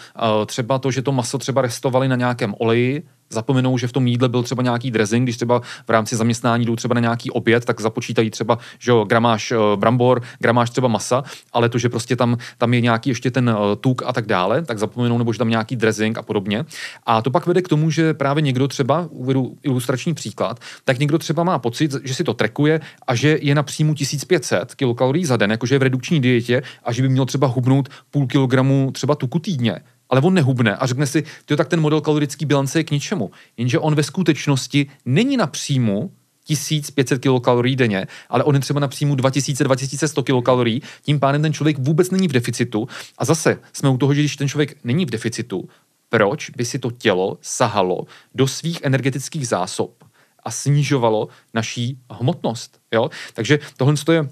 [0.47, 4.29] třeba to, že to maso třeba restovali na nějakém oleji, zapomenou, že v tom jídle
[4.29, 7.81] byl třeba nějaký dressing, když třeba v rámci zaměstnání jdou třeba na nějaký oběd, tak
[7.81, 11.23] započítají třeba, že jo, gramáž uh, brambor, gramáž třeba masa,
[11.53, 14.63] ale to, že prostě tam, tam je nějaký ještě ten uh, tuk a tak dále,
[14.63, 16.65] tak zapomenou, nebo že tam nějaký dressing a podobně.
[17.07, 21.19] A to pak vede k tomu, že právě někdo třeba, uvedu ilustrační příklad, tak někdo
[21.19, 25.37] třeba má pocit, že si to trekuje a že je na příjmu 1500 kilokalorií za
[25.37, 29.15] den, jakože je v redukční dietě a že by měl třeba hubnout půl kilogramu třeba
[29.15, 32.85] tuku týdně ale on nehubne a řekne si, to tak ten model kalorický bilance je
[32.85, 33.31] k ničemu.
[33.57, 36.11] Jenže on ve skutečnosti není na příjmu
[36.45, 41.79] 1500 kilokalorií denně, ale on je třeba na příjmu 2000-2100 kilokalorií, tím pádem ten člověk
[41.79, 42.89] vůbec není v deficitu.
[43.19, 45.69] A zase jsme u toho, že když ten člověk není v deficitu,
[46.09, 50.05] proč by si to tělo sahalo do svých energetických zásob
[50.45, 52.81] a snižovalo naší hmotnost.
[52.93, 53.11] Jo?
[53.35, 54.29] Takže tohle je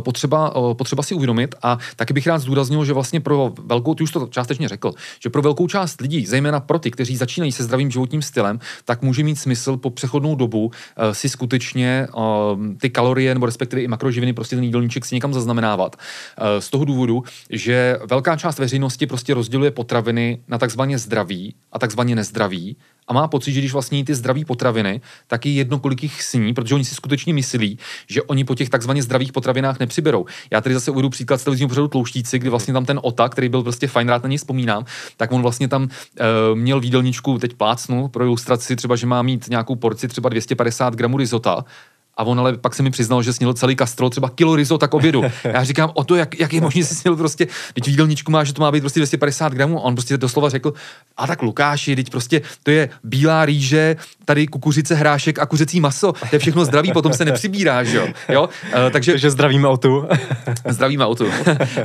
[0.00, 4.04] potřeba, eh, potřeba si uvědomit a taky bych rád zdůraznil, že vlastně pro velkou, ty
[4.04, 4.92] už to částečně řekl,
[5.22, 9.02] že pro velkou část lidí, zejména pro ty, kteří začínají se zdravým životním stylem, tak
[9.02, 10.72] může mít smysl po přechodnou dobu uh,
[11.12, 12.22] si skutečně uh,
[12.80, 15.96] ty kalorie nebo respektive i makroživiny, prostě ten jídelníček si někam zaznamenávat.
[16.58, 22.16] Z toho důvodu, že velká část veřejnosti prostě rozděluje potraviny na takzvaně zdraví a takzvaně
[22.16, 22.76] nezdraví
[23.10, 26.54] a má pocit, že když vlastně ty zdraví potraviny, tak je jedno, kolik jich sní,
[26.54, 27.78] protože oni si skutečně myslí,
[28.08, 30.26] že oni po těch takzvaně zdravých potravinách nepřiberou.
[30.50, 33.48] Já tady zase uvedu příklad z televizního pořadu Tlouštíci, kdy vlastně tam ten Ota, který
[33.48, 34.84] byl prostě fajn, rád na něj vzpomínám,
[35.16, 35.88] tak on vlastně tam uh,
[36.58, 41.18] měl výdelníčku, teď plácnu pro ilustraci, třeba, že má mít nějakou porci třeba 250 gramů
[41.18, 41.64] risota
[42.16, 44.94] A on ale pak se mi přiznal, že sněl celý kastrol, třeba kilo risota k
[44.94, 45.22] obědu.
[45.44, 48.32] Já říkám, o to, jak, jak je možné, že si sněl prostě, teď v jídelníčku
[48.32, 49.78] má, že to má být prostě 250 gramů.
[49.78, 50.72] A on prostě doslova řekl,
[51.16, 56.12] a tak Lukáši, teď prostě to je bílá rýže, tady kukuřice, hrášek a kuřecí maso.
[56.12, 58.08] To je všechno zdraví, potom se nepřibírá, že jo.
[58.28, 58.42] jo?
[58.42, 60.08] Uh, takže Takže zdravíme o tu.
[60.68, 61.26] Zdravíme auto.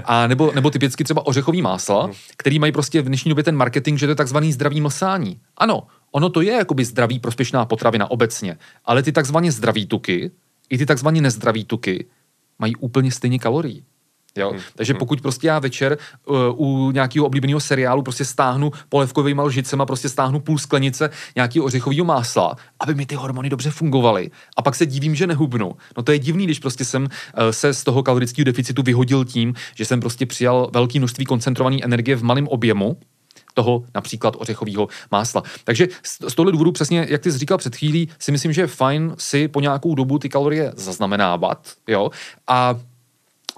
[0.05, 3.99] A nebo, nebo typicky třeba ořechový másla, který mají prostě v dnešní době ten marketing,
[3.99, 5.39] že to je takzvaný zdravý mlsání.
[5.57, 5.83] Ano,
[6.15, 10.31] ono to je jakoby zdravý prospěšná potravina obecně, ale ty takzvaně zdraví tuky,
[10.69, 12.05] i ty takzvaně nezdraví tuky
[12.59, 13.83] mají úplně stejně kalorií.
[14.37, 14.51] Jo?
[14.51, 14.59] Hmm.
[14.75, 20.09] Takže pokud prostě já večer uh, u nějakého oblíbeného seriálu prostě stáhnu polevkovými lžicema, prostě
[20.09, 24.31] stáhnu půl sklenice nějakého ořechového másla, aby mi ty hormony dobře fungovaly.
[24.57, 25.75] A pak se divím, že nehubnu.
[25.97, 27.09] No to je divný, když prostě jsem uh,
[27.51, 32.15] se z toho kalorického deficitu vyhodil tím, že jsem prostě přijal velké množství koncentrované energie
[32.15, 32.97] v malém objemu,
[33.55, 35.43] toho například ořechového másla.
[35.63, 38.67] Takže z, tohle důvodu přesně, jak ty jsi říkal před chvílí, si myslím, že je
[38.67, 42.09] fajn si po nějakou dobu ty kalorie zaznamenávat, jo,
[42.47, 42.79] a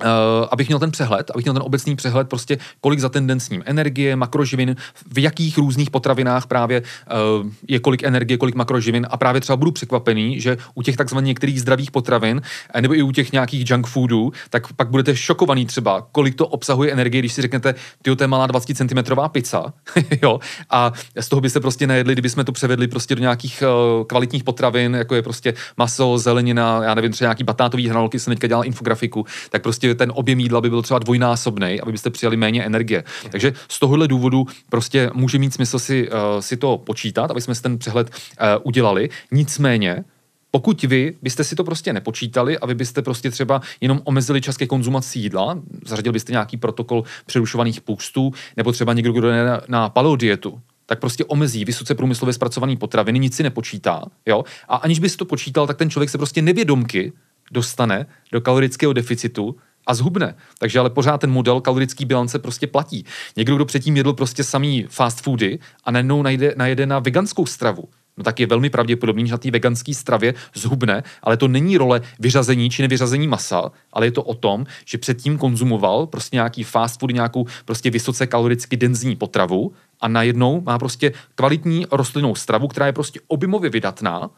[0.03, 4.15] Uh, abych měl ten přehled, abych měl ten obecný přehled, prostě kolik za ten energie,
[4.15, 4.75] makroživin,
[5.13, 9.07] v jakých různých potravinách právě uh, je kolik energie, kolik makroživin.
[9.09, 12.41] A právě třeba budu překvapený, že u těch takzvaných některých zdravých potravin,
[12.73, 16.47] eh, nebo i u těch nějakých junk foodů, tak pak budete šokovaný třeba, kolik to
[16.47, 19.73] obsahuje energie, když si řeknete, ty to je malá 20 cm pizza,
[20.21, 24.43] jo, a z toho byste prostě nejedli, kdybychom to převedli prostě do nějakých uh, kvalitních
[24.43, 28.65] potravin, jako je prostě maso, zelenina, já nevím, třeba nějaký batátový hranolky, jsem teďka dělal
[28.65, 33.03] infografiku, tak prostě ten objem jídla by byl třeba dvojnásobný, aby byste přijali méně energie.
[33.29, 37.55] Takže z tohohle důvodu prostě může mít smysl si, uh, si to počítat, aby jsme
[37.55, 39.09] si ten přehled uh, udělali.
[39.31, 40.03] Nicméně,
[40.51, 44.57] pokud vy byste si to prostě nepočítali a vy byste prostě třeba jenom omezili čas
[44.57, 49.61] ke konzumaci jídla, zařadil byste nějaký protokol přerušovaných půstů, nebo třeba někdo, kdo jde na,
[49.67, 54.43] na paleodietu, tak prostě omezí vysoce průmyslově zpracovaný potraviny, nic si nepočítá, jo?
[54.67, 57.13] A aniž by si to počítal, tak ten člověk se prostě nevědomky
[57.51, 59.55] dostane do kalorického deficitu
[59.87, 60.35] a zhubne.
[60.59, 63.05] Takže ale pořád ten model kalorický bilance prostě platí.
[63.35, 67.89] Někdo, kdo předtím jedl prostě samý fast foody a najednou najde, najede na veganskou stravu,
[68.17, 72.01] no tak je velmi pravděpodobný, že na té veganské stravě zhubne, ale to není role
[72.19, 76.99] vyřazení či nevyřazení masa, ale je to o tom, že předtím konzumoval prostě nějaký fast
[76.99, 82.85] food, nějakou prostě vysoce kaloricky denzní potravu a najednou má prostě kvalitní rostlinnou stravu, která
[82.85, 84.29] je prostě objemově vydatná,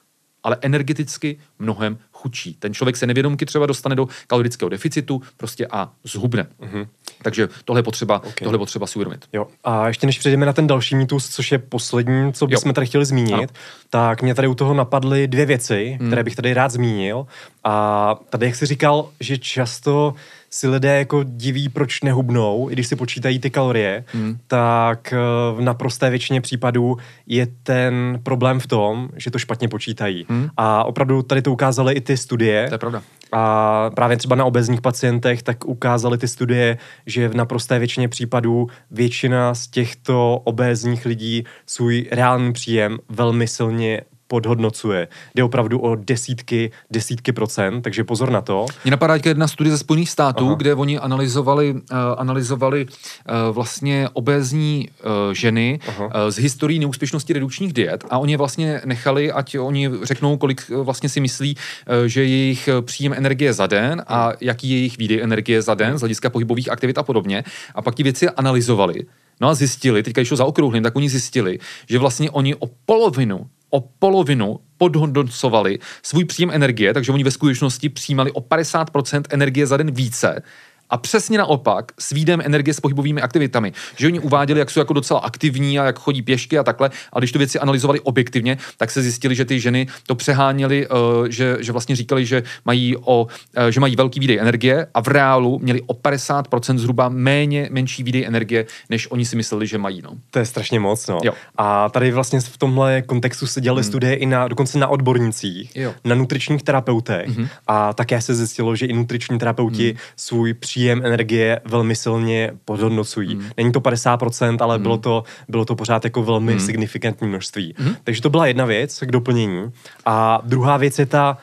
[0.44, 2.54] ale energeticky mnohem chudší.
[2.54, 6.48] Ten člověk se nevědomky třeba dostane do kalorického deficitu prostě a zhubne.
[6.60, 6.88] Mm-hmm.
[7.22, 8.34] Takže tohle je potřeba, okay.
[8.44, 9.26] tohle je potřeba si uvědomit.
[9.34, 9.48] Jo.
[9.64, 13.06] A ještě než přejdeme na ten další mýtus, což je poslední, co bychom tady chtěli
[13.06, 13.48] zmínit, ano.
[13.90, 16.10] tak mě tady u toho napadly dvě věci, hmm.
[16.10, 17.28] které bych tady rád zmínil.
[17.64, 20.14] A tady, jak jsi říkal, že často
[20.50, 24.38] si lidé jako diví, proč nehubnou, i když si počítají ty kalorie, hmm.
[24.48, 25.18] tak eh,
[25.56, 26.98] v naprosté většině případů
[27.28, 30.26] je ten problém v tom, že to špatně počítají.
[30.30, 30.50] Hmm.
[30.58, 32.68] A opravdu tady to ukázaly i ty studie.
[32.68, 33.02] To je pravda.
[33.32, 38.68] A právě třeba na obezních pacientech tak ukázaly ty studie, že v naprosté většině případů
[38.92, 45.08] většina z těchto obézních lidí svůj reálný příjem velmi silně podhodnocuje.
[45.36, 48.66] Jde opravdu o desítky, desítky procent, takže pozor na to.
[48.84, 50.56] Mně napadá jedna studie ze Spojených států, Aha.
[50.56, 51.80] kde oni analyzovali, uh,
[52.18, 58.82] analyzovali uh, vlastně obézní uh, ženy uh, z historií neúspěšnosti redukčních diet a oni vlastně
[58.86, 64.04] nechali, ať oni řeknou, kolik vlastně si myslí, uh, že jejich příjem energie za den
[64.08, 67.44] a jaký je jejich výdej energie za den z hlediska pohybových aktivit a podobně.
[67.76, 69.06] A pak ti věci analyzovali.
[69.42, 73.48] No a zjistili, teďka když to zaokrouhlím, tak oni zjistili, že vlastně oni o polovinu
[73.70, 79.78] o polovinu podhodnocovali svůj příjem energie, takže oni ve skutečnosti přijímali o 50% energie za
[79.78, 80.42] den více,
[80.90, 83.74] a přesně naopak s výdem energie s pohybovými aktivitami.
[83.98, 87.20] Že oni uváděli, jak jsou jako docela aktivní a jak chodí pěšky a takhle, a
[87.20, 90.96] když tu věci analyzovali objektivně, tak se zjistili, že ty ženy to přeháněly, uh,
[91.30, 95.08] že, že vlastně říkali, že mají, o, uh, že mají velký výdej energie a v
[95.08, 100.02] reálu měli o 50% zhruba méně, menší výdej energie, než oni si mysleli, že mají.
[100.02, 100.12] No.
[100.32, 101.08] To je strašně moc.
[101.08, 101.20] No.
[101.24, 101.34] Jo.
[101.58, 103.88] A tady vlastně v tomhle kontextu se dělaly hmm.
[103.88, 105.94] studie i na, dokonce na odbornících, jo.
[106.04, 107.48] na nutričních terapeutech hmm.
[107.68, 110.00] a také se zjistilo, že i nutriční terapeuti hmm.
[110.16, 113.36] svůj příjem příjem energie velmi silně podhodnocují.
[113.36, 113.46] Mm.
[113.58, 114.84] Není to 50%, ale mm.
[114.84, 116.60] bylo, to, bylo to pořád jako velmi mm.
[116.60, 117.76] signifikantní množství.
[117.80, 117.96] Mm.
[118.04, 119.72] Takže to byla jedna věc k doplnění.
[120.06, 121.38] A druhá věc je ta,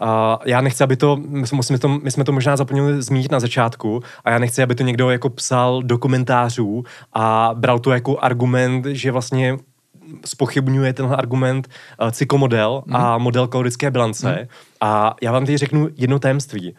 [0.00, 0.08] Uh,
[0.44, 4.02] já nechci, aby to my, jsme to, my jsme to možná zapomněli zmínit na začátku,
[4.24, 8.86] a já nechci, aby to někdo jako psal do komentářů a bral to jako argument,
[8.86, 9.58] že vlastně
[10.24, 11.68] spochybňuje tenhle argument
[12.02, 12.96] uh, cyklomodel mm.
[12.96, 14.38] a model kalorické bilance.
[14.40, 14.48] Mm.
[14.80, 16.74] A já vám teď řeknu jedno tajemství.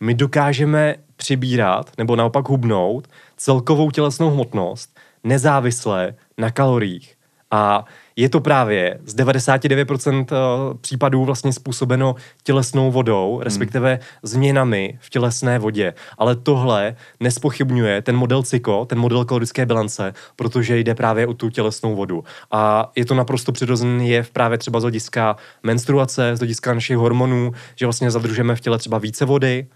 [0.00, 7.16] My dokážeme přibírat nebo naopak hubnout celkovou tělesnou hmotnost nezávisle na kaloriích.
[7.50, 7.84] A
[8.16, 14.00] je to právě z 99% eh, případů vlastně způsobeno tělesnou vodou, respektive hmm.
[14.22, 15.94] změnami v tělesné vodě.
[16.18, 21.50] Ale tohle nespochybňuje ten model CYKO, ten model kalorické bilance, protože jde právě o tu
[21.50, 22.24] tělesnou vodu.
[22.50, 27.52] A je to naprosto přirozený jev právě třeba z hlediska menstruace, z hlediska našich hormonů,
[27.76, 29.66] že vlastně zadržujeme v těle třeba více vody,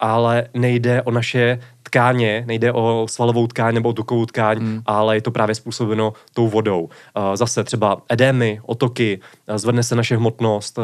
[0.00, 4.82] ale nejde o naše tkáně, nejde o svalovou tkáň nebo o tukovou tkáň, hmm.
[4.86, 6.88] ale je to právě způsobeno tou vodou.
[7.34, 9.20] Zase třeba edémy, otoky,
[9.56, 10.78] zvedne se naše hmotnost,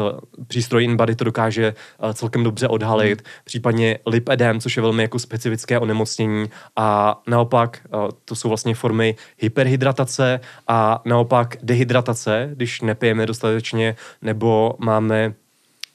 [0.47, 1.73] přístroj InBody to dokáže
[2.13, 3.31] celkem dobře odhalit, hmm.
[3.43, 7.79] případně lip edém, což je velmi jako specifické onemocnění a naopak
[8.25, 15.33] to jsou vlastně formy hyperhydratace a naopak dehydratace, když nepijeme dostatečně nebo máme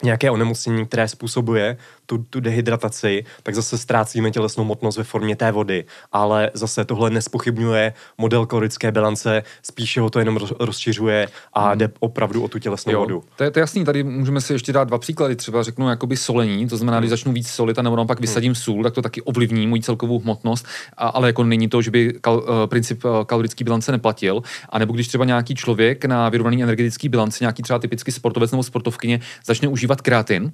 [0.03, 1.77] nějaké onemocnění, které způsobuje
[2.07, 5.85] tu, tu dehydrataci, tak zase ztrácíme tělesnou motnost ve formě té vody.
[6.13, 11.79] Ale zase tohle nespochybňuje model kalorické bilance, spíše ho to jenom rozšiřuje a hmm.
[11.79, 13.25] jde opravdu o tu tělesnou jo, vodu.
[13.37, 15.37] To je, to je jasný, tady můžeme si ještě dát dva příklady.
[15.37, 17.17] Třeba řeknu jakoby solení, to znamená, když hmm.
[17.17, 18.55] začnu víc solit a nebo pak vysadím hmm.
[18.55, 20.67] sůl, tak to taky ovlivní můj celkovou hmotnost,
[20.97, 24.43] a, ale jako není to, že by kal, uh, princip uh, kalorické bilance neplatil.
[24.69, 28.63] A nebo když třeba nějaký člověk na vyrovnaný energetický bilanci, nějaký třeba typický sportovec nebo
[28.63, 30.53] sportovkyně, začne užívat kreatin,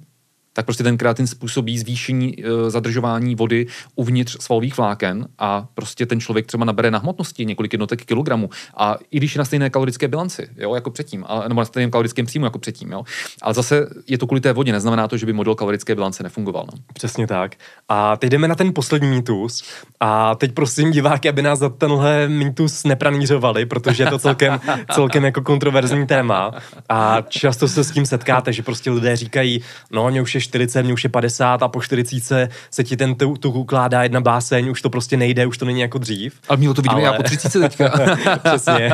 [0.53, 6.19] tak prostě ten kreatin způsobí zvýšení e, zadržování vody uvnitř svalových vláken a prostě ten
[6.19, 8.49] člověk třeba nabere na hmotnosti několik jednotek kilogramů.
[8.77, 11.91] A i když je na stejné kalorické bilanci, jo, jako předtím, ale, nebo na stejném
[11.91, 13.03] kalorickém příjmu jako předtím, jo.
[13.41, 16.65] Ale zase je to kvůli té vodě, neznamená to, že by model kalorické bilance nefungoval.
[16.73, 16.79] No.
[16.93, 17.55] Přesně tak.
[17.89, 19.63] A teď jdeme na ten poslední mýtus.
[19.99, 24.59] A teď prosím diváky, aby nás za tenhle mýtus nepranířovali, protože je to celkem,
[24.91, 26.51] celkem jako kontroverzní téma.
[26.89, 29.61] A často se s tím setkáte, že prostě lidé říkají,
[29.91, 33.15] no, mě už je 40, mě už je 50 a po 40 se ti ten
[33.15, 36.33] tuk ukládá jedna báseň, už to prostě nejde, už to není jako dřív.
[36.49, 37.03] A my to vidíme ale...
[37.03, 38.17] já po 30 teďka.
[38.43, 38.91] Přesně,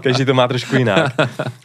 [0.00, 1.14] každý to má trošku jinak.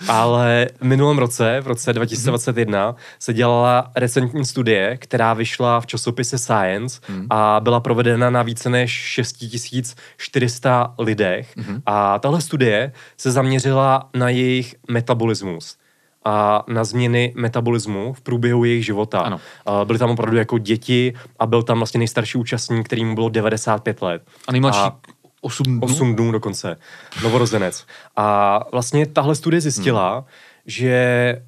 [0.08, 6.38] Ale v minulém roce, v roce 2021, se dělala recentní studie, která vyšla v časopise
[6.38, 7.28] Science hmm.
[7.30, 11.58] a byla provedena na více než 6400 lidech.
[11.58, 11.82] Hmm.
[11.86, 15.78] A tahle studie se zaměřila na jejich metabolismus
[16.26, 19.20] a na změny metabolismu v průběhu jejich života.
[19.20, 19.40] Ano.
[19.84, 24.22] Byli tam opravdu jako děti a byl tam vlastně nejstarší účastník, kterým bylo 95 let.
[24.48, 24.98] A nejmladší a
[25.42, 25.80] 8 dnů?
[25.82, 26.78] 8 dnů dokonce,
[27.24, 27.86] novorozenec.
[28.16, 30.26] A vlastně tahle studie zjistila, hmm.
[30.66, 31.42] že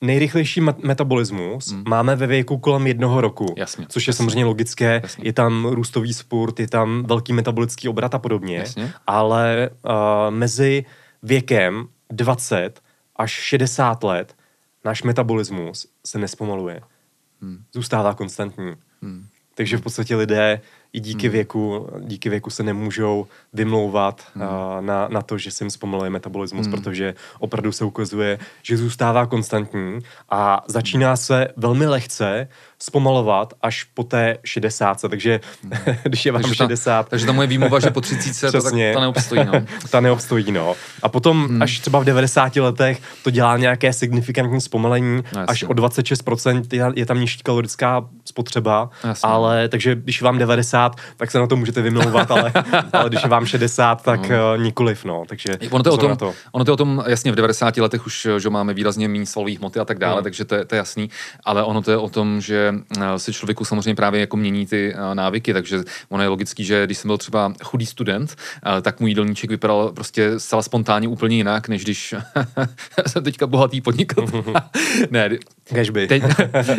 [0.00, 1.84] nejrychlejší metabolismus hmm.
[1.88, 3.86] máme ve věku kolem jednoho roku, Jasně.
[3.88, 5.00] což je samozřejmě logické.
[5.02, 5.24] Jasně.
[5.26, 8.92] Je tam růstový spurt, je tam velký metabolický obrat a podobně, Jasně.
[9.06, 9.90] ale uh,
[10.30, 10.84] mezi
[11.22, 12.80] věkem 20
[13.16, 14.36] až 60 let
[14.84, 16.80] náš metabolismus se nespomaluje.
[17.40, 17.64] Hmm.
[17.72, 18.74] Zůstává konstantní.
[19.02, 19.26] Hmm.
[19.54, 20.60] Takže v podstatě lidé
[20.92, 21.32] i díky hmm.
[21.32, 24.44] věku, díky věku se nemůžou vymlouvat hmm.
[24.48, 26.76] a, na, na to, že se jim zpomaluje metabolismus, hmm.
[26.76, 29.98] protože opravdu se ukazuje, že zůstává konstantní
[30.30, 32.48] a začíná se velmi lehce
[32.78, 35.00] zpomalovat až po té 60.
[35.08, 35.72] Takže hmm.
[36.02, 37.02] když je vám takže 60...
[37.02, 39.44] Ta, takže ta moje výmova, že po 30 to, tak, ta neobstojí.
[39.44, 39.52] No.
[39.90, 40.74] ta neobstojí, no.
[41.02, 41.62] A potom hmm.
[41.62, 46.92] až třeba v 90 letech to dělá nějaké signifikantní zpomalení, no, až o 26% je,
[46.94, 49.28] je tam nižší kalorická spotřeba, jasně.
[49.28, 50.81] ale takže když vám 90,
[51.16, 52.52] tak se na to můžete vymlouvat, ale,
[52.92, 55.24] ale když je vám 60, tak uh, nikoliv, no.
[55.28, 56.34] Takže ono to, je o tom, to.
[56.52, 59.58] ono to je o tom, jasně v 90 letech už že máme výrazně méně svalových
[59.58, 60.22] hmoty a tak dále, no.
[60.22, 61.10] takže to je, to je jasný,
[61.44, 64.94] ale ono to je o tom, že Eh, si člověku samozřejmě právě jako mění ty
[64.94, 68.36] eh, návyky, takže ono je logický, že když jsem byl třeba chudý student,
[68.82, 72.14] tak můj jídelníček vypadal prostě zcela spontánně úplně jinak, než když
[73.06, 74.44] jsem teďka bohatý podnikatel.
[75.10, 75.30] ne.
[76.08, 76.22] Teď,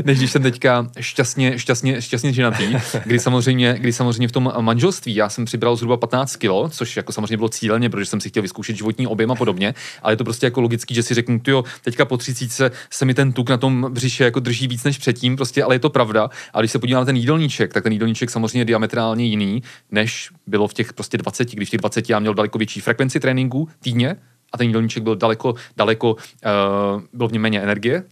[0.06, 5.16] než když jsem teďka šťastně, šťastně, šťastně ženatý, kdy samozřejmě, kdy samozřejmě v tom manželství
[5.16, 8.42] já jsem přibral zhruba 15 kilo, což jako samozřejmě bylo cíleně, protože jsem si chtěl
[8.42, 11.64] vyzkoušet životní objem a podobně, ale je to prostě jako logický, že si řeknu, jo,
[11.84, 15.36] teďka po 30 se mi ten tuk na tom břiše jako drží víc než předtím,
[15.36, 16.30] prostě, ale je to pravda.
[16.54, 20.30] A když se podívám na ten jídelníček, tak ten jídelníček samozřejmě je diametrálně jiný, než
[20.48, 23.70] bylo v těch prostě 20, když v těch 20 já měl daleko větší frekvenci tréninku
[23.80, 24.16] týdně,
[24.54, 28.04] a ten jídelníček byl daleko, daleko, uh, bylo v něm méně energie,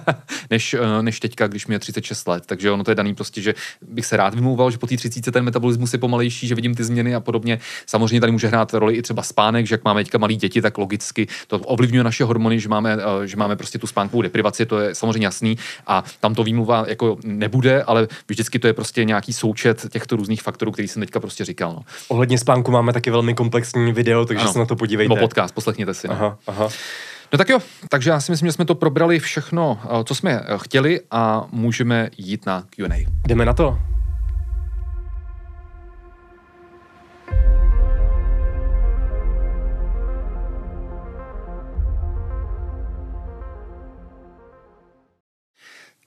[0.50, 2.46] než, uh, než teďka, když mě 36 let.
[2.46, 3.54] Takže ono to je daný prostě, že
[3.88, 6.84] bych se rád vymlouval, že po té 30 ten metabolismus je pomalejší, že vidím ty
[6.84, 7.58] změny a podobně.
[7.86, 10.78] Samozřejmě tady může hrát roli i třeba spánek, že jak máme teďka malí děti, tak
[10.78, 14.78] logicky to ovlivňuje naše hormony, že máme, uh, že máme prostě tu spánkovou deprivaci, to
[14.78, 19.32] je samozřejmě jasný a tam to výmluva jako nebude, ale vždycky to je prostě nějaký
[19.32, 21.72] součet těchto různých faktorů, který jsem teďka prostě říkal.
[21.72, 21.82] No.
[22.08, 24.52] Ohledně spánku máme taky velmi komplexní video, takže ano.
[24.52, 25.14] se na to podívejte.
[25.14, 26.08] Nebo podcast, poslechněte řekněte si.
[26.08, 26.68] Aha, aha.
[27.32, 27.58] No tak jo,
[27.88, 31.46] takže já si myslím, že jsme to probrali všechno, eh, co jsme eh, chtěli a
[31.50, 33.06] můžeme jít na Q&A.
[33.26, 33.78] Jdeme na to.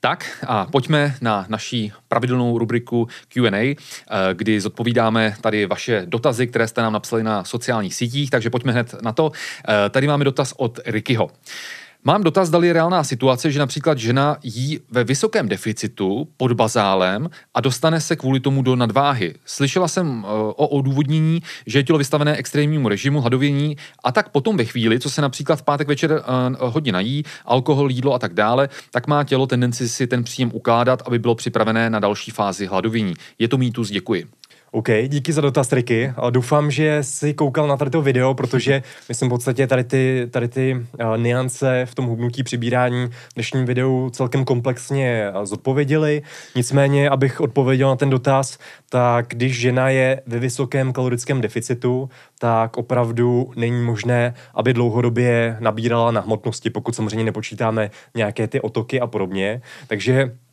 [0.02, 3.76] Tak a pojďme na naší pravidelnou rubriku Q&A,
[4.34, 8.96] kdy zodpovídáme tady vaše dotazy, které jste nám napsali na sociálních sítích, takže pojďme hned
[9.02, 9.32] na to.
[9.90, 11.32] Tady máme dotaz od Rickyho.
[12.04, 17.30] Mám dotaz, dali je reálná situace, že například žena jí ve vysokém deficitu pod bazálem
[17.54, 19.36] a dostane se kvůli tomu do nadváhy.
[19.46, 24.58] Slyšela jsem eh, o odůvodnění, že je tělo vystavené extrémnímu režimu hladovění a tak potom
[24.58, 28.34] ve chvíli, co se například v pátek večer uh, hodně nají, alkohol, jídlo a tak
[28.34, 32.66] dále, tak má tělo tendenci si ten příjem ukládat, aby bylo připravené na další fázi
[32.66, 33.14] hladovění.
[33.40, 34.39] Je to mýtus, děkuji.
[34.72, 36.14] OK, díky za dotaz, Ricky.
[36.30, 40.28] Doufám, že jsi koukal na tady to video, protože my jsme v podstatě tady ty,
[40.32, 46.22] tady ty uh, niance v tom hubnutí přibírání v dnešním videu celkem komplexně uh, zodpověděli.
[46.56, 48.58] Nicméně, abych odpověděl na ten dotaz,
[48.90, 52.10] tak když žena je ve vysokém kalorickém deficitu,
[52.40, 59.00] tak opravdu není možné, aby dlouhodobě nabírala na hmotnosti, pokud samozřejmě nepočítáme nějaké ty otoky
[59.00, 59.62] a podobně.
[59.88, 60.49] Takže Eh,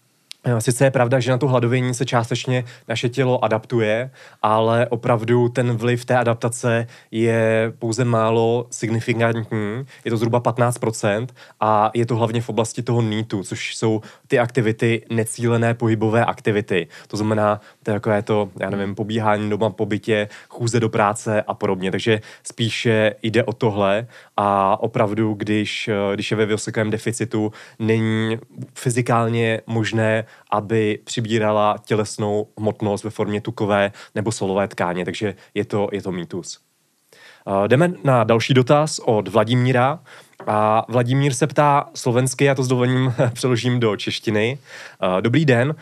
[0.59, 4.11] sice je pravda, že na to hladovění se částečně naše tělo adaptuje,
[4.43, 11.27] ale opravdu ten vliv té adaptace je pouze málo signifikantní, je to zhruba 15%
[11.61, 16.89] a je to hlavně v oblasti toho nítu, což jsou ty aktivity, necílené pohybové aktivity.
[17.09, 21.91] To znamená, takové to, já nevím, pobíhání doma po bytě, chůze do práce a podobně.
[21.91, 24.07] Takže spíše jde o tohle
[24.37, 28.39] a opravdu, když, eh, když je ve vysokém deficitu, není
[28.75, 35.89] fyzikálně možné aby přibírala tělesnou hmotnost ve formě tukové nebo solové tkáně, takže je to,
[35.93, 36.59] je to mýtus.
[37.47, 39.99] Uh, jdeme na další dotaz od Vladimíra.
[40.47, 44.59] A Vladimír se ptá slovensky, já to s dovolením přeložím do češtiny.
[45.03, 45.75] Uh, dobrý den,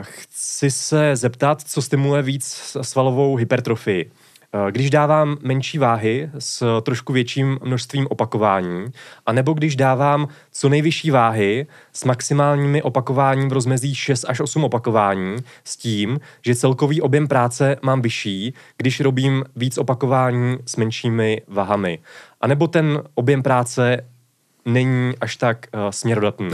[0.00, 4.10] chci se zeptat, co stimuluje víc svalovou hypertrofii.
[4.54, 8.84] Eh, když dávám menší váhy s trošku větším množstvím opakování,
[9.26, 15.36] anebo když dávám co nejvyšší váhy s maximálními opakováním v rozmezí 6 až 8 opakování,
[15.64, 21.98] s tím, že celkový objem práce mám vyšší, když robím víc opakování s menšími váhami.
[22.40, 24.04] A nebo ten objem práce
[24.64, 26.50] není až tak uh, směrodatný.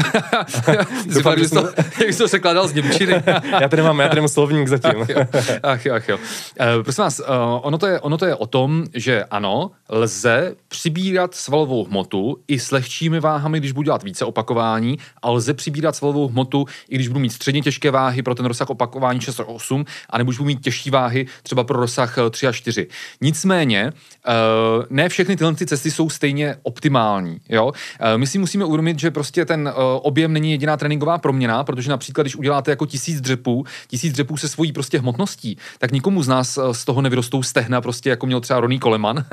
[1.14, 1.68] Doufám, že to,
[2.00, 3.12] jak jsi to překládal z Němčiny.
[3.60, 5.02] já tady mám, já tady mám slovník zatím.
[5.02, 5.26] ach jo,
[5.62, 6.16] ach jo, ach jo.
[6.16, 7.26] Uh, prosím vás, uh,
[7.62, 12.58] ono, to je, ono to je o tom, že ano, lze přibírat svalovou hmotu i
[12.58, 17.08] s lehčími váhami, když budu dělat více opakování, a lze přibírat svalovou hmotu, i když
[17.08, 20.44] budu mít středně těžké váhy pro ten rozsah opakování 6 až 8, a nebo budu
[20.44, 22.86] mít těžší váhy třeba pro rozsah 3 až 4.
[23.20, 23.92] Nicméně,
[24.28, 27.40] uh, ne všechny tyhle cesty jsou stejně optimální.
[27.48, 27.72] Jo?
[28.16, 29.72] My si musíme uvědomit, že prostě ten
[30.02, 34.48] objem není jediná tréninková proměna, protože například, když uděláte jako tisíc dřepů, tisíc dřepů se
[34.48, 38.60] svojí prostě hmotností, tak nikomu z nás z toho nevyrostou stehna, prostě jako měl třeba
[38.60, 39.24] Ronnie Coleman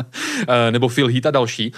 [0.70, 1.72] nebo Phil Heath a další.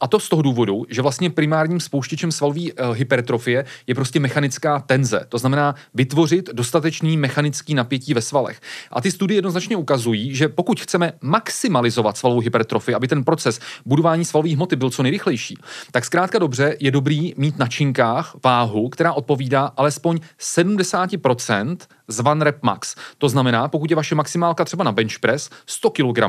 [0.00, 2.60] A to z toho důvodu, že vlastně primárním spouštěčem svalové
[2.92, 5.26] hypertrofie je prostě mechanická tenze.
[5.28, 8.60] To znamená vytvořit dostatečný mechanický napětí ve svalech.
[8.90, 14.24] A ty studie jednoznačně ukazují, že pokud chceme maximalizovat svalovou hypertrofii, aby ten proces budování
[14.24, 15.56] svalové hmoty byl co nejrychlejší,
[15.90, 21.76] tak zkrátka dobře je dobrý mít na činkách váhu, která odpovídá alespoň 70%
[22.08, 22.94] z one rep max.
[23.18, 26.20] To znamená, pokud je vaše maximálka třeba na bench press 100 kg,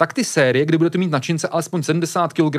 [0.00, 2.56] tak ty série, kdy budete mít na čince alespoň 70 kg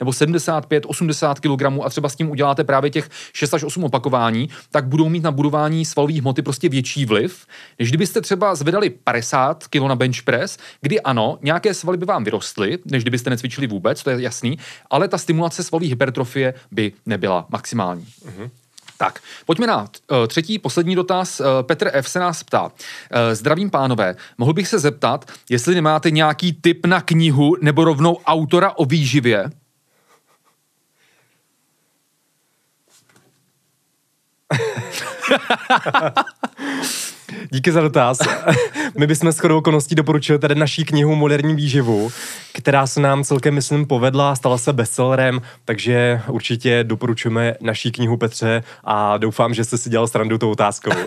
[0.00, 4.48] nebo 75, 80 kg a třeba s tím uděláte právě těch 6 až 8 opakování,
[4.70, 7.46] tak budou mít na budování svalové hmoty prostě větší vliv,
[7.78, 12.24] než kdybyste třeba zvedali 50 kg na bench press, kdy ano, nějaké svaly by vám
[12.24, 14.58] vyrostly, než kdybyste necvičili vůbec, to je jasný,
[14.90, 18.04] ale ta stimulace svalové hypertrofie by nebyla maximální.
[18.04, 18.50] Mm-hmm.
[19.02, 19.86] Tak, pojďme na uh,
[20.26, 21.40] třetí, poslední dotaz.
[21.40, 22.08] Uh, Petr F.
[22.08, 22.62] se nás ptá.
[22.62, 22.70] Uh,
[23.32, 28.70] zdravím pánové, mohl bych se zeptat, jestli nemáte nějaký tip na knihu nebo rovnou autora
[28.70, 29.50] o výživě?
[37.50, 38.18] Díky za dotaz.
[38.98, 42.12] My bychom s chodou okolností doporučili tady naší knihu Moderní výživu,
[42.54, 48.62] která se nám celkem, myslím, povedla, stala se bestsellerem, takže určitě doporučujeme naší knihu Petře
[48.84, 50.90] a doufám, že jste si dělal srandu tou otázkou.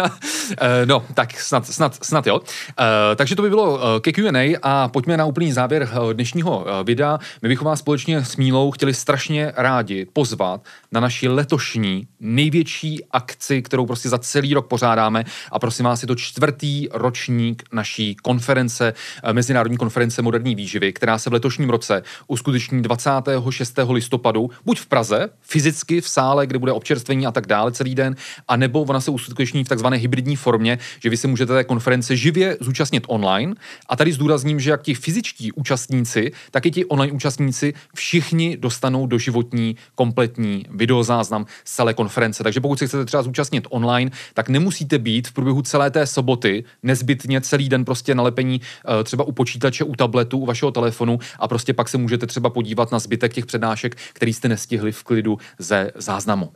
[0.60, 2.40] Eh, no, tak snad, snad, snad jo.
[2.80, 7.18] Eh, takže to by bylo eh, ke Q&A a pojďme na úplný závěr dnešního videa.
[7.42, 10.60] My bychom vás společně s Mílou chtěli strašně rádi pozvat
[10.92, 16.02] na naši letošní největší akci, kterou prostě za celý rok pořádáme chystáme a prosím vás,
[16.02, 21.70] je to čtvrtý ročník naší konference, eh, Mezinárodní konference moderní výživy, která se v letošním
[21.70, 23.92] roce uskuteční 26.
[23.92, 28.16] listopadu, buď v Praze, fyzicky v sále, kde bude občerstvení a tak dále celý den,
[28.48, 32.16] a nebo ona se uskuteční v takzvané hybridní formě, že vy se můžete té konference
[32.16, 33.54] živě zúčastnit online.
[33.88, 39.06] A tady zdůrazním, že jak ti fyzičtí účastníci, tak i ti online účastníci všichni dostanou
[39.06, 42.42] doživotní kompletní videozáznam z celé konference.
[42.42, 46.64] Takže pokud se chcete třeba zúčastnit online, tak nemusíte být v průběhu celé té soboty
[46.82, 51.48] nezbytně celý den prostě nalepení eh, třeba u počítače, u tabletu, u vašeho telefonu a
[51.48, 55.38] prostě pak se můžete třeba podívat na zbytek těch přednášek, který jste nestihli v klidu
[55.58, 56.52] ze záznamu.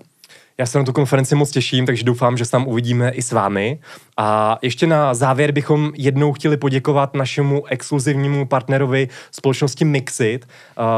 [0.59, 3.32] Já se na tu konferenci moc těším, takže doufám, že se tam uvidíme i s
[3.32, 3.78] vámi.
[4.16, 10.48] A ještě na závěr bychom jednou chtěli poděkovat našemu exkluzivnímu partnerovi společnosti Mixit.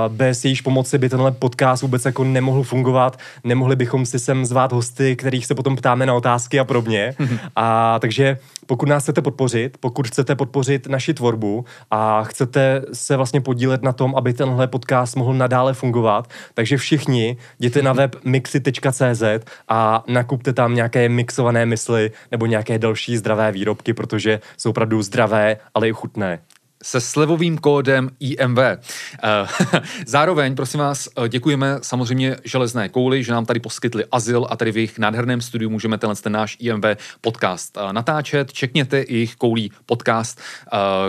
[0.08, 3.18] Bez jejíž pomoci by tenhle podcast vůbec jako nemohl fungovat.
[3.44, 7.14] Nemohli bychom si sem zvát hosty, kterých se potom ptáme na otázky a podobně.
[7.56, 13.40] a takže pokud nás chcete podpořit, pokud chcete podpořit naši tvorbu a chcete se vlastně
[13.40, 19.45] podílet na tom, aby tenhle podcast mohl nadále fungovat, takže všichni jděte na web mixit.cz
[19.68, 25.56] a nakupte tam nějaké mixované mysli nebo nějaké další zdravé výrobky, protože jsou opravdu zdravé,
[25.74, 26.38] ale i chutné
[26.82, 28.58] se slevovým kódem IMV.
[28.58, 28.78] Eh,
[30.06, 34.72] zároveň, prosím vás, eh, děkujeme samozřejmě Železné kouli, že nám tady poskytli azyl a tady
[34.72, 36.84] v jejich nádherném studiu můžeme tenhle ten náš IMV
[37.20, 38.52] podcast eh, natáčet.
[38.52, 40.40] Čekněte jejich koulí podcast,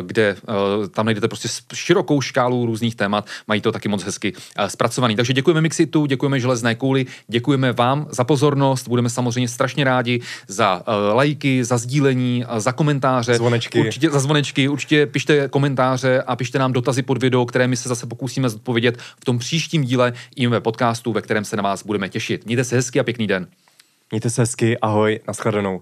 [0.02, 0.36] kde
[0.92, 3.28] tam najdete prostě širokou škálu různých témat.
[3.48, 4.34] Mají to taky moc hezky
[4.68, 5.16] zpracovaný.
[5.16, 8.88] Takže děkujeme Mixitu, děkujeme Železné kouli, děkujeme vám za pozornost.
[8.88, 10.84] Budeme samozřejmě strašně rádi za
[11.14, 13.36] lajky, za sdílení, za komentáře.
[13.36, 13.80] Zvonečky.
[13.80, 17.90] Určitě za zvonečky, určitě pište komentáře a pište nám dotazy pod video, které my se
[17.90, 22.10] zase pokusíme zodpovědět v tom příštím díle IMV podcastu, ve kterém se na vás budeme
[22.10, 22.46] těšit.
[22.46, 23.48] Mějte se hezky a pěkný den.
[24.12, 25.82] Mějte se hezky, ahoj, nashledanou.